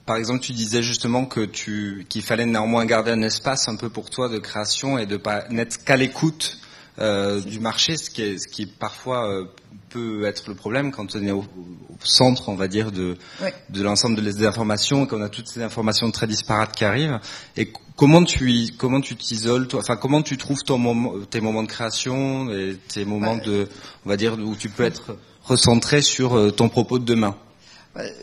par 0.06 0.18
exemple, 0.18 0.42
tu 0.42 0.54
disais 0.54 0.84
justement 0.84 1.26
que 1.26 1.42
tu 1.42 2.06
qu'il 2.10 2.22
fallait 2.22 2.46
néanmoins 2.46 2.86
garder 2.86 3.12
un 3.12 3.22
espace 3.22 3.68
un 3.68 3.76
peu 3.76 3.90
pour 3.90 4.10
toi 4.10 4.30
de 4.30 4.38
création 4.38 4.98
et 4.98 5.06
de 5.06 5.18
pas 5.18 5.46
n'être 5.50 5.84
qu'à 5.84 5.98
l'écoute 5.98 6.60
euh, 7.00 7.42
du 7.42 7.60
marché, 7.60 7.98
ce 7.98 8.10
qui 8.10 8.22
est 8.22 8.38
ce 8.38 8.48
qui 8.48 8.68
parfois 8.68 9.30
euh, 9.30 9.46
peut 9.90 10.26
être 10.26 10.48
le 10.48 10.56
problème 10.56 10.92
quand 10.92 11.16
on 11.16 11.26
est 11.26 11.32
au, 11.32 11.40
au 11.40 12.06
centre, 12.06 12.50
on 12.50 12.56
va 12.56 12.68
dire, 12.68 12.92
de 12.92 13.18
oui. 13.42 13.50
de 13.70 13.84
l'ensemble 13.84 14.22
des 14.22 14.46
informations, 14.46 15.08
qu'on 15.08 15.22
a 15.22 15.30
toutes 15.30 15.48
ces 15.48 15.64
informations 15.64 16.12
très 16.12 16.28
disparates 16.28 16.76
qui 16.76 16.86
arrivent. 16.86 17.20
Et 17.58 17.74
comment 17.96 18.24
tu 18.24 18.68
comment 18.78 19.02
tu 19.02 19.16
t'isoles, 19.16 19.68
toi, 19.68 19.80
enfin 19.80 19.96
comment 19.96 20.22
tu 20.22 20.38
trouves 20.38 20.64
ton 20.64 20.78
moment, 20.78 21.14
tes 21.30 21.42
moments 21.42 21.64
de 21.64 21.68
création 21.68 22.52
et 22.52 22.78
tes 22.88 23.06
moments 23.06 23.36
ouais. 23.36 23.46
de, 23.46 23.70
on 24.06 24.10
va 24.10 24.18
dire, 24.18 24.38
où 24.38 24.56
tu 24.56 24.70
peux 24.70 24.84
être 24.84 25.18
recentré 25.44 26.02
sur 26.02 26.38
euh, 26.38 26.52
ton 26.52 26.70
propos 26.70 27.00
de 27.00 27.06
demain? 27.06 27.36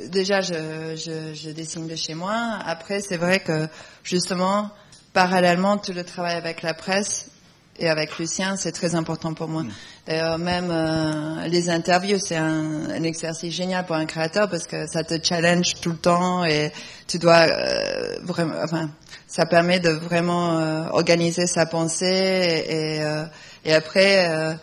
Déjà, 0.08 0.42
je, 0.42 0.96
je, 0.96 1.35
je, 1.35 1.50
dessine 1.50 1.87
de 1.87 1.96
chez 1.96 2.14
moi. 2.14 2.58
Après, 2.64 3.00
c'est 3.00 3.16
vrai 3.16 3.40
que 3.40 3.68
justement, 4.04 4.70
parallèlement, 5.12 5.78
tout 5.78 5.92
le 5.92 6.04
travail 6.04 6.37
avec 6.37 6.62
la 6.62 6.74
presse 6.74 7.30
et 7.78 7.88
avec 7.88 8.18
Lucien, 8.18 8.56
c'est 8.56 8.72
très 8.72 8.94
important 8.94 9.32
pour 9.32 9.48
moi. 9.48 9.62
Mm. 9.62 9.72
D'ailleurs, 10.06 10.38
même 10.38 10.70
euh, 10.70 11.46
les 11.46 11.70
interviews, 11.70 12.18
c'est 12.18 12.37
un, 12.37 12.90
un, 12.90 13.02
exercice 13.02 13.54
génial 13.54 13.87
pour 13.87 13.96
un 13.96 14.04
créateur 14.04 14.50
parce 14.50 14.66
que 14.66 14.87
ça 14.87 15.04
te 15.04 15.14
challenge 15.22 15.80
tout 15.80 15.90
le 15.90 15.96
temps 15.96 16.44
et 16.44 16.70
tu 17.06 17.18
dois 17.18 17.46
euh, 17.48 18.18
vraiment, 18.22 18.54
enfin, 18.62 18.90
ça 19.26 19.46
permet 19.46 19.80
de 19.80 19.90
vraiment 19.90 20.58
euh, 20.58 20.88
organiser 20.90 21.46
sa 21.46 21.64
pensée 21.64 22.64
et, 22.68 23.02
euh, 23.02 23.24
et 23.64 23.72
après, 23.72 24.58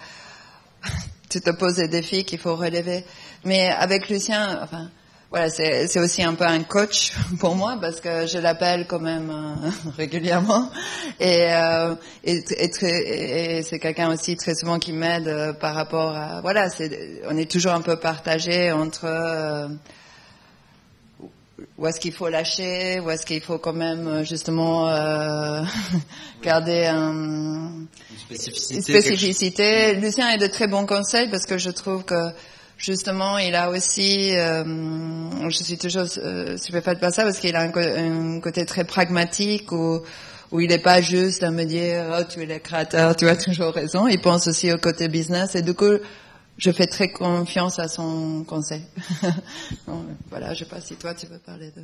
tu 1.30 1.42
te 1.42 1.50
poses 1.50 1.76
des 1.78 1.88
défis 1.88 2.26
qu'il 2.26 2.40
faut 2.40 2.56
relever. 2.56 3.06
Mais 3.44 3.70
avec 3.70 4.10
Lucien, 4.10 4.60
enfin, 4.62 4.90
voilà, 5.32 5.50
c'est 5.52 6.00
aussi 6.00 6.24
un 6.24 6.34
peu 6.34 6.46
un 6.46 6.64
coach 6.64 7.12
pour 7.40 7.56
moi 7.56 7.78
parce 7.80 8.02
que 8.02 8.26
je 8.26 8.40
l'appelle 8.40 8.88
quand 8.88 9.00
même 9.00 9.30
euh, 9.30 9.70
régulièrement 9.98 10.72
et, 11.20 11.54
euh, 11.54 11.94
et, 12.24 12.44
et, 12.58 13.62
c'est 13.62 13.80
quelqu'un 13.80 14.12
aussi 14.12 14.36
très 14.36 14.56
souvent 14.56 14.80
qui 14.80 14.92
m'aide 14.92 15.28
euh, 15.28 15.54
par 15.54 15.76
rapport 15.76 16.16
à 16.16 16.42
voilà, 16.42 16.68
on 17.30 17.38
est 17.38 17.50
toujours 17.50 17.74
un 17.74 17.82
peu 17.82 17.98
partagé 17.98 18.72
entre 18.72 19.70
où 21.78 21.86
est-ce 21.86 22.00
qu'il 22.00 22.14
faut 22.14 22.30
lâcher, 22.30 23.00
où 23.00 23.12
est-ce 23.12 23.26
qu'il 23.26 23.42
faut 23.42 23.60
quand 23.60 23.74
même 23.74 24.26
justement 24.26 24.88
garder 26.42 26.86
un, 26.86 27.86
une 28.10 28.18
spécificité. 28.18 28.76
Une 28.76 28.82
spécificité. 28.82 29.96
Lucien 29.96 30.28
a 30.28 30.38
de 30.38 30.48
très 30.48 30.68
bons 30.68 30.88
conseils 30.88 31.30
parce 31.30 31.46
que 31.46 31.58
je 31.60 31.70
trouve 31.70 32.04
que 32.04 32.32
justement, 32.80 33.38
il 33.38 33.54
a 33.54 33.70
aussi, 33.70 34.36
euh, 34.36 34.64
je 35.50 35.64
suis 35.64 35.78
toujours 35.78 36.06
euh, 36.18 36.58
stupéfaite 36.58 37.00
par 37.00 37.14
ça 37.14 37.24
parce 37.24 37.40
qu'il 37.40 37.56
a 37.56 37.62
un, 37.62 38.40
côté 38.40 38.66
très 38.66 38.86
pragmatique 38.86 39.72
où, 39.72 40.02
où 40.52 40.60
il 40.60 40.70
n'est 40.70 40.82
pas 40.82 41.02
juste 41.02 41.44
à 41.44 41.52
me 41.52 41.66
dire 41.66 42.18
oh, 42.18 42.24
tu 42.28 42.42
es 42.42 42.46
le 42.46 42.58
créateur, 42.58 43.16
tu 43.16 43.28
as 43.28 43.36
toujours 43.36 43.74
raison. 43.74 44.08
Il 44.08 44.20
pense 44.20 44.48
aussi 44.48 44.72
au 44.72 44.78
côté 44.78 45.08
business 45.08 45.56
et 45.56 45.62
du 45.62 45.74
coup, 45.76 46.00
je 46.60 46.72
fais 46.72 46.88
très 46.88 47.10
confiance 47.10 47.80
à 47.80 47.88
son 47.88 48.44
conseil. 48.44 48.84
voilà, 50.30 50.54
je 50.54 50.60
sais 50.60 50.70
pas 50.70 50.82
si 50.82 50.96
toi 50.96 51.14
tu 51.14 51.26
veux 51.28 51.40
parler 51.40 51.72
de 51.72 51.84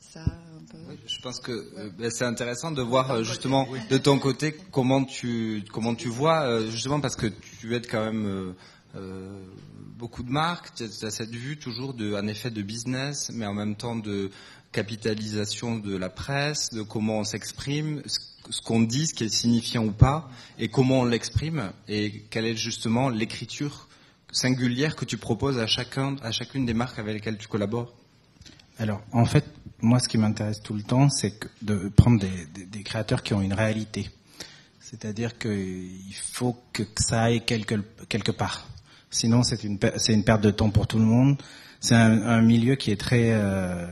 ça 0.00 0.20
un 0.20 0.64
peu. 0.70 0.78
Je 1.06 1.20
pense 1.20 1.40
que 1.40 1.52
euh, 1.52 1.90
ben, 1.98 2.10
c'est 2.10 2.24
intéressant 2.24 2.70
de 2.70 2.82
voir 2.82 3.10
euh, 3.10 3.22
justement 3.22 3.68
de 3.90 3.98
ton 3.98 4.18
côté 4.18 4.56
comment 4.72 5.04
tu 5.04 5.64
comment 5.72 5.94
tu 5.94 6.08
vois 6.08 6.46
euh, 6.46 6.70
justement 6.70 7.00
parce 7.00 7.16
que 7.16 7.26
tu 7.26 7.74
es 7.74 7.80
quand 7.82 8.04
même 8.04 8.54
beaucoup 9.96 10.22
de 10.22 10.30
marques, 10.30 10.74
tu 10.76 10.84
as 10.84 11.10
cette 11.10 11.34
vue 11.34 11.56
toujours 11.56 11.94
de, 11.94 12.14
un 12.14 12.26
effet 12.26 12.50
de 12.50 12.62
business, 12.62 13.30
mais 13.32 13.46
en 13.46 13.54
même 13.54 13.76
temps 13.76 13.96
de 13.96 14.30
capitalisation 14.72 15.78
de 15.78 15.96
la 15.96 16.10
presse, 16.10 16.70
de 16.70 16.82
comment 16.82 17.20
on 17.20 17.24
s'exprime, 17.24 18.02
ce 18.06 18.60
qu'on 18.60 18.80
dit, 18.80 19.06
ce 19.06 19.14
qui 19.14 19.24
est 19.24 19.34
signifiant 19.34 19.84
ou 19.84 19.92
pas, 19.92 20.28
et 20.58 20.68
comment 20.68 21.00
on 21.00 21.04
l'exprime, 21.04 21.72
et 21.88 22.24
quelle 22.30 22.44
est 22.46 22.56
justement 22.56 23.08
l'écriture 23.08 23.88
singulière 24.32 24.96
que 24.96 25.06
tu 25.06 25.16
proposes 25.16 25.58
à 25.58 25.66
chacun, 25.66 26.16
à 26.22 26.30
chacune 26.30 26.66
des 26.66 26.74
marques 26.74 26.98
avec 26.98 27.14
lesquelles 27.14 27.38
tu 27.38 27.48
collabores. 27.48 27.94
Alors, 28.78 29.00
en 29.12 29.24
fait, 29.24 29.46
moi, 29.80 29.98
ce 29.98 30.08
qui 30.08 30.18
m'intéresse 30.18 30.60
tout 30.62 30.74
le 30.74 30.82
temps, 30.82 31.08
c'est 31.08 31.40
de 31.62 31.88
prendre 31.88 32.20
des, 32.20 32.66
des, 32.66 32.82
créateurs 32.82 33.22
qui 33.22 33.32
ont 33.32 33.40
une 33.40 33.54
réalité. 33.54 34.10
C'est-à-dire 34.78 35.38
qu'il 35.38 36.14
faut 36.14 36.56
que 36.74 36.82
ça 36.98 37.22
aille 37.22 37.44
quelque, 37.46 37.76
quelque 38.08 38.32
part. 38.32 38.68
Sinon, 39.16 39.42
c'est 39.42 39.64
une 39.64 39.78
perte 40.24 40.42
de 40.42 40.50
temps 40.50 40.68
pour 40.68 40.86
tout 40.86 40.98
le 40.98 41.06
monde. 41.06 41.36
C'est 41.80 41.94
un, 41.94 42.42
milieu 42.42 42.74
qui 42.74 42.90
est 42.90 43.00
très 43.00 43.30
euh, 43.30 43.86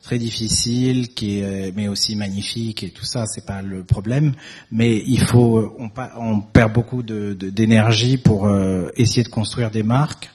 très 0.00 0.16
difficile, 0.16 1.12
qui 1.12 1.40
est 1.40 1.74
mais 1.74 1.88
aussi 1.88 2.14
magnifique 2.14 2.84
et 2.84 2.90
tout 2.90 3.04
ça. 3.04 3.26
C'est 3.26 3.44
pas 3.44 3.62
le 3.62 3.82
problème, 3.82 4.32
mais 4.70 5.02
il 5.04 5.20
faut 5.22 5.74
on, 6.16 6.40
perd 6.40 6.72
beaucoup 6.72 7.02
d'énergie 7.02 8.16
pour 8.16 8.46
euh, 8.46 8.90
essayer 8.94 9.24
de 9.24 9.28
construire 9.28 9.72
des 9.72 9.82
marques. 9.82 10.30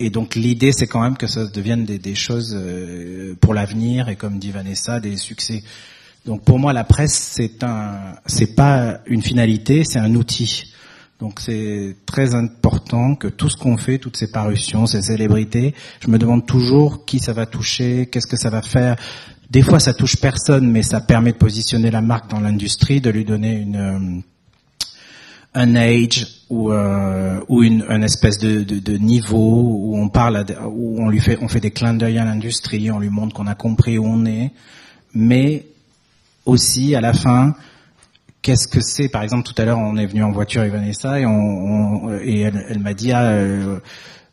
Et 0.00 0.10
donc 0.10 0.34
l'idée, 0.34 0.72
c'est 0.72 0.86
quand 0.86 1.00
même 1.00 1.16
que 1.16 1.26
ça 1.26 1.46
devienne 1.46 1.86
des, 1.86 1.98
des 1.98 2.14
choses 2.14 2.54
euh, 2.54 3.36
pour 3.40 3.54
l'avenir 3.54 4.10
et 4.10 4.16
comme 4.16 4.38
dit 4.38 4.50
Vanessa, 4.50 5.00
des 5.00 5.16
succès. 5.16 5.62
Donc 6.26 6.44
pour 6.44 6.58
moi, 6.58 6.74
la 6.74 6.84
presse, 6.84 7.14
c'est 7.14 7.64
un, 7.64 8.16
c'est 8.26 8.54
pas 8.54 9.00
une 9.06 9.22
finalité, 9.22 9.82
c'est 9.84 9.98
un 9.98 10.14
outil. 10.14 10.74
Donc 11.18 11.40
c'est 11.40 11.96
très 12.06 12.34
important 12.36 13.16
que 13.16 13.26
tout 13.26 13.48
ce 13.48 13.56
qu'on 13.56 13.76
fait, 13.76 13.98
toutes 13.98 14.16
ces 14.16 14.30
parutions, 14.30 14.86
ces 14.86 15.02
célébrités, 15.02 15.74
je 16.00 16.08
me 16.08 16.18
demande 16.18 16.46
toujours 16.46 17.04
qui 17.04 17.18
ça 17.18 17.32
va 17.32 17.44
toucher, 17.44 18.06
qu'est-ce 18.06 18.28
que 18.28 18.36
ça 18.36 18.50
va 18.50 18.62
faire. 18.62 18.94
Des 19.50 19.62
fois 19.62 19.80
ça 19.80 19.94
touche 19.94 20.16
personne, 20.16 20.70
mais 20.70 20.84
ça 20.84 21.00
permet 21.00 21.32
de 21.32 21.36
positionner 21.36 21.90
la 21.90 22.02
marque 22.02 22.30
dans 22.30 22.38
l'industrie, 22.38 23.00
de 23.00 23.10
lui 23.10 23.24
donner 23.24 23.56
une 23.56 23.76
euh, 23.76 24.20
un 25.54 25.74
age 25.74 26.24
ou 26.50 26.70
euh, 26.70 27.40
ou 27.48 27.64
une, 27.64 27.82
espèce 28.04 28.38
de, 28.38 28.62
de, 28.62 28.78
de, 28.78 28.96
niveau 28.96 29.62
où 29.64 29.98
on 29.98 30.08
parle, 30.08 30.44
où 30.70 31.02
on 31.02 31.08
lui 31.08 31.18
fait 31.18 31.36
on 31.40 31.48
fait 31.48 31.60
des 31.60 31.72
clins 31.72 31.94
d'œil 31.94 32.18
à 32.18 32.24
l'industrie, 32.24 32.92
on 32.92 33.00
lui 33.00 33.10
montre 33.10 33.34
qu'on 33.34 33.48
a 33.48 33.56
compris 33.56 33.98
où 33.98 34.06
on 34.06 34.24
est, 34.24 34.52
mais 35.14 35.66
aussi 36.46 36.94
à 36.94 37.00
la 37.00 37.12
fin 37.12 37.56
qu'est-ce 38.42 38.68
que 38.68 38.80
c'est 38.80 39.08
Par 39.08 39.22
exemple, 39.22 39.44
tout 39.44 39.60
à 39.60 39.64
l'heure, 39.64 39.78
on 39.78 39.96
est 39.96 40.06
venu 40.06 40.22
en 40.22 40.30
voiture 40.30 40.60
avec 40.60 40.72
Vanessa 40.72 41.20
et, 41.20 41.26
on, 41.26 42.18
et 42.20 42.40
elle, 42.40 42.78
m'a 42.80 42.94
dit 42.94 43.12
ah, 43.12 43.24
euh, 43.24 43.78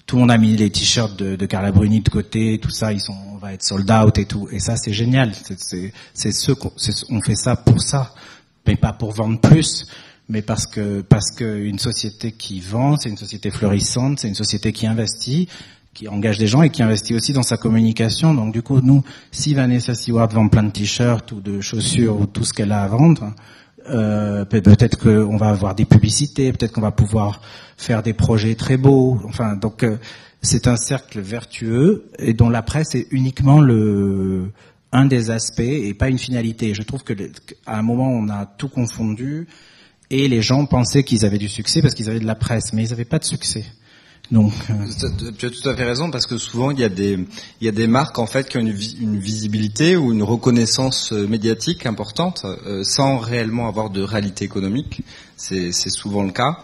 tout 0.06 0.18
le 0.18 0.22
monde 0.22 0.32
a 0.32 0.38
mis 0.38 0.56
les 0.56 0.70
t-shirts 0.70 1.18
de, 1.18 1.36
de, 1.36 1.46
Carla 1.46 1.72
Bruni 1.72 2.02
de 2.02 2.10
côté, 2.10 2.60
tout 2.60 2.70
ça, 2.70 2.94
ils 2.94 3.02
sont, 3.02 3.16
on 3.34 3.38
va 3.38 3.54
être 3.54 3.64
sold 3.64 3.90
out 3.90 4.18
et 4.18 4.26
tout. 4.26 4.48
Et 4.52 4.60
ça, 4.60 4.76
c'est 4.76 4.94
génial. 4.94 5.34
C'est 6.14 6.32
ce 6.32 6.52
qu'on 6.52 6.72
on 7.10 7.22
fait 7.22 7.36
ça 7.36 7.56
pour 7.56 7.82
ça, 7.82 8.14
mais 8.68 8.76
pas 8.76 8.94
pour 8.94 9.12
vendre 9.12 9.40
plus, 9.40 9.88
mais 10.30 10.42
parce 10.42 10.68
que 10.68 11.02
parce 11.02 11.32
que 11.32 11.60
une 11.60 11.80
société 11.80 12.32
qui 12.32 12.60
vend, 12.60 12.98
c'est 12.98 13.10
une 13.10 13.18
société 13.18 13.52
florissante, 13.52 14.20
c'est 14.20 14.28
une 14.28 14.36
société 14.36 14.74
qui 14.74 14.88
investit 14.88 15.48
qui 15.96 16.10
engage 16.10 16.38
des 16.38 16.46
gens 16.46 16.62
et 16.62 16.70
qui 16.70 16.84
investit 16.84 17.16
aussi 17.16 17.32
dans 17.34 17.42
sa 17.42 17.58
communication. 17.58 18.34
Donc 18.34 18.54
du 18.54 18.62
coup, 18.62 18.82
nous, 18.82 19.04
si 19.32 19.56
Vanessa 19.56 19.96
Seward 19.96 20.34
vend 20.34 20.50
plein 20.50 20.64
de 20.64 20.70
t-shirts 20.70 21.32
ou 21.32 21.40
de 21.40 21.62
chaussures 21.62 22.20
ou 22.20 22.26
tout 22.28 22.44
ce 22.44 22.54
qu'elle 22.54 22.74
a 22.74 22.84
à 22.84 22.88
vendre, 22.88 23.34
euh, 23.90 24.46
peut-être 24.46 24.98
qu'on 24.98 25.38
va 25.38 25.50
avoir 25.50 25.76
des 25.76 25.86
publicités, 25.86 26.52
peut-être 26.52 26.72
qu'on 26.72 26.82
va 26.82 26.92
pouvoir 26.92 27.42
faire 27.78 28.04
des 28.04 28.14
projets 28.14 28.56
très 28.56 28.78
beaux. 28.78 29.20
Enfin, 29.26 29.56
donc 29.56 29.84
euh, 29.84 29.98
c'est 30.42 30.68
un 30.68 30.76
cercle 30.76 31.20
vertueux 31.20 32.06
et 32.20 32.34
dont 32.34 32.50
la 32.50 32.62
presse 32.62 32.96
est 32.96 33.08
uniquement 33.12 33.60
le 33.60 34.52
un 34.92 35.06
des 35.06 35.30
aspects 35.30 35.60
et 35.60 35.94
pas 35.94 36.10
une 36.10 36.18
finalité. 36.18 36.74
Je 36.74 36.84
trouve 36.84 37.04
que 37.04 37.14
à 37.66 37.78
un 37.78 37.82
moment 37.82 38.08
on 38.08 38.30
a 38.30 38.46
tout 38.46 38.70
confondu 38.70 39.48
et 40.10 40.28
les 40.28 40.42
gens 40.42 40.66
pensaient 40.66 41.04
qu'ils 41.04 41.26
avaient 41.26 41.38
du 41.38 41.50
succès 41.50 41.82
parce 41.82 41.94
qu'ils 41.94 42.10
avaient 42.10 42.20
de 42.20 42.26
la 42.26 42.36
presse, 42.36 42.74
mais 42.74 42.86
ils 42.86 42.92
n'avaient 42.92 43.06
pas 43.06 43.20
de 43.20 43.26
succès. 43.26 43.66
Euh, 44.34 44.50
tu 45.38 45.46
as 45.46 45.50
tout 45.50 45.70
à 45.70 45.76
fait 45.76 45.84
raison 45.84 46.10
parce 46.10 46.26
que 46.26 46.38
souvent 46.38 46.72
il 46.72 46.80
y 46.80 46.84
a 46.84 46.90
des 46.90 47.20
il 47.62 47.66
y 47.66 47.68
a 47.68 47.72
des 47.72 47.88
marques 47.88 48.18
en 48.18 48.26
fait 48.26 48.50
qui 48.50 48.58
ont 48.58 48.62
une, 48.62 48.76
une 49.00 49.20
visibilité 49.20 49.96
ou 49.96 50.14
une 50.14 50.24
reconnaissance 50.24 51.14
euh, 51.14 51.28
médiatique 51.28 51.86
importante 51.86 52.44
euh, 52.46 52.84
sans 52.84 53.20
réellement 53.20 53.68
avoir 53.68 53.92
de 53.92 54.02
réalité 54.02 54.44
économique. 54.46 55.04
C'est 55.38 55.72
souvent 55.72 56.24
le 56.24 56.32
cas. 56.32 56.58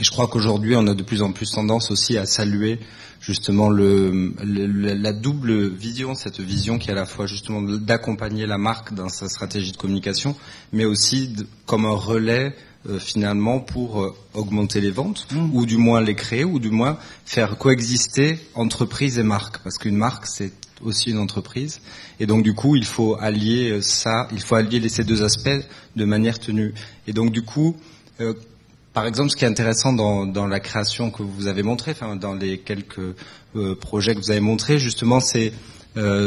Et 0.00 0.04
je 0.04 0.10
crois 0.10 0.26
qu'aujourd'hui 0.26 0.76
on 0.76 0.86
a 0.86 0.94
de 0.94 1.02
plus 1.02 1.22
en 1.22 1.32
plus 1.32 1.50
tendance 1.50 1.90
aussi 1.90 2.18
à 2.18 2.26
saluer 2.26 2.78
justement 3.20 3.68
le, 3.68 4.34
la 4.44 5.12
double 5.12 5.68
vision, 5.68 6.14
cette 6.14 6.40
vision 6.40 6.78
qui 6.78 6.90
est 6.90 6.92
à 6.92 6.96
la 6.96 7.06
fois 7.06 7.26
justement 7.26 7.62
d'accompagner 7.62 8.46
la 8.46 8.58
marque 8.58 8.94
dans 8.94 9.08
sa 9.08 9.28
stratégie 9.28 9.72
de 9.72 9.76
communication, 9.76 10.36
mais 10.72 10.84
aussi 10.84 11.34
comme 11.66 11.84
un 11.84 11.96
relais 11.96 12.54
euh, 12.88 12.98
finalement 12.98 13.60
pour 13.60 14.02
euh, 14.02 14.14
augmenter 14.32 14.80
les 14.80 14.90
ventes, 14.90 15.26
mmh. 15.30 15.50
ou 15.52 15.66
du 15.66 15.76
moins 15.76 16.00
les 16.00 16.14
créer, 16.14 16.44
ou 16.44 16.58
du 16.58 16.70
moins 16.70 16.96
faire 17.26 17.58
coexister 17.58 18.38
entreprise 18.54 19.18
et 19.18 19.22
marque, 19.22 19.58
parce 19.58 19.76
qu'une 19.76 19.96
marque 19.96 20.26
c'est 20.26 20.52
aussi 20.82 21.10
une 21.10 21.18
entreprise, 21.18 21.82
et 22.18 22.24
donc 22.24 22.42
du 22.44 22.54
coup 22.54 22.76
il 22.76 22.86
faut 22.86 23.14
allier 23.20 23.72
euh, 23.72 23.82
ça, 23.82 24.26
il 24.32 24.40
faut 24.40 24.54
allier 24.54 24.88
ces 24.88 25.04
deux 25.04 25.22
aspects 25.22 25.60
de 25.96 26.04
manière 26.06 26.38
tenue. 26.38 26.72
Et 27.06 27.12
donc 27.12 27.30
du 27.30 27.42
coup, 27.42 27.76
par 28.94 29.06
exemple, 29.06 29.30
ce 29.30 29.36
qui 29.36 29.44
est 29.44 29.48
intéressant 29.48 29.92
dans, 29.92 30.24
dans, 30.24 30.46
la 30.46 30.58
création 30.58 31.10
que 31.10 31.22
vous 31.22 31.46
avez 31.46 31.62
montré, 31.62 31.90
enfin 31.90 32.16
dans 32.16 32.34
les 32.34 32.58
quelques 32.58 33.14
projets 33.80 34.14
que 34.14 34.20
vous 34.20 34.30
avez 34.30 34.40
montrés, 34.40 34.78
justement, 34.78 35.20
c'est 35.20 35.52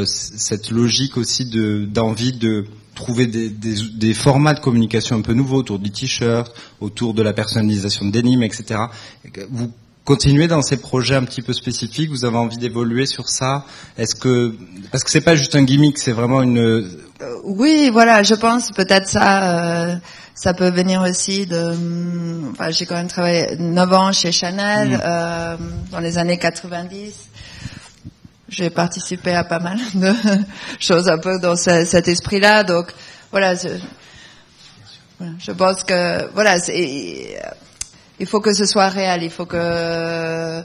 cette 0.06 0.70
logique 0.70 1.16
aussi 1.16 1.46
d'envie 1.86 2.32
de 2.32 2.66
trouver 3.02 3.26
des, 3.26 3.48
des, 3.48 3.76
des, 3.94 4.14
formats 4.14 4.54
de 4.54 4.60
communication 4.60 5.16
un 5.16 5.22
peu 5.22 5.34
nouveaux 5.34 5.58
autour 5.58 5.78
du 5.78 5.90
t-shirt, 5.90 6.54
autour 6.80 7.14
de 7.14 7.22
la 7.22 7.32
personnalisation 7.32 8.06
de 8.06 8.10
denim, 8.10 8.42
etc. 8.42 8.80
Vous 9.50 9.70
continuez 10.04 10.48
dans 10.48 10.62
ces 10.62 10.76
projets 10.76 11.16
un 11.16 11.24
petit 11.24 11.42
peu 11.42 11.52
spécifiques 11.52 12.10
Vous 12.10 12.24
avez 12.24 12.36
envie 12.36 12.58
d'évoluer 12.58 13.06
sur 13.06 13.28
ça 13.28 13.64
Est-ce 13.98 14.14
que 14.14 14.54
parce 14.90 15.02
que 15.04 15.10
c'est 15.10 15.20
pas 15.20 15.36
juste 15.36 15.56
un 15.56 15.64
gimmick, 15.64 15.98
c'est 15.98 16.12
vraiment 16.12 16.42
une 16.42 16.58
euh, 17.22 17.36
oui, 17.44 17.90
voilà, 17.92 18.22
je 18.22 18.34
pense 18.34 18.72
peut-être 18.72 19.06
ça, 19.06 19.44
euh, 19.44 19.96
ça 20.34 20.54
peut 20.54 20.70
venir 20.70 21.02
aussi 21.02 21.46
de. 21.46 21.74
Enfin, 22.50 22.70
j'ai 22.70 22.84
quand 22.84 22.96
même 22.96 23.08
travaillé 23.08 23.56
9 23.58 23.92
ans 23.92 24.12
chez 24.12 24.32
Chanel 24.32 24.90
mm. 24.90 25.00
euh, 25.04 25.56
dans 25.90 26.00
les 26.00 26.18
années 26.18 26.38
90 26.38 27.30
j'ai 28.52 28.70
participé 28.70 29.32
à 29.32 29.44
pas 29.44 29.58
mal 29.58 29.78
de 29.94 30.12
choses 30.78 31.08
un 31.08 31.18
peu 31.18 31.38
dans 31.40 31.56
ce, 31.56 31.84
cet 31.84 32.06
esprit-là. 32.06 32.64
Donc 32.64 32.92
voilà, 33.30 33.54
je, 33.54 35.52
pense 35.52 35.82
que 35.84 36.30
voilà, 36.34 36.58
il 36.68 38.26
faut 38.26 38.40
que 38.40 38.52
ce 38.52 38.66
soit 38.66 38.88
réel. 38.88 39.22
Il 39.22 39.30
faut 39.30 39.46
que 39.46 40.62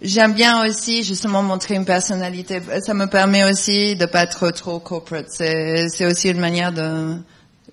j'aime 0.00 0.32
bien 0.32 0.64
aussi 0.64 1.02
justement 1.02 1.42
montrer 1.42 1.74
une 1.74 1.84
personnalité. 1.84 2.62
Ça 2.82 2.94
me 2.94 3.06
permet 3.06 3.50
aussi 3.50 3.96
de 3.96 4.06
pas 4.06 4.22
être 4.22 4.50
trop 4.52 4.78
corporate. 4.78 5.26
C'est 5.30 6.06
aussi 6.06 6.30
une 6.30 6.40
manière 6.40 6.72
de 6.72 7.16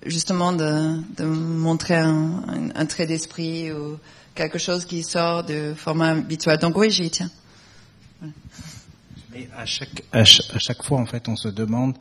justement 0.06 0.52
de, 0.52 0.96
de 1.16 1.24
montrer 1.24 1.96
un, 1.96 2.42
un, 2.74 2.86
trait 2.86 3.06
d'esprit 3.06 3.70
ou 3.70 3.98
quelque 4.34 4.58
chose 4.58 4.86
qui 4.86 5.02
sort 5.02 5.44
du 5.44 5.74
format 5.76 6.12
habituel. 6.12 6.58
Donc 6.58 6.76
oui, 6.76 6.90
j'y 6.90 7.10
tiens. 7.10 7.30
Mais 9.32 9.48
à 9.56 9.64
chaque, 9.64 10.02
à 10.12 10.24
chaque, 10.24 10.82
fois, 10.82 10.98
en 10.98 11.06
fait, 11.06 11.28
on 11.28 11.36
se 11.36 11.48
demande 11.48 11.96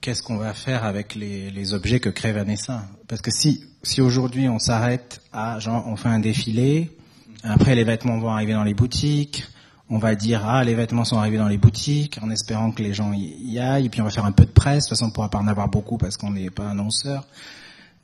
qu'est-ce 0.00 0.22
qu'on 0.22 0.36
va 0.36 0.54
faire 0.54 0.84
avec 0.84 1.14
les, 1.14 1.50
les, 1.50 1.74
objets 1.74 1.98
que 1.98 2.08
crée 2.08 2.32
Vanessa. 2.32 2.84
Parce 3.08 3.20
que 3.20 3.30
si, 3.30 3.64
si 3.82 4.00
aujourd'hui 4.00 4.48
on 4.48 4.58
s'arrête 4.58 5.20
à, 5.32 5.58
genre, 5.58 5.86
on 5.88 5.96
fait 5.96 6.08
un 6.08 6.20
défilé, 6.20 6.96
après 7.42 7.74
les 7.74 7.84
vêtements 7.84 8.18
vont 8.18 8.30
arriver 8.30 8.52
dans 8.52 8.62
les 8.62 8.74
boutiques, 8.74 9.44
on 9.88 9.98
va 9.98 10.14
dire 10.14 10.42
ah 10.44 10.64
les 10.64 10.74
vêtements 10.74 11.04
sont 11.04 11.18
arrivés 11.18 11.38
dans 11.38 11.48
les 11.48 11.58
boutiques 11.58 12.18
en 12.22 12.30
espérant 12.30 12.72
que 12.72 12.82
les 12.82 12.92
gens 12.92 13.12
y 13.12 13.58
aillent 13.58 13.86
et 13.86 13.88
puis 13.88 14.00
on 14.00 14.04
va 14.04 14.10
faire 14.10 14.24
un 14.24 14.32
peu 14.32 14.44
de 14.44 14.50
presse 14.50 14.84
de 14.84 14.88
toute 14.88 14.98
façon 14.98 15.06
on 15.06 15.10
pourra 15.10 15.30
pas 15.30 15.38
en 15.38 15.46
avoir 15.46 15.68
beaucoup 15.68 15.96
parce 15.96 16.16
qu'on 16.16 16.32
n'est 16.32 16.50
pas 16.50 16.68
annonceur 16.68 17.24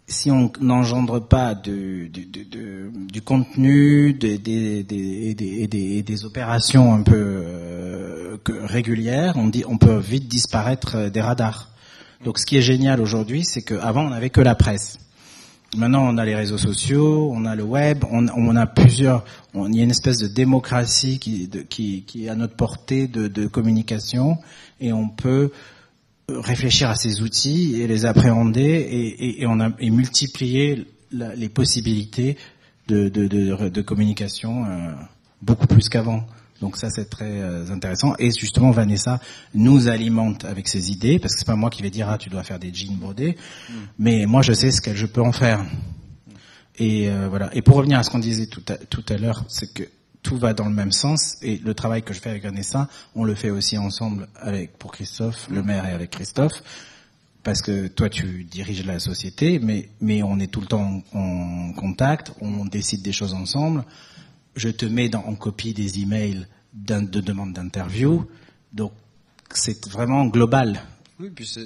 si 0.07 0.31
on 0.31 0.53
n'engendre 0.61 1.21
pas 1.21 1.55
du 1.55 2.11
contenu 3.25 4.13
des, 4.13 4.39
des, 4.39 6.25
opérations 6.25 6.93
un 6.95 7.03
peu 7.03 7.15
euh, 7.17 8.37
régulières 8.49 9.35
on 9.37 9.79
peut 9.79 9.99
vite 9.99 10.29
disparaître 10.29 11.11
des 11.11 11.21
radars 11.21 11.71
donc 12.25 12.39
ce 12.39 12.47
qui 12.47 12.57
est 12.57 12.63
génial 12.63 13.01
aujourd'hui 13.01 13.45
c'est 13.45 13.63
qu'avant 13.63 14.07
on 14.07 14.11
n'avait 14.11 14.31
que 14.31 14.41
la 14.41 14.55
presse 14.55 14.99
Maintenant, 15.75 16.07
on 16.07 16.19
a 16.19 16.25
les 16.27 16.35
réseaux 16.35 16.59
sociaux, 16.59 17.33
on 17.35 17.47
a 17.47 17.57
le 17.57 17.63
web, 17.63 18.05
on, 18.11 18.57
a 18.57 18.67
plusieurs. 18.67 19.25
Il 19.55 19.75
y 19.75 19.81
a 19.81 19.85
une 19.85 19.91
espèce 19.91 20.19
de 20.19 20.27
démocratie 20.27 21.19
qui, 21.19 21.49
qui, 21.49 22.27
est 22.27 22.29
à 22.29 22.35
notre 22.35 22.57
portée 22.57 23.07
de, 23.07 23.47
communication, 23.47 24.37
et 24.81 24.93
on 24.93 25.09
peut 25.09 25.51
réfléchir 26.29 26.89
à 26.89 26.95
ces 26.95 27.21
outils 27.21 27.81
et 27.81 27.87
les 27.87 28.07
appréhender, 28.07 28.61
et, 28.61 29.25
et, 29.25 29.43
et 29.43 29.47
on 29.47 29.61
a 29.61 29.71
et 29.79 29.91
multiplier 29.91 30.87
la, 31.11 31.35
les 31.35 31.49
possibilités 31.49 32.37
de, 32.89 33.09
de 33.09 33.83
communication 33.83 34.65
euh, 34.67 34.93
beaucoup 35.41 35.67
plus 35.67 35.89
qu'avant. 35.89 36.27
Donc 36.61 36.77
ça 36.77 36.91
c'est 36.91 37.11
très 37.11 37.41
euh, 37.41 37.69
intéressant 37.71 38.15
et 38.21 38.31
justement 38.31 38.71
Vanessa 38.71 39.21
nous 39.53 39.89
alimente 39.89 40.45
avec 40.45 40.69
ses 40.69 40.93
idées 40.93 41.19
parce 41.19 41.35
que 41.35 41.41
c'est 41.41 41.47
pas 41.47 41.57
moi 41.57 41.71
qui 41.71 41.83
vais 41.83 41.91
dire 41.91 42.09
ah 42.09 42.19
tu 42.19 42.31
dois 42.31 42.45
faire 42.45 42.61
des 42.61 42.73
jeans 42.73 42.95
brodés, 42.97 43.37
mm. 43.69 43.75
mais 43.99 44.27
moi 44.27 44.43
je 44.43 44.53
sais 44.53 44.71
ce 44.71 44.81
que 44.81 44.95
je 44.95 45.07
peux 45.07 45.23
en 45.23 45.33
faire. 45.33 45.65
Et 46.79 47.11
euh, 47.11 47.29
voilà. 47.29 47.51
Et 47.55 47.63
pour 47.63 47.77
revenir 47.77 47.99
à 47.99 48.03
ce 48.03 48.11
qu'on 48.11 48.21
disait 48.21 48.47
tout 48.47 48.63
à, 48.69 48.77
tout 48.77 49.05
à 49.09 49.17
l'heure, 49.17 49.45
c'est 49.49 49.75
que 49.75 49.83
tout 50.23 50.37
va 50.37 50.55
dans 50.55 50.67
le 50.69 50.75
même 50.75 50.93
sens 50.93 51.37
et 51.43 51.59
le 51.59 51.75
travail 51.75 52.03
que 52.03 52.15
je 52.15 52.21
fais 52.21 52.31
avec 52.31 52.45
Vanessa, 52.45 52.89
on 53.15 53.25
le 53.25 53.35
fait 53.35 53.51
aussi 53.51 53.77
ensemble 53.77 54.29
avec 54.37 54.79
pour 54.79 54.93
Christophe, 54.93 55.49
le 55.51 55.63
maire 55.63 55.85
et 55.87 55.93
avec 55.93 56.11
Christophe 56.11 56.63
parce 57.43 57.61
que 57.61 57.89
toi 57.89 58.09
tu 58.09 58.45
diriges 58.45 58.87
la 58.87 59.01
société, 59.01 59.59
mais 59.59 59.89
mais 60.01 60.23
on 60.23 60.39
est 60.39 60.47
tout 60.47 60.61
le 60.61 60.69
temps 60.69 61.03
en 61.13 61.73
contact, 61.73 62.33
on 62.41 62.65
décide 62.67 63.03
des 63.03 63.13
choses 63.13 63.35
ensemble 63.35 63.85
je 64.57 64.69
te 64.69 64.87
mets 64.87 65.09
dans, 65.09 65.25
en 65.25 65.35
copie 65.35 65.75
des 65.75 66.01
emails 66.01 66.47
de 66.73 67.21
demande 67.21 67.53
d'interview. 67.53 68.27
Donc 68.73 68.93
c'est 69.53 69.89
vraiment 69.89 70.27
global. 70.27 70.83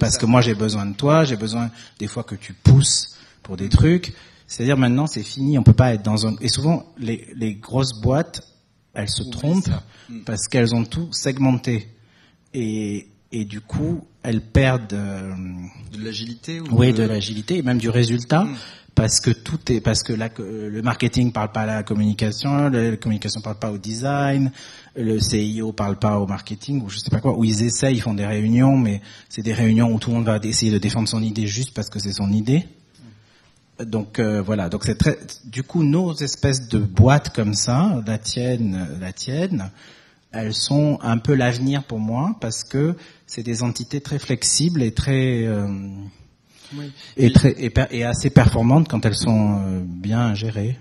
Parce 0.01 0.19
que 0.19 0.27
moi 0.27 0.40
j'ai 0.40 0.55
besoin 0.55 0.87
de 0.87 0.95
toi, 0.95 1.25
j'ai 1.25 1.37
besoin 1.37 1.71
des 1.99 2.07
fois 2.07 2.25
que 2.25 2.35
tu 2.35 2.53
pousses 2.53 3.16
pour 3.42 3.57
des 3.57 3.69
trucs. 3.69 4.14
C'est-à-dire 4.47 4.77
maintenant 4.77 5.07
c'est 5.07 5.23
fini, 5.23 5.59
on 5.59 5.63
peut 5.63 5.73
pas 5.73 5.95
être 5.95 6.03
dans 6.03 6.27
un. 6.27 6.37
Et 6.41 6.49
souvent 6.49 6.87
les, 6.99 7.27
les 7.35 7.55
grosses 7.55 8.01
boîtes, 8.01 8.43
elles 8.95 9.09
se 9.09 9.23
trompent 9.23 9.71
mm. 10.09 10.21
parce 10.25 10.49
qu'elles 10.49 10.75
ont 10.75 10.85
tout 10.85 11.13
segmenté. 11.13 11.89
Et, 12.55 13.09
et 13.33 13.45
du 13.45 13.61
coup, 13.61 14.07
elles 14.23 14.41
perdent 14.41 14.93
euh, 14.95 15.35
de 15.93 16.05
l'agilité. 16.05 16.61
Oui, 16.71 16.93
de, 16.93 17.03
l'agilité 17.03 17.59
et 17.59 17.63
même 17.63 17.79
du 17.79 17.91
résultat. 17.91 18.45
Mm 18.45 18.57
parce 18.97 19.21
que 19.21 19.31
tout 19.31 19.61
est 19.71 19.83
parce 19.83 20.03
que 20.03 20.15
la, 20.15 20.31
le 20.39 20.81
marketing 20.81 21.31
parle 21.31 21.53
pas 21.53 21.61
à 21.61 21.67
la 21.67 21.83
communication, 21.83 22.71
la 22.71 22.97
communication 22.97 23.43
parle 23.43 23.59
pas 23.59 23.71
au 23.71 23.77
design, 23.77 24.51
le 24.97 25.21
CIO 25.21 25.73
parle 25.73 25.99
pas 25.99 26.19
au 26.19 26.27
marketing 26.27 26.83
ou 26.83 26.89
je 26.89 26.99
sais 26.99 27.11
pas 27.11 27.21
quoi. 27.21 27.39
Où 27.39 27.45
ils 27.45 27.63
essayent, 27.63 27.97
ils 27.97 28.01
font 28.01 28.15
des 28.15 28.25
réunions, 28.25 28.77
mais 28.79 29.03
c'est 29.29 29.43
des 29.43 29.53
réunions 29.53 29.93
où 29.93 29.99
tout 29.99 30.09
le 30.11 30.17
monde 30.17 30.25
va 30.25 30.39
essayer 30.43 30.73
de 30.73 30.79
défendre 30.79 31.09
son 31.09 31.23
idée 31.23 31.47
juste 31.47 31.75
parce 31.75 31.91
que 31.91 31.99
c'est 31.99 32.15
son 32.15 32.33
idée. 32.33 32.67
Donc 33.85 34.19
euh, 34.19 34.41
voilà, 34.41 34.69
donc 34.69 34.85
c'est 34.85 34.97
très. 34.97 35.19
Du 35.45 35.62
coup, 35.62 35.83
nos 35.83 36.15
espèces 36.15 36.69
de 36.69 36.79
boîtes 36.79 37.35
comme 37.35 37.55
ça, 37.55 38.03
la 38.07 38.17
tienne, 38.17 38.89
la 39.01 39.12
tienne, 39.12 39.71
elles 40.33 40.55
sont 40.55 40.99
un 41.03 41.19
peu 41.19 41.35
l'avenir 41.35 41.85
pour 41.85 41.99
moi 41.99 42.37
parce 42.41 42.65
que 42.65 42.95
c'est 43.27 43.43
des 43.43 43.62
entités 43.62 44.01
très 44.01 44.19
flexibles 44.19 44.83
et 44.83 44.93
très 44.93 45.45
euh, 45.47 45.67
et, 47.17 47.33
très, 47.33 47.55
et, 47.59 48.05
assez 48.05 48.31
performantes 48.31 48.89
quand 48.89 49.05
elles 49.05 49.15
sont 49.15 49.61
euh, 49.61 49.81
bien 49.85 50.35
gérées. 50.35 50.79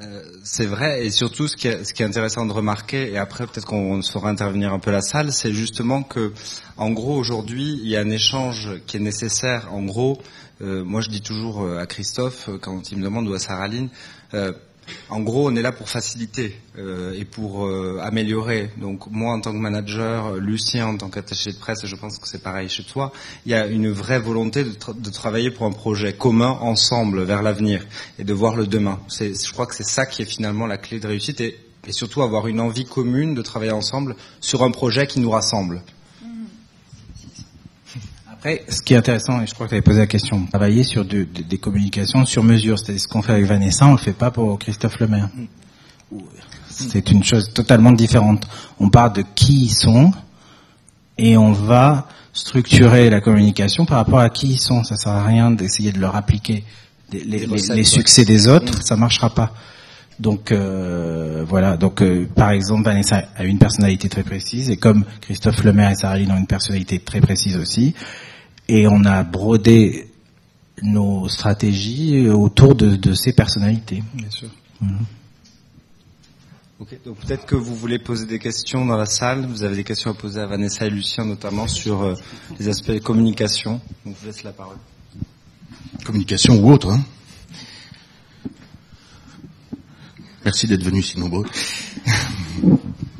Euh, 0.00 0.22
c'est 0.42 0.66
vrai, 0.66 1.06
et 1.06 1.10
surtout 1.10 1.46
ce 1.46 1.56
qui, 1.56 1.68
est, 1.68 1.84
ce 1.84 1.94
qui 1.94 2.02
est 2.02 2.06
intéressant 2.06 2.44
de 2.46 2.52
remarquer, 2.52 3.12
et 3.12 3.16
après 3.16 3.46
peut-être 3.46 3.66
qu'on 3.66 4.02
se 4.02 4.10
fera 4.10 4.28
intervenir 4.28 4.72
un 4.72 4.80
peu 4.80 4.90
la 4.90 5.00
salle, 5.00 5.32
c'est 5.32 5.52
justement 5.52 6.02
que, 6.02 6.32
en 6.76 6.90
gros, 6.90 7.14
aujourd'hui, 7.16 7.78
il 7.80 7.88
y 7.88 7.96
a 7.96 8.00
un 8.00 8.10
échange 8.10 8.70
qui 8.88 8.96
est 8.96 9.00
nécessaire. 9.00 9.72
En 9.72 9.84
gros, 9.84 10.18
moi 10.60 11.00
je 11.00 11.10
dis 11.10 11.20
toujours 11.20 11.68
à 11.78 11.86
Christophe, 11.86 12.48
quand 12.60 12.90
il 12.90 12.98
me 12.98 13.04
demande 13.04 13.28
ou 13.28 13.34
à 13.34 13.38
Saraline, 13.38 13.88
en 15.10 15.20
gros, 15.20 15.48
on 15.48 15.56
est 15.56 15.62
là 15.62 15.72
pour 15.72 15.88
faciliter 15.88 16.56
euh, 16.78 17.14
et 17.18 17.24
pour 17.24 17.66
euh, 17.66 18.00
améliorer. 18.02 18.70
Donc 18.76 19.06
moi, 19.10 19.32
en 19.32 19.40
tant 19.40 19.52
que 19.52 19.58
manager, 19.58 20.36
Lucien 20.36 20.86
en 20.86 20.96
tant 20.96 21.08
qu'attaché 21.08 21.52
de 21.52 21.58
presse, 21.58 21.84
je 21.84 21.96
pense 21.96 22.18
que 22.18 22.28
c'est 22.28 22.42
pareil 22.42 22.68
chez 22.68 22.84
toi, 22.84 23.12
il 23.46 23.52
y 23.52 23.54
a 23.54 23.66
une 23.66 23.90
vraie 23.90 24.18
volonté 24.18 24.64
de, 24.64 25.10
travailler 25.10 25.50
pour 25.50 25.66
un 25.66 25.72
projet 25.72 26.12
commun 26.12 26.58
ensemble 26.60 27.22
vers 27.22 27.42
l'avenir 27.42 27.84
et 28.18 28.24
de 28.24 28.32
voir 28.32 28.56
le 28.56 28.66
demain. 28.66 29.00
Je 29.08 29.52
crois 29.52 29.66
que 29.66 29.74
c'est 29.74 29.86
ça 29.86 30.06
qui 30.06 30.22
est 30.22 30.26
finalement 30.26 30.66
la 30.66 30.78
clé 30.78 31.00
de 31.00 31.06
réussite 31.06 31.40
et 31.40 31.56
surtout 31.90 32.22
avoir 32.22 32.46
une 32.46 32.60
envie 32.60 32.84
commune 32.84 33.34
de 33.34 33.42
travailler 33.42 33.72
ensemble 33.72 34.16
sur 34.40 34.62
un 34.62 34.70
projet 34.70 35.06
qui 35.06 35.20
nous 35.20 35.30
rassemble 35.30 35.82
ce 38.68 38.82
qui 38.82 38.94
est 38.94 38.96
intéressant, 38.96 39.40
et 39.40 39.46
je 39.46 39.54
crois 39.54 39.66
que 39.66 39.70
tu 39.70 39.74
avais 39.76 39.82
posé 39.82 40.00
la 40.00 40.06
question, 40.06 40.44
travailler 40.46 40.84
sur 40.84 41.04
des 41.04 41.58
communications 41.58 42.26
sur 42.26 42.44
mesure. 42.44 42.78
C'est 42.78 42.98
ce 42.98 43.08
qu'on 43.08 43.22
fait 43.22 43.32
avec 43.32 43.46
Vanessa, 43.46 43.86
on 43.86 43.92
le 43.92 43.98
fait 43.98 44.12
pas 44.12 44.30
pour 44.30 44.58
Christophe 44.58 44.98
Lemaire. 45.00 45.28
C'est 46.68 47.10
une 47.10 47.24
chose 47.24 47.52
totalement 47.54 47.92
différente. 47.92 48.46
On 48.80 48.90
parle 48.90 49.12
de 49.14 49.24
qui 49.34 49.64
ils 49.64 49.74
sont 49.74 50.12
et 51.16 51.36
on 51.36 51.52
va 51.52 52.08
structurer 52.32 53.08
la 53.10 53.20
communication 53.20 53.86
par 53.86 53.98
rapport 53.98 54.18
à 54.18 54.28
qui 54.28 54.48
ils 54.48 54.58
sont. 54.58 54.82
Ça 54.84 54.96
sert 54.96 55.12
à 55.12 55.24
rien 55.24 55.50
d'essayer 55.50 55.92
de 55.92 56.00
leur 56.00 56.16
appliquer 56.16 56.64
les, 57.12 57.84
succès 57.84 58.24
des 58.24 58.48
autres, 58.48 58.82
ça 58.82 58.96
marchera 58.96 59.30
pas. 59.30 59.52
Donc 60.18 60.52
euh, 60.52 61.44
voilà. 61.48 61.76
Donc 61.76 62.02
euh, 62.02 62.26
par 62.34 62.50
exemple, 62.50 62.84
Vanessa 62.84 63.24
a 63.36 63.44
une 63.44 63.58
personnalité 63.58 64.08
très 64.08 64.22
précise 64.22 64.70
et 64.70 64.76
comme 64.76 65.04
Christophe 65.20 65.64
Lemaire 65.64 65.90
et 65.90 65.94
Sarah 65.94 66.16
ont 66.16 66.36
une 66.36 66.46
personnalité 66.46 66.98
très 66.98 67.20
précise 67.20 67.56
aussi, 67.56 67.94
et 68.68 68.86
on 68.86 69.04
a 69.04 69.22
brodé 69.22 70.10
nos 70.82 71.28
stratégies 71.28 72.28
autour 72.28 72.74
de, 72.74 72.96
de 72.96 73.14
ces 73.14 73.32
personnalités. 73.32 74.02
Bien 74.14 74.30
sûr. 74.30 74.48
Mhm. 74.80 75.06
Ok, 76.80 76.98
donc 77.04 77.16
peut-être 77.18 77.46
que 77.46 77.54
vous 77.54 77.74
voulez 77.74 77.98
poser 78.00 78.26
des 78.26 78.38
questions 78.40 78.84
dans 78.84 78.96
la 78.96 79.06
salle. 79.06 79.46
Vous 79.46 79.62
avez 79.62 79.76
des 79.76 79.84
questions 79.84 80.10
à 80.10 80.14
poser 80.14 80.40
à 80.40 80.46
Vanessa 80.46 80.86
et 80.86 80.90
Lucien, 80.90 81.24
notamment 81.24 81.68
sur 81.68 82.02
euh, 82.02 82.14
les 82.58 82.68
aspects 82.68 82.90
de 82.90 82.98
communication. 82.98 83.80
Donc 84.04 84.16
je 84.16 84.20
vous 84.20 84.26
laisse 84.26 84.42
la 84.42 84.52
parole. 84.52 84.76
Communication 86.04 86.60
ou 86.60 86.72
autre. 86.72 86.90
Hein 86.90 87.04
Merci 90.44 90.66
d'être 90.66 90.82
venu 90.82 91.00
si 91.00 91.18
nombreux. 91.18 91.46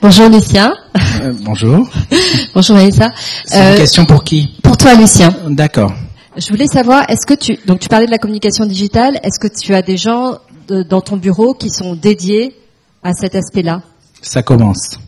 Bonjour 0.00 0.28
Lucien. 0.28 0.74
Euh, 1.22 1.32
bonjour. 1.42 1.88
bonjour 2.54 2.76
Vanessa. 2.76 3.12
C'est 3.44 3.56
une 3.56 3.74
euh, 3.74 3.76
question 3.76 4.04
pour 4.04 4.24
qui? 4.24 4.48
Pour 4.62 4.76
toi 4.76 4.94
Lucien. 4.94 5.34
D'accord. 5.48 5.92
Je 6.36 6.48
voulais 6.48 6.66
savoir, 6.66 7.08
est-ce 7.08 7.24
que 7.24 7.34
tu 7.34 7.58
donc 7.66 7.80
tu 7.80 7.88
parlais 7.88 8.06
de 8.06 8.10
la 8.10 8.18
communication 8.18 8.66
digitale, 8.66 9.20
est-ce 9.22 9.38
que 9.38 9.46
tu 9.46 9.74
as 9.74 9.82
des 9.82 9.96
gens 9.96 10.38
dans 10.68 11.00
ton 11.00 11.16
bureau 11.16 11.54
qui 11.54 11.70
sont 11.70 11.94
dédiés 11.94 12.56
à 13.04 13.12
cet 13.12 13.36
aspect-là? 13.36 13.82
Ça 14.22 14.42
commence. 14.42 14.98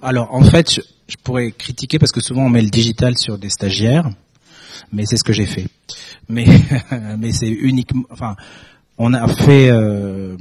Alors 0.00 0.32
en 0.32 0.44
fait, 0.44 0.80
je, 1.08 1.16
pourrais 1.22 1.50
critiquer 1.50 1.98
parce 1.98 2.12
que 2.12 2.20
souvent 2.20 2.42
on 2.42 2.50
met 2.50 2.62
le 2.62 2.70
digital 2.70 3.18
sur 3.18 3.36
des 3.36 3.50
stagiaires, 3.50 4.08
mais 4.92 5.06
c'est 5.06 5.16
ce 5.16 5.24
que 5.24 5.32
j'ai 5.32 5.46
fait. 5.46 5.66
Mais 6.28 6.46
mais 7.18 7.32
c'est 7.32 7.48
uniquement, 7.48 8.04
enfin, 8.10 8.36
on 8.98 9.12
a 9.14 9.26
fait. 9.28 9.70
Euh, 9.70 10.36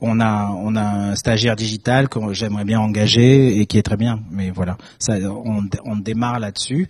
on 0.00 0.20
a 0.20 0.50
on 0.50 0.76
a 0.76 0.82
un 0.82 1.14
stagiaire 1.16 1.56
digital 1.56 2.08
que 2.08 2.32
j'aimerais 2.32 2.64
bien 2.64 2.80
engager 2.80 3.58
et 3.58 3.66
qui 3.66 3.78
est 3.78 3.82
très 3.82 3.96
bien. 3.96 4.20
Mais 4.30 4.50
voilà, 4.50 4.76
ça, 4.98 5.14
on, 5.30 5.62
on 5.84 5.96
démarre 5.96 6.40
là-dessus. 6.40 6.88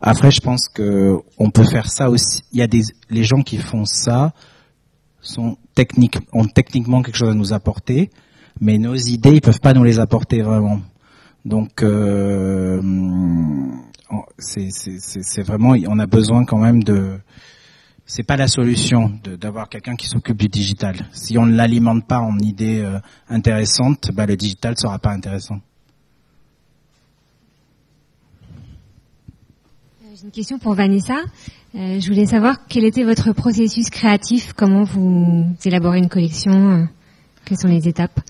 Après, 0.00 0.30
je 0.30 0.40
pense 0.40 0.68
que 0.68 1.18
on 1.38 1.50
peut 1.50 1.64
faire 1.64 1.90
ça 1.90 2.10
aussi. 2.10 2.42
Il 2.52 2.58
y 2.58 2.62
a 2.62 2.66
des 2.66 2.82
les 3.10 3.24
gens 3.24 3.42
qui 3.42 3.58
font 3.58 3.84
ça 3.84 4.32
sont 5.20 5.56
techniques 5.74 6.18
ont 6.32 6.44
techniquement 6.44 7.02
quelque 7.02 7.16
chose 7.16 7.30
à 7.30 7.34
nous 7.34 7.52
apporter, 7.52 8.10
mais 8.60 8.78
nos 8.78 8.94
idées 8.94 9.32
ils 9.34 9.40
peuvent 9.40 9.60
pas 9.60 9.72
nous 9.72 9.84
les 9.84 9.98
apporter 9.98 10.42
vraiment. 10.42 10.80
Donc 11.44 11.82
euh, 11.82 12.80
c'est 14.38 15.42
vraiment 15.42 15.74
on 15.88 15.98
a 15.98 16.06
besoin 16.06 16.44
quand 16.44 16.58
même 16.58 16.82
de 16.82 17.18
c'est 18.06 18.22
pas 18.22 18.36
la 18.36 18.48
solution 18.48 19.18
d'avoir 19.24 19.68
quelqu'un 19.68 19.96
qui 19.96 20.06
s'occupe 20.06 20.36
du 20.36 20.48
digital. 20.48 21.06
Si 21.12 21.38
on 21.38 21.46
ne 21.46 21.56
l'alimente 21.56 22.06
pas 22.06 22.18
en 22.18 22.38
idées 22.38 22.80
euh, 22.80 22.98
intéressantes, 23.28 24.10
bah, 24.12 24.26
le 24.26 24.36
digital 24.36 24.76
sera 24.76 24.98
pas 24.98 25.10
intéressant. 25.10 25.60
Euh, 30.02 30.08
j'ai 30.14 30.24
une 30.24 30.30
question 30.30 30.58
pour 30.58 30.74
Vanessa. 30.74 31.16
Euh, 31.74 31.98
je 31.98 32.06
voulais 32.06 32.26
savoir 32.26 32.66
quel 32.68 32.84
était 32.84 33.04
votre 33.04 33.32
processus 33.32 33.88
créatif, 33.88 34.52
comment 34.54 34.84
vous 34.84 35.46
élaborez 35.64 35.98
une 35.98 36.10
collection, 36.10 36.86
quelles 37.44 37.58
sont 37.58 37.68
les 37.68 37.88
étapes? 37.88 38.20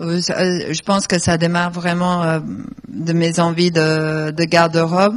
Je 0.00 0.82
pense 0.82 1.06
que 1.06 1.18
ça 1.18 1.38
démarre 1.38 1.70
vraiment 1.70 2.40
de 2.88 3.12
mes 3.12 3.40
envies 3.40 3.70
de, 3.70 4.30
de 4.30 4.44
garde-robe. 4.44 5.16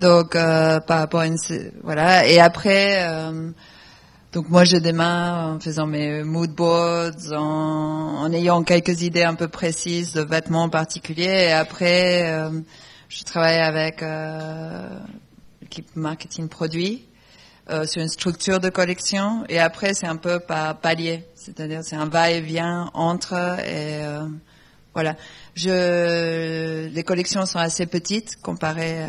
Donc 0.00 0.36
euh, 0.36 0.78
par 0.80 0.98
rapport 0.98 1.20
à 1.20 1.26
une 1.26 1.38
voilà. 1.82 2.26
Et 2.28 2.38
après 2.38 3.08
euh, 3.08 3.50
donc 4.32 4.50
moi 4.50 4.64
je 4.64 4.76
démarre 4.76 5.54
en 5.54 5.60
faisant 5.60 5.86
mes 5.86 6.22
mood 6.22 6.50
boards 6.50 7.32
en, 7.32 8.18
en, 8.18 8.32
ayant 8.32 8.62
quelques 8.64 9.00
idées 9.00 9.22
un 9.22 9.34
peu 9.34 9.48
précises 9.48 10.12
de 10.12 10.20
vêtements 10.20 10.68
particuliers. 10.68 11.46
Et 11.48 11.52
après 11.52 12.30
euh, 12.30 12.60
je 13.08 13.24
travaille 13.24 13.60
avec 13.60 14.02
euh, 14.02 14.98
l'équipe 15.62 15.88
marketing 15.96 16.48
produit 16.48 17.06
euh, 17.70 17.86
sur 17.86 18.02
une 18.02 18.10
structure 18.10 18.60
de 18.60 18.68
collection. 18.68 19.44
Et 19.48 19.58
après 19.58 19.94
c'est 19.94 20.06
un 20.06 20.16
peu 20.16 20.40
par 20.40 20.78
palier 20.80 21.24
c'est-à-dire 21.34 21.80
c'est 21.82 21.96
un 21.96 22.08
va-et-vient 22.10 22.90
entre 22.92 23.32
et 23.66 24.02
voilà. 24.92 25.16
Je 25.54 26.88
les 26.88 27.02
collections 27.04 27.46
sont 27.46 27.58
assez 27.58 27.86
petites 27.86 28.36
comparées 28.42 29.02
à 29.02 29.08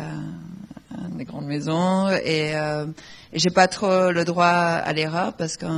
des 1.10 1.24
grandes 1.24 1.46
maisons 1.46 2.08
et, 2.08 2.56
euh, 2.56 2.86
et 3.32 3.38
j'ai 3.38 3.50
pas 3.50 3.68
trop 3.68 4.10
le 4.10 4.24
droit 4.24 4.46
à 4.46 4.92
l'erreur 4.92 5.34
parce 5.34 5.56
qu'il 5.56 5.68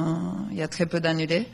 y 0.52 0.62
a 0.62 0.68
très 0.68 0.86
peu 0.86 1.00
d'annulés. 1.00 1.48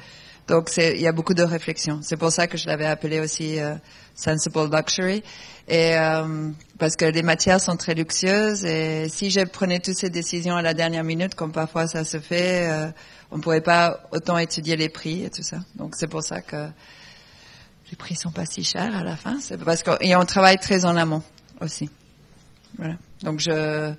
Donc 0.48 0.70
il 0.76 1.00
y 1.00 1.06
a 1.08 1.12
beaucoup 1.12 1.34
de 1.34 1.42
réflexion. 1.42 2.00
C'est 2.02 2.16
pour 2.16 2.30
ça 2.30 2.46
que 2.46 2.56
je 2.56 2.66
l'avais 2.66 2.86
appelé 2.86 3.18
aussi 3.18 3.58
euh, 3.58 3.74
sensible 4.14 4.70
luxury 4.72 5.22
et 5.66 5.96
euh, 5.96 6.50
parce 6.78 6.94
que 6.94 7.04
les 7.04 7.22
matières 7.22 7.60
sont 7.60 7.76
très 7.76 7.94
luxueuses 7.94 8.64
et 8.64 9.08
si 9.08 9.30
je 9.30 9.40
prenais 9.40 9.80
toutes 9.80 9.96
ces 9.96 10.10
décisions 10.10 10.54
à 10.54 10.62
la 10.62 10.72
dernière 10.72 11.02
minute, 11.02 11.34
comme 11.34 11.50
parfois 11.50 11.88
ça 11.88 12.04
se 12.04 12.20
fait, 12.20 12.70
euh, 12.70 12.88
on 13.32 13.40
pourrait 13.40 13.60
pas 13.60 14.00
autant 14.12 14.38
étudier 14.38 14.76
les 14.76 14.88
prix 14.88 15.24
et 15.24 15.30
tout 15.30 15.42
ça. 15.42 15.58
Donc 15.74 15.94
c'est 15.96 16.08
pour 16.08 16.22
ça 16.22 16.40
que 16.40 16.68
les 17.90 17.96
prix 17.96 18.14
sont 18.14 18.30
pas 18.30 18.46
si 18.46 18.62
chers 18.62 18.94
à 18.94 19.02
la 19.02 19.16
fin. 19.16 19.40
C'est 19.40 19.58
parce 19.58 19.82
qu'on 19.82 20.24
travaille 20.26 20.58
très 20.58 20.84
en 20.84 20.96
amont 20.96 21.22
aussi. 21.60 21.90
Voilà. 22.78 22.96
Donc 23.22 23.40
je, 23.40 23.94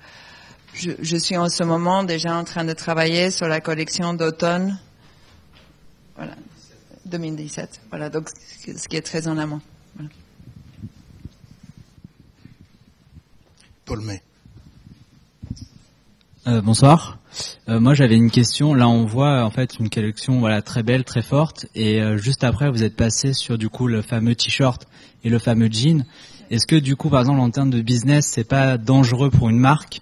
je, 0.74 0.92
je, 1.00 1.16
suis 1.16 1.36
en 1.36 1.48
ce 1.48 1.64
moment 1.64 2.04
déjà 2.04 2.36
en 2.36 2.44
train 2.44 2.64
de 2.64 2.72
travailler 2.72 3.30
sur 3.30 3.48
la 3.48 3.60
collection 3.60 4.14
d'automne. 4.14 4.78
Voilà. 6.16 6.34
2017. 7.06 7.80
Voilà. 7.90 8.10
Donc 8.10 8.28
ce 8.30 8.88
qui 8.88 8.96
est 8.96 9.02
très 9.02 9.28
en 9.28 9.38
amont. 9.38 9.60
Voilà. 9.94 10.10
Paul 13.84 14.00
May. 14.02 14.22
Euh, 16.46 16.60
bonsoir. 16.62 17.18
Euh, 17.68 17.78
moi, 17.78 17.94
j'avais 17.94 18.16
une 18.16 18.30
question. 18.30 18.72
Là, 18.72 18.88
on 18.88 19.04
voit 19.04 19.44
en 19.44 19.50
fait 19.50 19.78
une 19.78 19.90
collection, 19.90 20.40
voilà, 20.40 20.62
très 20.62 20.82
belle, 20.82 21.04
très 21.04 21.22
forte. 21.22 21.66
Et 21.74 22.00
euh, 22.00 22.16
juste 22.16 22.44
après, 22.44 22.70
vous 22.70 22.82
êtes 22.82 22.96
passé 22.96 23.32
sur 23.32 23.58
du 23.58 23.68
coup 23.68 23.86
le 23.86 24.02
fameux 24.02 24.34
t-shirt 24.34 24.86
et 25.24 25.30
le 25.30 25.38
fameux 25.38 25.68
jean. 25.70 26.04
Est-ce 26.50 26.66
que 26.66 26.76
du 26.76 26.96
coup, 26.96 27.10
par 27.10 27.20
exemple, 27.20 27.40
en 27.40 27.50
termes 27.50 27.70
de 27.70 27.82
business, 27.82 28.26
c'est 28.26 28.44
pas 28.44 28.78
dangereux 28.78 29.30
pour 29.30 29.48
une 29.50 29.58
marque 29.58 30.00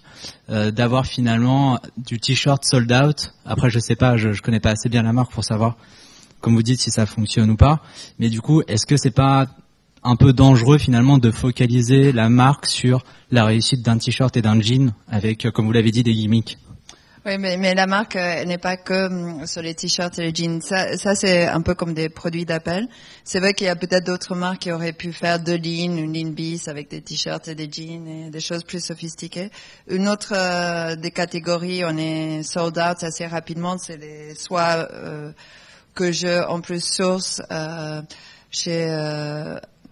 euh, 0.49 0.71
d'avoir 0.71 1.07
finalement 1.07 1.79
du 1.97 2.21
t-shirt 2.21 2.65
sold 2.65 2.93
out? 2.93 3.35
Après, 3.45 3.69
je 3.69 3.79
sais 3.79 3.97
pas, 3.97 4.17
je, 4.17 4.33
je 4.33 4.43
connais 4.43 4.61
pas 4.61 4.71
assez 4.71 4.89
bien 4.89 5.03
la 5.03 5.13
marque 5.13 5.33
pour 5.33 5.45
savoir, 5.45 5.77
comme 6.41 6.55
vous 6.55 6.63
dites, 6.63 6.81
si 6.81 6.91
ça 6.91 7.05
fonctionne 7.07 7.51
ou 7.51 7.57
pas. 7.57 7.83
Mais 8.19 8.29
du 8.29 8.41
coup, 8.41 8.63
est-ce 8.69 8.87
que 8.87 8.97
c'est 8.97 9.11
pas 9.11 9.49
un 10.05 10.15
peu 10.15 10.33
dangereux 10.33 10.79
finalement 10.79 11.19
de 11.19 11.33
focaliser 11.33 12.13
la 12.13 12.29
marque 12.29 12.67
sur 12.67 13.05
la 13.33 13.45
réussite 13.45 13.83
d'un 13.83 13.99
t-shirt 13.99 14.37
et 14.37 14.43
d'un 14.43 14.61
jean 14.61 14.93
avec, 15.09 15.51
comme 15.51 15.67
vous 15.67 15.73
l'avez 15.73 15.91
dit, 15.91 16.05
des 16.05 16.15
gimmicks? 16.15 16.59
Oui, 17.27 17.39
mais, 17.39 17.57
mais 17.57 17.75
la 17.75 17.89
marque 17.89 18.15
euh, 18.15 18.45
n'est 18.45 18.57
pas 18.57 18.77
que 18.77 19.07
hum, 19.07 19.47
sur 19.49 19.61
les 19.61 19.75
t-shirts 19.75 20.17
et 20.21 20.31
les 20.31 20.35
jeans. 20.35 20.63
Ça, 20.63 20.97
ça 20.97 21.17
c'est 21.17 21.45
un 21.49 21.61
peu 21.61 21.75
comme 21.75 21.93
des 21.93 22.09
produits 22.09 22.45
d'appel. 22.45 22.87
C'est 23.25 23.41
vrai 23.41 23.53
qu'il 23.53 23.67
y 23.67 23.71
a 23.71 23.75
peut-être 23.75 24.07
d'autres 24.07 24.37
marques 24.37 24.61
qui 24.61 24.71
auraient 24.71 24.93
pu 24.93 25.13
faire 25.13 25.41
deux 25.41 25.57
lignes, 25.57 25.99
une 25.99 26.13
ligne 26.13 26.33
bis 26.33 26.69
avec 26.69 26.89
des 26.89 27.03
t-shirts 27.03 27.49
et 27.49 27.57
des 27.57 27.69
jeans 27.69 28.07
et 28.07 28.31
des 28.31 28.41
choses 28.41 28.63
plus 28.63 28.85
sophistiquées. 28.85 29.51
Une 29.89 30.09
autre 30.09 30.35
euh, 30.37 30.95
des 30.95 31.11
catégories, 31.11 31.85
on 31.85 31.97
est 31.97 32.45
sold 32.45 32.79
out 32.79 33.03
assez 33.03 33.27
rapidement, 33.27 33.77
c'est 33.77 33.97
les 33.97 34.37
soit 34.37 34.89
euh, 34.93 35.33
que 35.97 36.13
je 36.13 36.47
en 36.47 36.61
plus 36.61 36.85
source 36.85 37.43
euh, 37.51 38.03
chez 38.53 38.89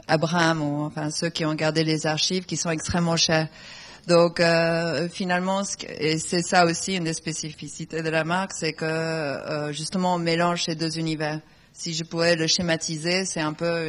Abraham 0.07 0.63
ou 0.63 0.85
enfin 0.85 1.11
ceux 1.11 1.31
qui 1.31 1.45
ont 1.45 1.55
gardé 1.55 1.83
les 1.83 2.07
archives 2.07 2.45
qui 2.45 2.57
sont 2.57 2.71
extrêmement 2.71 3.17
chers. 3.17 3.49
Donc 4.07 4.41
euh, 4.41 5.09
finalement, 5.09 5.63
et 5.89 6.19
c'est 6.19 6.43
ça 6.43 6.67
aussi 6.67 6.97
une 6.97 7.05
des 7.05 7.15
spécificités 7.15 8.03
de 8.03 8.11
la 8.11 8.25
marque, 8.25 8.53
c'est 8.53 8.75
que 8.75 8.85
euh, 8.85 9.73
justement 9.73 10.15
on 10.17 10.19
mélange 10.19 10.65
ces 10.65 10.75
deux 10.75 10.99
univers. 10.99 11.41
Si 11.73 11.95
je 11.95 12.05
pouvais 12.05 12.37
le 12.37 12.47
schématiser, 12.47 13.25
c'est 13.25 13.41
un 13.41 13.53
peu 13.53 13.89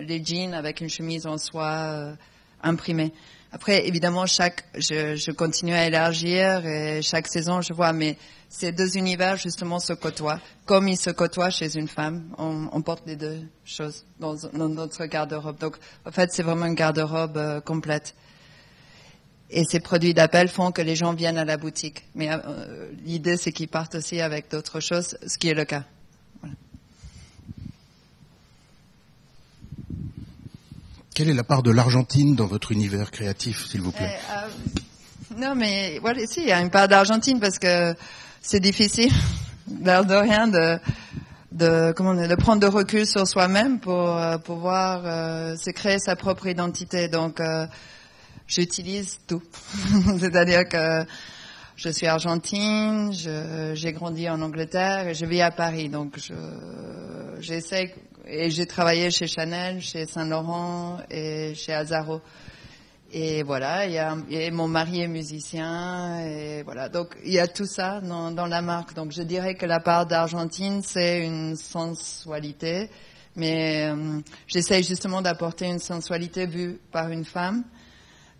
les 0.00 0.24
jeans 0.24 0.54
avec 0.54 0.80
une 0.80 0.88
chemise 0.88 1.26
en 1.26 1.36
soie 1.36 1.72
euh, 1.72 2.14
imprimée. 2.62 3.12
Après, 3.52 3.86
évidemment, 3.86 4.26
chaque, 4.26 4.64
je, 4.74 5.16
je, 5.16 5.30
continue 5.30 5.72
à 5.72 5.86
élargir 5.86 6.66
et 6.66 7.00
chaque 7.00 7.28
saison, 7.28 7.60
je 7.60 7.72
vois, 7.72 7.92
mais 7.92 8.18
ces 8.48 8.72
deux 8.72 8.96
univers 8.96 9.36
justement 9.36 9.78
se 9.78 9.92
côtoient, 9.92 10.40
comme 10.66 10.88
ils 10.88 10.96
se 10.96 11.10
côtoient 11.10 11.50
chez 11.50 11.76
une 11.76 11.88
femme. 11.88 12.34
On, 12.38 12.68
on 12.72 12.82
porte 12.82 13.04
les 13.06 13.16
deux 13.16 13.40
choses 13.64 14.04
dans, 14.18 14.34
dans 14.52 14.68
notre 14.68 15.04
garde-robe. 15.06 15.58
Donc, 15.58 15.76
en 16.04 16.10
fait, 16.10 16.32
c'est 16.32 16.42
vraiment 16.42 16.66
une 16.66 16.74
garde-robe 16.74 17.36
euh, 17.36 17.60
complète. 17.60 18.14
Et 19.50 19.64
ces 19.64 19.80
produits 19.80 20.14
d'appel 20.14 20.48
font 20.48 20.72
que 20.72 20.82
les 20.82 20.96
gens 20.96 21.14
viennent 21.14 21.38
à 21.38 21.44
la 21.44 21.56
boutique. 21.56 22.04
Mais 22.14 22.28
euh, 22.30 22.90
l'idée, 23.04 23.36
c'est 23.36 23.52
qu'ils 23.52 23.68
partent 23.68 23.94
aussi 23.94 24.20
avec 24.20 24.50
d'autres 24.50 24.80
choses, 24.80 25.16
ce 25.26 25.38
qui 25.38 25.48
est 25.48 25.54
le 25.54 25.64
cas. 25.64 25.84
Voilà. 26.40 26.56
Quelle 31.14 31.28
est 31.28 31.34
la 31.34 31.44
part 31.44 31.62
de 31.62 31.70
l'Argentine 31.70 32.34
dans 32.34 32.46
votre 32.46 32.72
univers 32.72 33.10
créatif, 33.10 33.66
s'il 33.66 33.82
vous 33.82 33.92
plaît? 33.92 34.12
Eh, 34.12 34.32
euh, 34.32 35.38
Non, 35.38 35.54
mais 35.54 35.98
voilà, 36.00 36.26
si, 36.26 36.40
il 36.40 36.48
y 36.48 36.52
a 36.52 36.60
une 36.60 36.70
part 36.70 36.88
d'Argentine 36.88 37.38
parce 37.38 37.58
que 37.58 37.94
c'est 38.42 38.60
difficile, 38.60 39.12
l'air 39.84 40.04
de 40.04 40.14
rien, 40.14 40.48
de, 40.48 40.78
de, 41.52 41.92
comment 41.92 42.14
de 42.14 42.34
prendre 42.34 42.60
de 42.60 42.66
recul 42.66 43.06
sur 43.06 43.26
soi-même 43.26 43.78
pour 43.78 44.16
euh, 44.16 44.38
pouvoir 44.38 45.02
euh, 45.04 45.56
se 45.56 45.70
créer 45.70 45.98
sa 45.98 46.16
propre 46.16 46.48
identité. 46.48 47.08
Donc, 47.08 47.40
euh, 47.40 47.66
j'utilise 48.46 49.18
tout. 49.26 49.42
C'est-à-dire 50.18 50.68
que 50.68 51.04
je 51.76 51.90
suis 51.90 52.06
argentine, 52.06 53.12
j'ai 53.12 53.92
grandi 53.92 54.28
en 54.28 54.40
Angleterre 54.40 55.08
et 55.08 55.14
je 55.14 55.26
vis 55.26 55.42
à 55.42 55.50
Paris. 55.50 55.88
Donc 55.88 56.18
j'essaie 57.40 57.94
et 58.26 58.50
j'ai 58.50 58.66
travaillé 58.66 59.10
chez 59.10 59.26
Chanel, 59.26 59.80
chez 59.80 60.06
Saint 60.06 60.26
Laurent 60.26 60.98
et 61.10 61.54
chez 61.54 61.72
Azaro. 61.72 62.20
Et 63.12 63.44
voilà, 63.44 63.86
il 63.86 63.92
y 63.92 63.98
a, 63.98 64.16
et 64.30 64.50
mon 64.50 64.66
mari 64.66 65.00
est 65.00 65.08
musicien 65.08 66.18
et 66.20 66.62
voilà. 66.64 66.88
Donc 66.88 67.16
il 67.24 67.32
y 67.32 67.38
a 67.38 67.46
tout 67.46 67.66
ça 67.66 68.00
dans, 68.00 68.46
la 68.46 68.62
marque. 68.62 68.94
Donc 68.94 69.12
je 69.12 69.22
dirais 69.22 69.54
que 69.54 69.64
la 69.64 69.78
part 69.78 70.06
d'Argentine 70.06 70.82
c'est 70.82 71.24
une 71.24 71.54
sensualité, 71.56 72.90
mais 73.36 73.90
euh, 73.90 74.20
j'essaie 74.48 74.82
justement 74.82 75.22
d'apporter 75.22 75.66
une 75.66 75.78
sensualité 75.78 76.46
vue 76.46 76.80
par 76.90 77.10
une 77.10 77.24
femme 77.24 77.62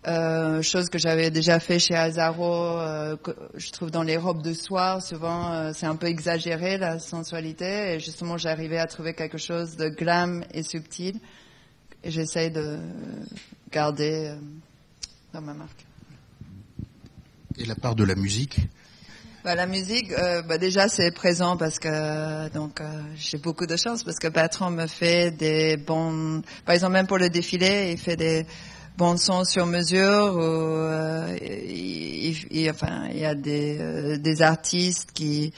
Euh, 0.07 0.61
chose 0.61 0.87
que 0.89 0.97
j'avais 0.97 1.31
déjà 1.31 1.59
fait 1.59 1.79
chez 1.79 1.93
Azaro, 1.93 2.79
euh, 2.79 3.17
que 3.17 3.31
je 3.55 3.71
trouve 3.71 3.91
dans 3.91 4.03
les 4.03 4.15
robes 4.15 4.41
de 4.41 4.53
soir, 4.53 5.01
souvent 5.01 5.51
euh, 5.51 5.71
c'est 5.73 5.85
un 5.85 5.97
peu 5.97 6.07
exagéré 6.07 6.77
la 6.77 6.97
sensualité, 6.97 7.95
et 7.95 7.99
justement 7.99 8.37
j'arrivais 8.37 8.77
à 8.77 8.85
trouver 8.85 9.13
quelque 9.13 9.37
chose 9.37 9.75
de 9.75 9.89
glam 9.89 10.45
et 10.53 10.63
subtil, 10.63 11.19
et 12.05 12.11
j'essaye 12.11 12.51
de 12.51 12.79
garder 13.69 14.29
euh, 14.29 14.35
dans 15.33 15.41
ma 15.41 15.53
marque. 15.53 15.85
Et 17.57 17.65
la 17.65 17.75
part 17.75 17.95
de 17.95 18.05
la 18.05 18.15
musique? 18.15 18.61
Bah, 19.43 19.55
la 19.55 19.65
musique, 19.65 20.11
euh, 20.13 20.41
bah, 20.41 20.57
déjà 20.57 20.87
c'est 20.87 21.11
présent 21.11 21.57
parce 21.57 21.79
que 21.79 22.49
donc 22.49 22.79
euh, 22.79 23.01
j'ai 23.17 23.37
beaucoup 23.37 23.65
de 23.65 23.75
chance 23.75 24.03
parce 24.03 24.19
que 24.19 24.27
Bertrand 24.29 24.71
me 24.71 24.87
fait 24.87 25.31
des 25.31 25.75
bons, 25.75 26.43
par 26.65 26.75
exemple 26.75 26.93
même 26.93 27.07
pour 27.07 27.17
le 27.17 27.29
défilé, 27.29 27.91
il 27.91 27.97
fait 27.97 28.15
des 28.15 28.45
bons 28.97 29.17
sons 29.17 29.43
sur 29.45 29.65
mesure. 29.65 30.37
Euh, 30.39 31.37
il, 31.41 32.35
il- 32.51 32.69
enfin, 32.69 33.07
il 33.11 33.19
y 33.19 33.25
a 33.25 33.35
des, 33.35 33.77
euh, 33.79 34.17
des 34.17 34.41
artistes 34.41 35.11
qui 35.13 35.53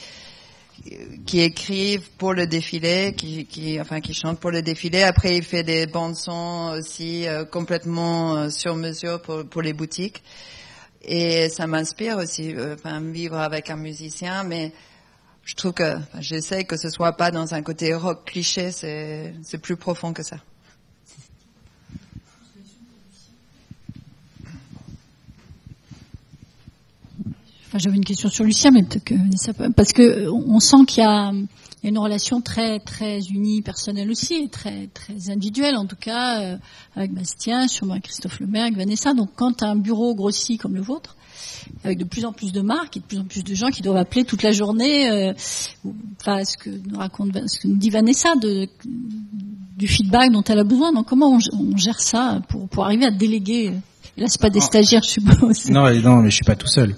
qui 1.25 1.41
écrivent 1.41 2.09
pour 2.17 2.33
le 2.33 2.47
défilé, 2.47 3.13
qui, 3.15 3.45
qui 3.45 3.79
enfin 3.81 3.99
qui 3.99 4.13
chantent 4.13 4.39
pour 4.39 4.49
le 4.51 4.61
défilé. 4.61 5.03
Après, 5.03 5.35
il 5.35 5.43
fait 5.43 5.63
des 5.63 5.87
bandes 5.87 6.15
sons 6.15 6.73
aussi 6.77 7.27
euh, 7.27 7.43
complètement 7.43 8.37
euh, 8.37 8.49
sur 8.49 8.75
mesure 8.75 9.21
pour 9.21 9.45
pour 9.45 9.61
les 9.61 9.73
boutiques. 9.73 10.23
Et 11.01 11.49
ça 11.49 11.67
m'inspire 11.67 12.17
aussi, 12.17 12.55
euh, 12.55 12.75
enfin, 12.75 13.01
vivre 13.01 13.37
avec 13.37 13.69
un 13.69 13.75
musicien, 13.77 14.43
mais 14.43 14.71
je 15.43 15.55
trouve 15.55 15.73
que 15.73 15.95
j'essaie 16.19 16.63
que 16.65 16.77
ce 16.77 16.89
soit 16.89 17.13
pas 17.13 17.31
dans 17.31 17.53
un 17.53 17.61
côté 17.61 17.93
rock 17.93 18.25
cliché, 18.25 18.71
c'est 18.71 19.57
plus 19.61 19.75
profond 19.77 20.13
que 20.13 20.23
ça. 20.23 20.37
Enfin, 27.69 27.77
j'avais 27.77 27.97
une 27.97 28.03
question 28.05 28.29
sur 28.29 28.43
Lucien, 28.43 28.71
mais 28.71 28.81
peut-être 28.83 29.03
que 29.03 29.13
ça 29.35 29.53
peut- 29.53 29.69
parce 29.71 29.93
que 29.93 30.01
euh, 30.01 30.31
on 30.31 30.59
sent 30.59 30.85
qu'il 30.87 31.03
y 31.03 31.05
a 31.05 31.31
il 31.81 31.85
y 31.85 31.87
a 31.87 31.91
une 31.91 31.97
relation 31.99 32.41
très 32.41 32.79
très 32.79 33.21
unie, 33.27 33.61
personnelle 33.61 34.09
aussi, 34.11 34.33
et 34.33 34.47
très 34.49 34.87
très 34.93 35.29
individuelle 35.31 35.77
en 35.77 35.85
tout 35.85 35.95
cas 35.95 36.41
euh, 36.41 36.57
avec 36.95 37.13
Bastien, 37.13 37.67
sûrement 37.67 37.93
avec 37.93 38.05
Christophe 38.05 38.39
Lemaire, 38.41 38.63
avec 38.63 38.75
Vanessa. 38.75 39.13
Donc 39.13 39.29
quand 39.35 39.61
un 39.63 39.75
bureau 39.75 40.13
grossit 40.15 40.59
comme 40.59 40.73
le 40.75 40.81
vôtre, 40.81 41.15
avec 41.83 41.99
de 41.99 42.03
plus 42.05 42.25
en 42.25 42.33
plus 42.33 42.51
de 42.51 42.61
marques 42.61 42.97
et 42.97 43.01
de 43.01 43.05
plus 43.05 43.19
en 43.19 43.23
plus 43.23 43.43
de 43.43 43.53
gens 43.55 43.69
qui 43.69 43.81
doivent 43.83 43.97
appeler 43.97 44.25
toute 44.25 44.41
la 44.43 44.51
journée, 44.51 45.09
euh, 45.09 45.33
enfin 46.19 46.43
ce 46.43 46.57
que 46.57 46.71
nous 46.71 46.97
raconte, 46.97 47.37
ce 47.47 47.59
que 47.59 47.67
nous 47.67 47.77
dit 47.77 47.91
Vanessa 47.91 48.35
de 48.35 48.67
du 49.77 49.87
feedback 49.87 50.31
dont 50.31 50.43
elle 50.43 50.59
a 50.59 50.63
besoin. 50.65 50.91
Donc 50.91 51.05
comment 51.07 51.27
on, 51.33 51.39
on 51.57 51.77
gère 51.77 51.99
ça 52.01 52.41
pour 52.49 52.67
pour 52.67 52.83
arriver 52.85 53.05
à 53.05 53.11
déléguer? 53.11 53.73
Là, 54.17 54.25
c'est 54.27 54.41
pas 54.41 54.49
des 54.49 54.59
stagiaires, 54.59 55.03
je 55.03 55.11
suppose. 55.11 55.69
Non, 55.69 55.89
non, 56.01 56.17
mais 56.17 56.29
je 56.29 56.35
suis 56.35 56.43
pas 56.43 56.57
tout 56.57 56.67
seul. 56.67 56.93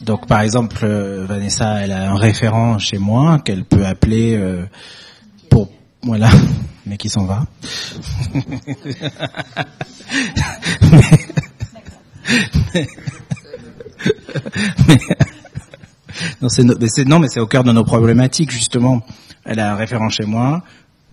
Donc, 0.00 0.26
par 0.26 0.40
exemple, 0.40 0.78
euh, 0.82 1.24
Vanessa, 1.26 1.80
elle 1.82 1.92
a 1.92 2.10
un 2.10 2.16
référent 2.16 2.78
chez 2.78 2.98
moi 2.98 3.38
qu'elle 3.38 3.64
peut 3.64 3.86
appeler 3.86 4.34
euh, 4.34 4.64
pour, 5.50 5.70
voilà, 6.02 6.30
mais 6.86 6.96
qui 6.96 7.08
s'en 7.08 7.24
va. 7.24 7.46
non, 17.06 17.18
mais 17.18 17.28
c'est 17.28 17.40
au 17.40 17.46
cœur 17.46 17.64
de 17.64 17.72
nos 17.72 17.84
problématiques 17.84 18.50
justement. 18.50 19.02
Elle 19.44 19.60
a 19.60 19.72
un 19.72 19.76
référent 19.76 20.08
chez 20.08 20.24
moi. 20.24 20.62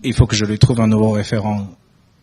Il 0.02 0.14
faut 0.14 0.26
que 0.26 0.34
je 0.36 0.44
lui 0.44 0.58
trouve 0.58 0.80
un 0.80 0.88
nouveau 0.88 1.10
référent 1.10 1.68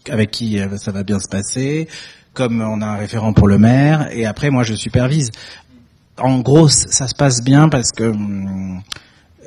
avec 0.10 0.32
qui 0.32 0.60
euh, 0.60 0.78
ça 0.78 0.92
va 0.92 1.04
bien 1.04 1.20
se 1.20 1.30
passer. 1.30 1.88
Comme 2.34 2.62
on 2.62 2.82
a 2.82 2.86
un 2.86 2.98
référent 2.98 3.34
pour 3.34 3.48
le 3.48 3.58
maire, 3.58 4.10
et 4.12 4.26
après 4.26 4.50
moi 4.50 4.64
je 4.64 4.76
supervise. 4.76 5.32
En 6.22 6.40
gros, 6.40 6.70
ça 6.70 7.08
se 7.08 7.16
passe 7.16 7.44
bien 7.44 7.70
parce 7.70 7.92
que 7.92 8.04
hum, 8.04 8.82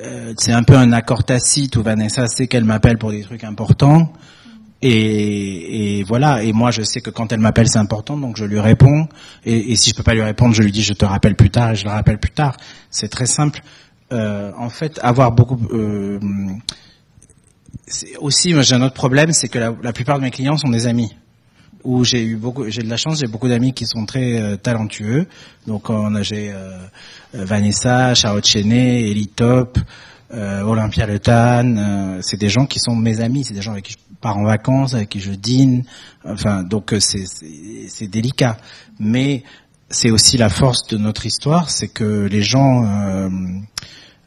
euh, 0.01 0.33
c'est 0.37 0.51
un 0.51 0.63
peu 0.63 0.75
un 0.75 0.91
accord 0.91 1.23
tacite 1.23 1.75
où 1.75 1.83
Vanessa 1.83 2.27
sait 2.27 2.47
qu'elle 2.47 2.65
m'appelle 2.65 2.97
pour 2.97 3.11
des 3.11 3.21
trucs 3.21 3.43
importants. 3.43 4.11
Et, 4.85 6.03
voilà. 6.07 6.43
Et 6.43 6.51
moi, 6.51 6.71
je 6.71 6.81
sais 6.81 6.99
que 6.99 7.09
quand 7.09 7.31
elle 7.31 7.39
m'appelle, 7.39 7.69
c'est 7.69 7.79
important, 7.79 8.17
donc 8.17 8.35
je 8.35 8.43
lui 8.43 8.59
réponds. 8.59 9.07
Et, 9.45 9.75
si 9.77 9.91
je 9.91 9.95
peux 9.95 10.03
pas 10.03 10.13
lui 10.13 10.21
répondre, 10.21 10.53
je 10.53 10.61
lui 10.61 10.71
dis 10.71 10.83
je 10.83 10.93
te 10.93 11.05
rappelle 11.05 11.35
plus 11.35 11.49
tard 11.49 11.71
et 11.71 11.75
je 11.75 11.85
le 11.85 11.91
rappelle 11.91 12.19
plus 12.19 12.31
tard. 12.31 12.57
C'est 12.89 13.07
très 13.07 13.25
simple. 13.25 13.61
Euh, 14.11 14.51
en 14.57 14.69
fait, 14.69 14.99
avoir 15.01 15.31
beaucoup. 15.31 15.57
Euh, 15.71 16.19
c'est 17.87 18.17
aussi, 18.17 18.53
j'ai 18.61 18.75
un 18.75 18.81
autre 18.81 18.93
problème, 18.93 19.31
c'est 19.31 19.47
que 19.47 19.59
la 19.59 19.93
plupart 19.93 20.17
de 20.17 20.23
mes 20.23 20.31
clients 20.31 20.57
sont 20.57 20.69
des 20.69 20.87
amis. 20.87 21.15
Où 21.83 22.05
j'ai 22.05 22.23
eu 22.23 22.37
beaucoup, 22.37 22.69
j'ai 22.69 22.81
de 22.81 22.89
la 22.89 22.97
chance, 22.97 23.19
j'ai 23.19 23.27
beaucoup 23.27 23.49
d'amis 23.49 23.73
qui 23.73 23.85
sont 23.85 24.05
très 24.05 24.39
euh, 24.39 24.55
talentueux. 24.55 25.27
Donc 25.67 25.89
on 25.89 26.15
a 26.15 26.21
j'ai 26.23 26.51
euh, 26.51 26.77
euh, 27.35 27.43
Vanessa, 27.45 28.13
Charlotte 28.15 28.45
Chenet, 28.47 29.09
Ellie 29.11 29.27
Top, 29.27 29.77
euh, 30.33 30.61
Olympia 30.61 31.05
Le 31.05 31.19
Tan. 31.19 31.75
euh, 31.75 32.19
c'est 32.21 32.39
des 32.39 32.49
gens 32.49 32.65
qui 32.65 32.79
sont 32.79 32.95
mes 32.95 33.19
amis, 33.19 33.43
c'est 33.43 33.53
des 33.53 33.61
gens 33.61 33.73
avec 33.73 33.85
qui 33.85 33.93
je 33.93 34.15
pars 34.21 34.37
en 34.37 34.45
vacances, 34.45 34.93
avec 34.93 35.09
qui 35.09 35.19
je 35.19 35.31
dîne. 35.31 35.83
Enfin, 36.25 36.63
donc 36.63 36.93
euh, 36.93 36.99
c'est 36.99 37.25
c'est 37.87 38.07
délicat. 38.07 38.57
Mais 38.99 39.43
c'est 39.89 40.09
aussi 40.09 40.37
la 40.37 40.49
force 40.49 40.87
de 40.87 40.97
notre 40.97 41.25
histoire, 41.25 41.69
c'est 41.69 41.89
que 41.89 42.25
les 42.25 42.41
gens 42.41 42.85
euh, 42.85 43.29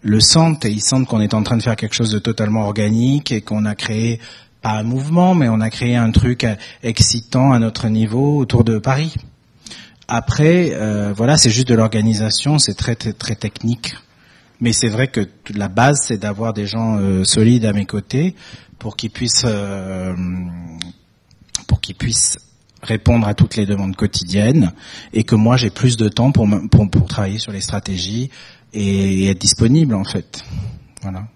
le 0.02 0.20
sentent 0.20 0.64
et 0.64 0.70
ils 0.70 0.82
sentent 0.82 1.06
qu'on 1.08 1.20
est 1.20 1.34
en 1.34 1.42
train 1.42 1.56
de 1.56 1.62
faire 1.62 1.76
quelque 1.76 1.94
chose 1.94 2.10
de 2.10 2.18
totalement 2.18 2.66
organique 2.66 3.32
et 3.32 3.40
qu'on 3.40 3.64
a 3.64 3.74
créé 3.74 4.20
pas 4.66 4.72
un 4.80 4.82
mouvement, 4.82 5.36
mais 5.36 5.48
on 5.48 5.60
a 5.60 5.70
créé 5.70 5.94
un 5.94 6.10
truc 6.10 6.42
euh, 6.42 6.56
excitant 6.82 7.52
à 7.52 7.60
notre 7.60 7.86
niveau 7.88 8.36
autour 8.38 8.64
de 8.64 8.78
Paris. 8.78 9.14
Après, 10.08 10.72
euh, 10.72 11.12
voilà, 11.16 11.36
c'est 11.36 11.50
juste 11.50 11.68
de 11.68 11.76
l'organisation, 11.76 12.58
c'est 12.58 12.74
très, 12.74 12.96
très 12.96 13.12
très 13.12 13.36
technique. 13.36 13.94
Mais 14.60 14.72
c'est 14.72 14.88
vrai 14.88 15.06
que 15.06 15.20
la 15.54 15.68
base, 15.68 16.00
c'est 16.02 16.18
d'avoir 16.18 16.52
des 16.52 16.66
gens 16.66 16.98
euh, 16.98 17.22
solides 17.22 17.64
à 17.64 17.72
mes 17.72 17.86
côtés 17.86 18.34
pour 18.80 18.96
qu'ils 18.96 19.10
puissent 19.10 19.44
euh, 19.46 20.14
pour 21.68 21.80
qu'ils 21.80 21.94
puissent 21.94 22.38
répondre 22.82 23.28
à 23.28 23.34
toutes 23.34 23.54
les 23.54 23.66
demandes 23.66 23.94
quotidiennes 23.94 24.72
et 25.12 25.22
que 25.22 25.36
moi 25.36 25.56
j'ai 25.56 25.70
plus 25.70 25.96
de 25.96 26.08
temps 26.08 26.32
pour 26.32 26.48
pour 26.70 27.06
travailler 27.06 27.38
sur 27.38 27.52
les 27.52 27.60
stratégies 27.60 28.30
et 28.72 29.28
être 29.30 29.40
disponible 29.40 29.94
en 29.94 30.04
fait. 30.04 30.42
Voilà. 31.02 31.28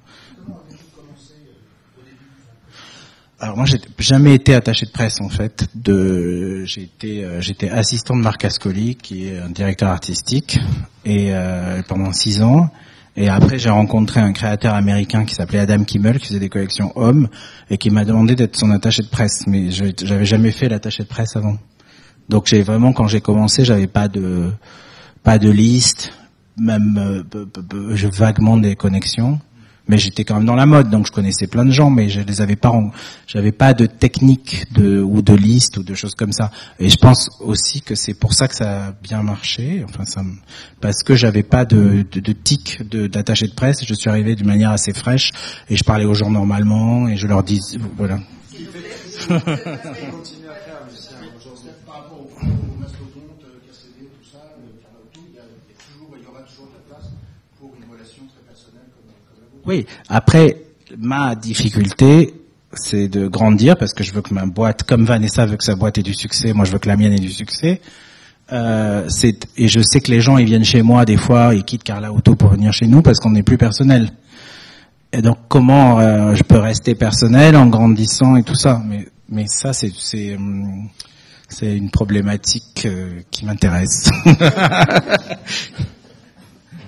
Alors 3.43 3.57
moi, 3.57 3.65
j'ai 3.65 3.81
jamais 3.99 4.35
été 4.35 4.55
attaché 4.55 4.85
de 4.85 4.91
presse 4.91 5.19
en 5.23 5.31
fait. 5.31 5.67
De, 5.75 6.63
j'ai 6.67 6.83
été, 6.83 7.25
euh, 7.25 7.41
j'étais 7.41 7.71
assistant 7.71 8.15
de 8.15 8.21
Marc 8.21 8.45
Ascoli, 8.45 8.97
qui 8.97 9.29
est 9.29 9.39
un 9.39 9.49
directeur 9.49 9.89
artistique, 9.89 10.59
et 11.07 11.29
euh, 11.31 11.83
pendant 11.89 12.13
six 12.13 12.43
ans. 12.43 12.69
Et 13.17 13.31
après, 13.31 13.59
j'ai 13.59 13.71
rencontré 13.71 14.21
un 14.21 14.35
créateur 14.35 14.75
américain 14.75 15.25
qui 15.25 15.35
s'appelait 15.35 15.61
Adam 15.61 15.85
Kimmel, 15.85 16.19
qui 16.19 16.27
faisait 16.27 16.39
des 16.39 16.51
collections 16.51 16.93
hommes, 16.97 17.29
et 17.71 17.79
qui 17.79 17.89
m'a 17.89 18.05
demandé 18.05 18.35
d'être 18.35 18.57
son 18.57 18.71
attaché 18.73 19.03
de 19.03 19.09
presse. 19.09 19.47
Mais 19.47 19.71
j'avais 19.71 20.27
jamais 20.27 20.53
fait 20.53 20.69
l'attaché 20.69 21.03
de 21.05 21.09
presse 21.09 21.35
avant. 21.35 21.57
Donc 22.29 22.47
j'ai 22.47 22.63
vraiment, 22.63 22.93
quand 22.93 23.09
j'ai 23.09 23.23
commencé, 23.23 23.65
j'avais 23.65 23.87
pas 23.87 24.09
de, 24.09 24.53
pas 25.23 25.39
de 25.39 25.51
liste, 25.51 26.13
même 26.59 27.25
euh, 27.35 28.11
vaguement 28.13 28.59
des 28.59 28.77
connexions 28.77 29.41
mais 29.91 29.99
j'étais 29.99 30.25
quand 30.25 30.37
même 30.37 30.45
dans 30.45 30.55
la 30.55 30.67
mode 30.67 30.89
donc 30.89 31.07
je 31.07 31.13
connaissais 31.13 31.49
plein 31.49 31.65
de 31.65 31.73
gens 31.73 31.91
mais 31.91 32.09
je 32.09 32.21
les 32.21 32.41
avais 32.41 32.57
pas 32.57 32.73
j'avais 33.27 33.53
pas 33.53 33.75
de 33.75 33.87
technique 33.87 34.73
de 34.73 35.01
ou 35.01 35.21
de 35.21 35.35
liste 35.35 35.77
ou 35.79 35.83
de 35.83 35.95
choses 35.95 36.15
comme 36.15 36.33
ça. 36.33 36.51
Et 36.79 36.89
je 36.89 36.97
pense 36.97 37.29
aussi 37.41 37.83
que 37.83 37.97
c'est 37.97 38.15
pour 38.15 38.33
ça 38.33 38.47
que 38.47 38.55
ça 38.55 38.87
a 38.87 38.93
bien 38.93 39.23
marché 39.23 39.85
enfin 39.89 40.05
ça 40.05 40.23
parce 40.81 41.03
que 41.03 41.17
j'avais 41.17 41.43
pas 41.43 41.65
de 41.65 42.07
de, 42.11 42.21
de 42.21 42.33
tic 42.33 42.89
de 42.89 43.09
d'attaché 43.09 43.49
de 43.49 43.55
presse. 43.55 43.85
Je 43.85 43.95
suis 43.95 44.09
arrivé 44.09 44.37
d'une 44.37 44.47
manière 44.47 44.71
assez 44.71 44.93
fraîche 44.93 45.33
et 45.69 45.77
je 45.77 45.83
parlais 45.83 46.05
aux 46.05 46.15
gens 46.15 46.31
normalement 46.31 47.09
et 47.09 47.17
je 47.17 47.27
leur 47.27 47.43
dis 47.43 47.61
voilà 47.97 48.21
Oui, 59.71 59.87
après, 60.09 60.57
ma 60.99 61.37
difficulté, 61.37 62.35
c'est 62.73 63.07
de 63.07 63.29
grandir 63.29 63.77
parce 63.77 63.93
que 63.93 64.03
je 64.03 64.13
veux 64.13 64.21
que 64.21 64.35
ma 64.35 64.45
boîte, 64.45 64.83
comme 64.83 65.05
Vanessa 65.05 65.47
veut 65.47 65.57
que 65.57 65.63
sa 65.63 65.77
boîte 65.77 65.97
ait 65.99 66.03
du 66.03 66.13
succès, 66.13 66.53
moi 66.53 66.65
je 66.65 66.73
veux 66.73 66.81
que 66.81 66.89
la 66.89 66.97
mienne 66.97 67.13
ait 67.13 67.21
du 67.21 67.31
succès. 67.31 67.81
Euh, 68.53 69.09
et 69.57 69.69
je 69.69 69.81
sais 69.81 70.01
que 70.01 70.11
les 70.11 70.21
gens 70.21 70.39
ils 70.39 70.47
viennent 70.47 70.65
chez 70.65 70.83
moi 70.83 71.05
des 71.05 71.17
fois, 71.17 71.55
ils 71.55 71.63
quittent 71.63 71.85
Carla 71.85 72.13
Auto 72.13 72.35
pour 72.35 72.51
venir 72.51 72.73
chez 72.73 72.89
nous 72.89 73.01
parce 73.01 73.21
qu'on 73.21 73.31
n'est 73.31 73.45
plus 73.45 73.59
personnel. 73.59 74.11
Et 75.13 75.23
donc 75.23 75.39
comment 75.47 76.01
euh, 76.01 76.35
je 76.35 76.43
peux 76.43 76.59
rester 76.59 76.97
personnel 76.97 77.55
en 77.55 77.67
grandissant 77.67 78.35
et 78.35 78.43
tout 78.43 78.57
ça? 78.57 78.83
Mais 78.89 79.07
mais 79.29 79.45
ça 79.47 79.73
c'est 79.73 79.93
c'est 79.97 80.37
c'est 81.49 81.77
une 81.77 81.91
problématique 81.91 82.87
euh, 82.87 83.21
qui 83.31 83.45
m'intéresse. 83.45 84.11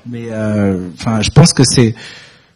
mais 0.06 0.26
euh, 0.32 0.88
enfin 0.94 1.20
je 1.20 1.30
pense 1.30 1.52
que 1.52 1.62
c'est 1.64 1.94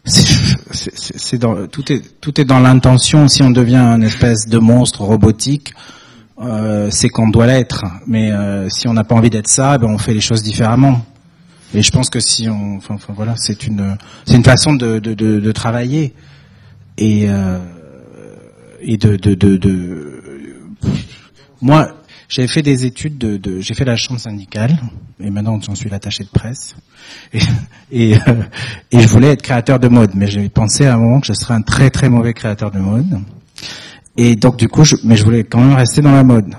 c'est- 0.07 1.37
dans 1.37 1.67
tout 1.67 1.91
est 1.91 2.01
tout 2.21 2.39
est 2.39 2.45
dans 2.45 2.59
l'intention 2.59 3.27
si 3.27 3.43
on 3.43 3.49
devient 3.51 3.77
une 3.77 4.03
espèce 4.03 4.47
de 4.47 4.57
monstre 4.57 5.01
robotique 5.01 5.73
euh, 6.39 6.89
c'est 6.91 7.09
qu'on 7.09 7.29
doit 7.29 7.47
l'être. 7.47 7.83
Mais 8.05 8.31
euh, 8.31 8.69
si 8.69 8.87
on 8.87 8.93
n'a 8.93 9.03
pas 9.03 9.15
envie 9.15 9.29
d'être 9.31 9.47
ça, 9.47 9.77
ben 9.79 9.87
on 9.87 9.97
fait 9.97 10.13
les 10.13 10.21
choses 10.21 10.43
différemment. 10.43 11.03
Et 11.73 11.81
je 11.81 11.91
pense 11.91 12.09
que 12.09 12.19
si 12.19 12.47
on, 12.47 12.77
enfin, 12.77 12.93
enfin, 12.95 13.13
voilà, 13.15 13.33
c'est 13.37 13.65
une, 13.65 13.97
c'est 14.25 14.35
une 14.35 14.43
façon 14.43 14.73
de, 14.73 14.99
de, 14.99 15.13
de, 15.15 15.39
de 15.39 15.51
travailler 15.51 16.13
et 16.97 17.25
euh, 17.29 17.57
et 18.81 18.97
de, 18.97 19.15
de, 19.15 19.33
de 19.33 20.21
moi, 21.61 21.89
j'ai 22.29 22.47
fait 22.47 22.61
des 22.61 22.85
études 22.85 23.17
de, 23.17 23.37
de 23.37 23.59
j'ai 23.61 23.73
fait 23.73 23.85
la 23.85 23.95
chambre 23.95 24.19
syndicale 24.19 24.77
et 25.19 25.29
maintenant 25.29 25.59
j'en 25.61 25.75
suis 25.75 25.89
l'attaché 25.89 26.23
de 26.23 26.29
presse 26.29 26.75
et 27.33 27.39
et, 27.91 28.15
euh, 28.15 28.43
et 28.91 28.99
je 28.99 29.07
voulais 29.07 29.31
être 29.31 29.41
créateur 29.41 29.79
de 29.79 29.87
mode, 29.87 30.11
mais 30.15 30.27
j'ai 30.27 30.49
pensé 30.49 30.85
à 30.85 30.95
un 30.95 30.97
moment 30.97 31.21
que 31.21 31.27
je 31.27 31.33
serais 31.33 31.53
un 31.53 31.61
très 31.61 31.89
très 31.89 32.09
mauvais 32.09 32.33
créateur 32.33 32.69
de 32.71 32.79
mode. 32.79 33.19
Et 34.17 34.35
donc 34.35 34.57
du 34.57 34.67
coup, 34.67 34.83
je, 34.83 34.95
mais 35.03 35.15
je 35.15 35.23
voulais 35.23 35.43
quand 35.43 35.59
même 35.61 35.75
rester 35.75 36.01
dans 36.01 36.11
la 36.11 36.23
mode. 36.23 36.53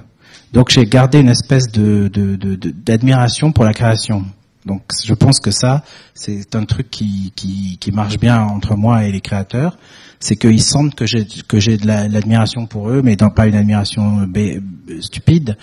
Donc 0.53 0.71
j'ai 0.71 0.87
gardé 0.87 1.21
une 1.21 1.29
espèce 1.29 1.71
de 1.71 2.09
de- 2.09 2.37
de- 2.37 2.55
de- 2.55 2.71
d'admiration 2.71 3.53
pour 3.53 3.65
la 3.65 3.75
création. 3.75 4.25
Donc 4.69 4.83
je 5.05 5.15
pense 5.15 5.41
que 5.41 5.51
ça, 5.51 5.83
c'est 6.15 6.55
un 6.55 6.65
truc 6.65 6.89
qui, 6.91 7.33
qui, 7.35 7.77
qui 7.81 7.91
marche 7.91 8.19
bien 8.19 8.41
entre 8.43 8.77
moi 8.77 9.05
et 9.05 9.11
les 9.11 9.21
créateurs. 9.21 9.77
C'est 10.21 10.37
qu'ils 10.37 10.63
sentent 10.63 10.95
que 10.95 11.07
j'ai 11.07 11.27
que 11.49 11.59
j'ai 11.59 11.77
de 11.77 11.87
la- 11.87 12.07
l'admiration 12.09 12.67
pour 12.67 12.91
eux, 12.91 13.03
mais 13.03 13.17
dans, 13.17 13.31
pas 13.31 13.47
une 13.49 13.55
admiration 13.57 14.27
bé- 14.27 14.61
stupide. 15.01 15.57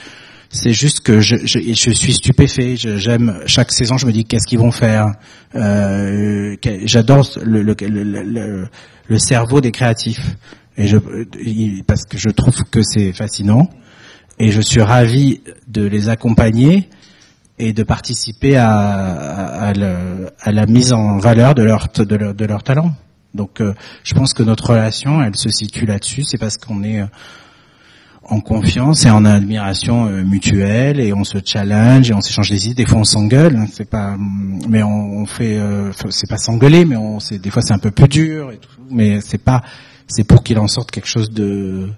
C'est 0.50 0.72
juste 0.72 1.02
que 1.02 1.20
je, 1.20 1.36
je, 1.46 1.60
je 1.60 1.92
suis 1.92 2.14
stupéfait. 2.14 2.76
J'aime 2.78 3.40
chaque 3.46 3.72
saison. 3.74 3.98
Je 3.98 4.06
me 4.06 4.12
dis 4.14 4.24
qu'est-ce 4.24 4.48
qu'ils 4.48 4.60
vont 4.60 4.72
faire? 4.72 5.08
Euh, 5.56 6.56
J'adore 6.86 7.28
le, 7.44 7.62
le, 7.64 7.76
le, 7.82 8.70
le- 9.10 9.20
cerveau 9.20 9.60
des 9.62 9.72
créatifs. 9.72 10.36
Et 10.78 10.88
je, 10.88 10.98
il- 11.44 11.84
parce 11.86 12.04
que 12.06 12.18
je 12.18 12.30
trouve 12.30 12.56
que 12.72 12.82
c'est 12.84 13.12
fascinant. 13.14 13.70
Et 14.40 14.52
je 14.52 14.62
suis 14.62 14.82
ravi 14.82 15.42
de 15.68 15.84
les 15.84 16.08
accompagner 16.10 16.90
et 17.58 17.74
de 17.74 17.84
participer 17.84 18.58
à, 18.58 19.74
la 19.74 20.66
mise 20.66 20.94
en 20.94 21.18
valeur 21.18 21.56
de 21.56 21.64
leur, 21.64 22.64
talent. 22.64 22.92
Donc, 23.34 23.62
euh, 23.62 23.74
je 24.04 24.14
pense 24.14 24.34
que 24.34 24.44
notre 24.44 24.70
relation, 24.70 25.22
elle 25.24 25.36
se 25.36 25.50
situe 25.50 25.86
là-dessus. 25.86 26.24
C'est 26.24 26.38
parce 26.38 26.58
qu'on 26.58 26.84
est 26.84 27.02
euh, 27.02 27.06
en 28.24 28.40
confiance 28.40 29.06
et 29.06 29.10
en 29.10 29.26
admiration 29.26 30.08
euh, 30.08 30.24
mutuelle 30.24 31.00
et 31.00 31.14
on 31.14 31.24
se 31.24 31.38
challenge 31.44 32.10
et 32.10 32.14
on 32.14 32.22
s'échange 32.22 32.50
des 32.50 32.68
idées. 32.68 32.84
Des 32.84 32.86
fois, 32.86 33.00
on 33.00 33.04
s'engueule. 33.04 33.56
hein, 33.56 33.68
C'est 33.72 33.90
pas, 33.90 34.16
mais 34.70 34.84
on, 34.84 35.26
fait, 35.26 35.60
c'est 36.10 36.30
pas 36.30 36.38
s'engueuler, 36.38 36.86
mais 36.86 36.98
des 37.38 37.50
fois 37.50 37.62
c'est 37.62 37.74
un 37.74 37.80
peu 37.80 37.92
plus 37.92 38.08
dur. 38.08 38.52
Mais 38.90 39.20
c'est 39.22 39.38
pas, 39.38 39.64
c'est 40.08 40.24
pour 40.24 40.44
qu'il 40.44 40.60
en 40.60 40.68
sorte 40.68 40.92
quelque 40.92 41.10
chose 41.10 41.30
de 41.32 41.90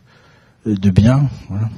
de 0.65 0.89
bien. 0.89 1.29
Voilà. 1.49 1.69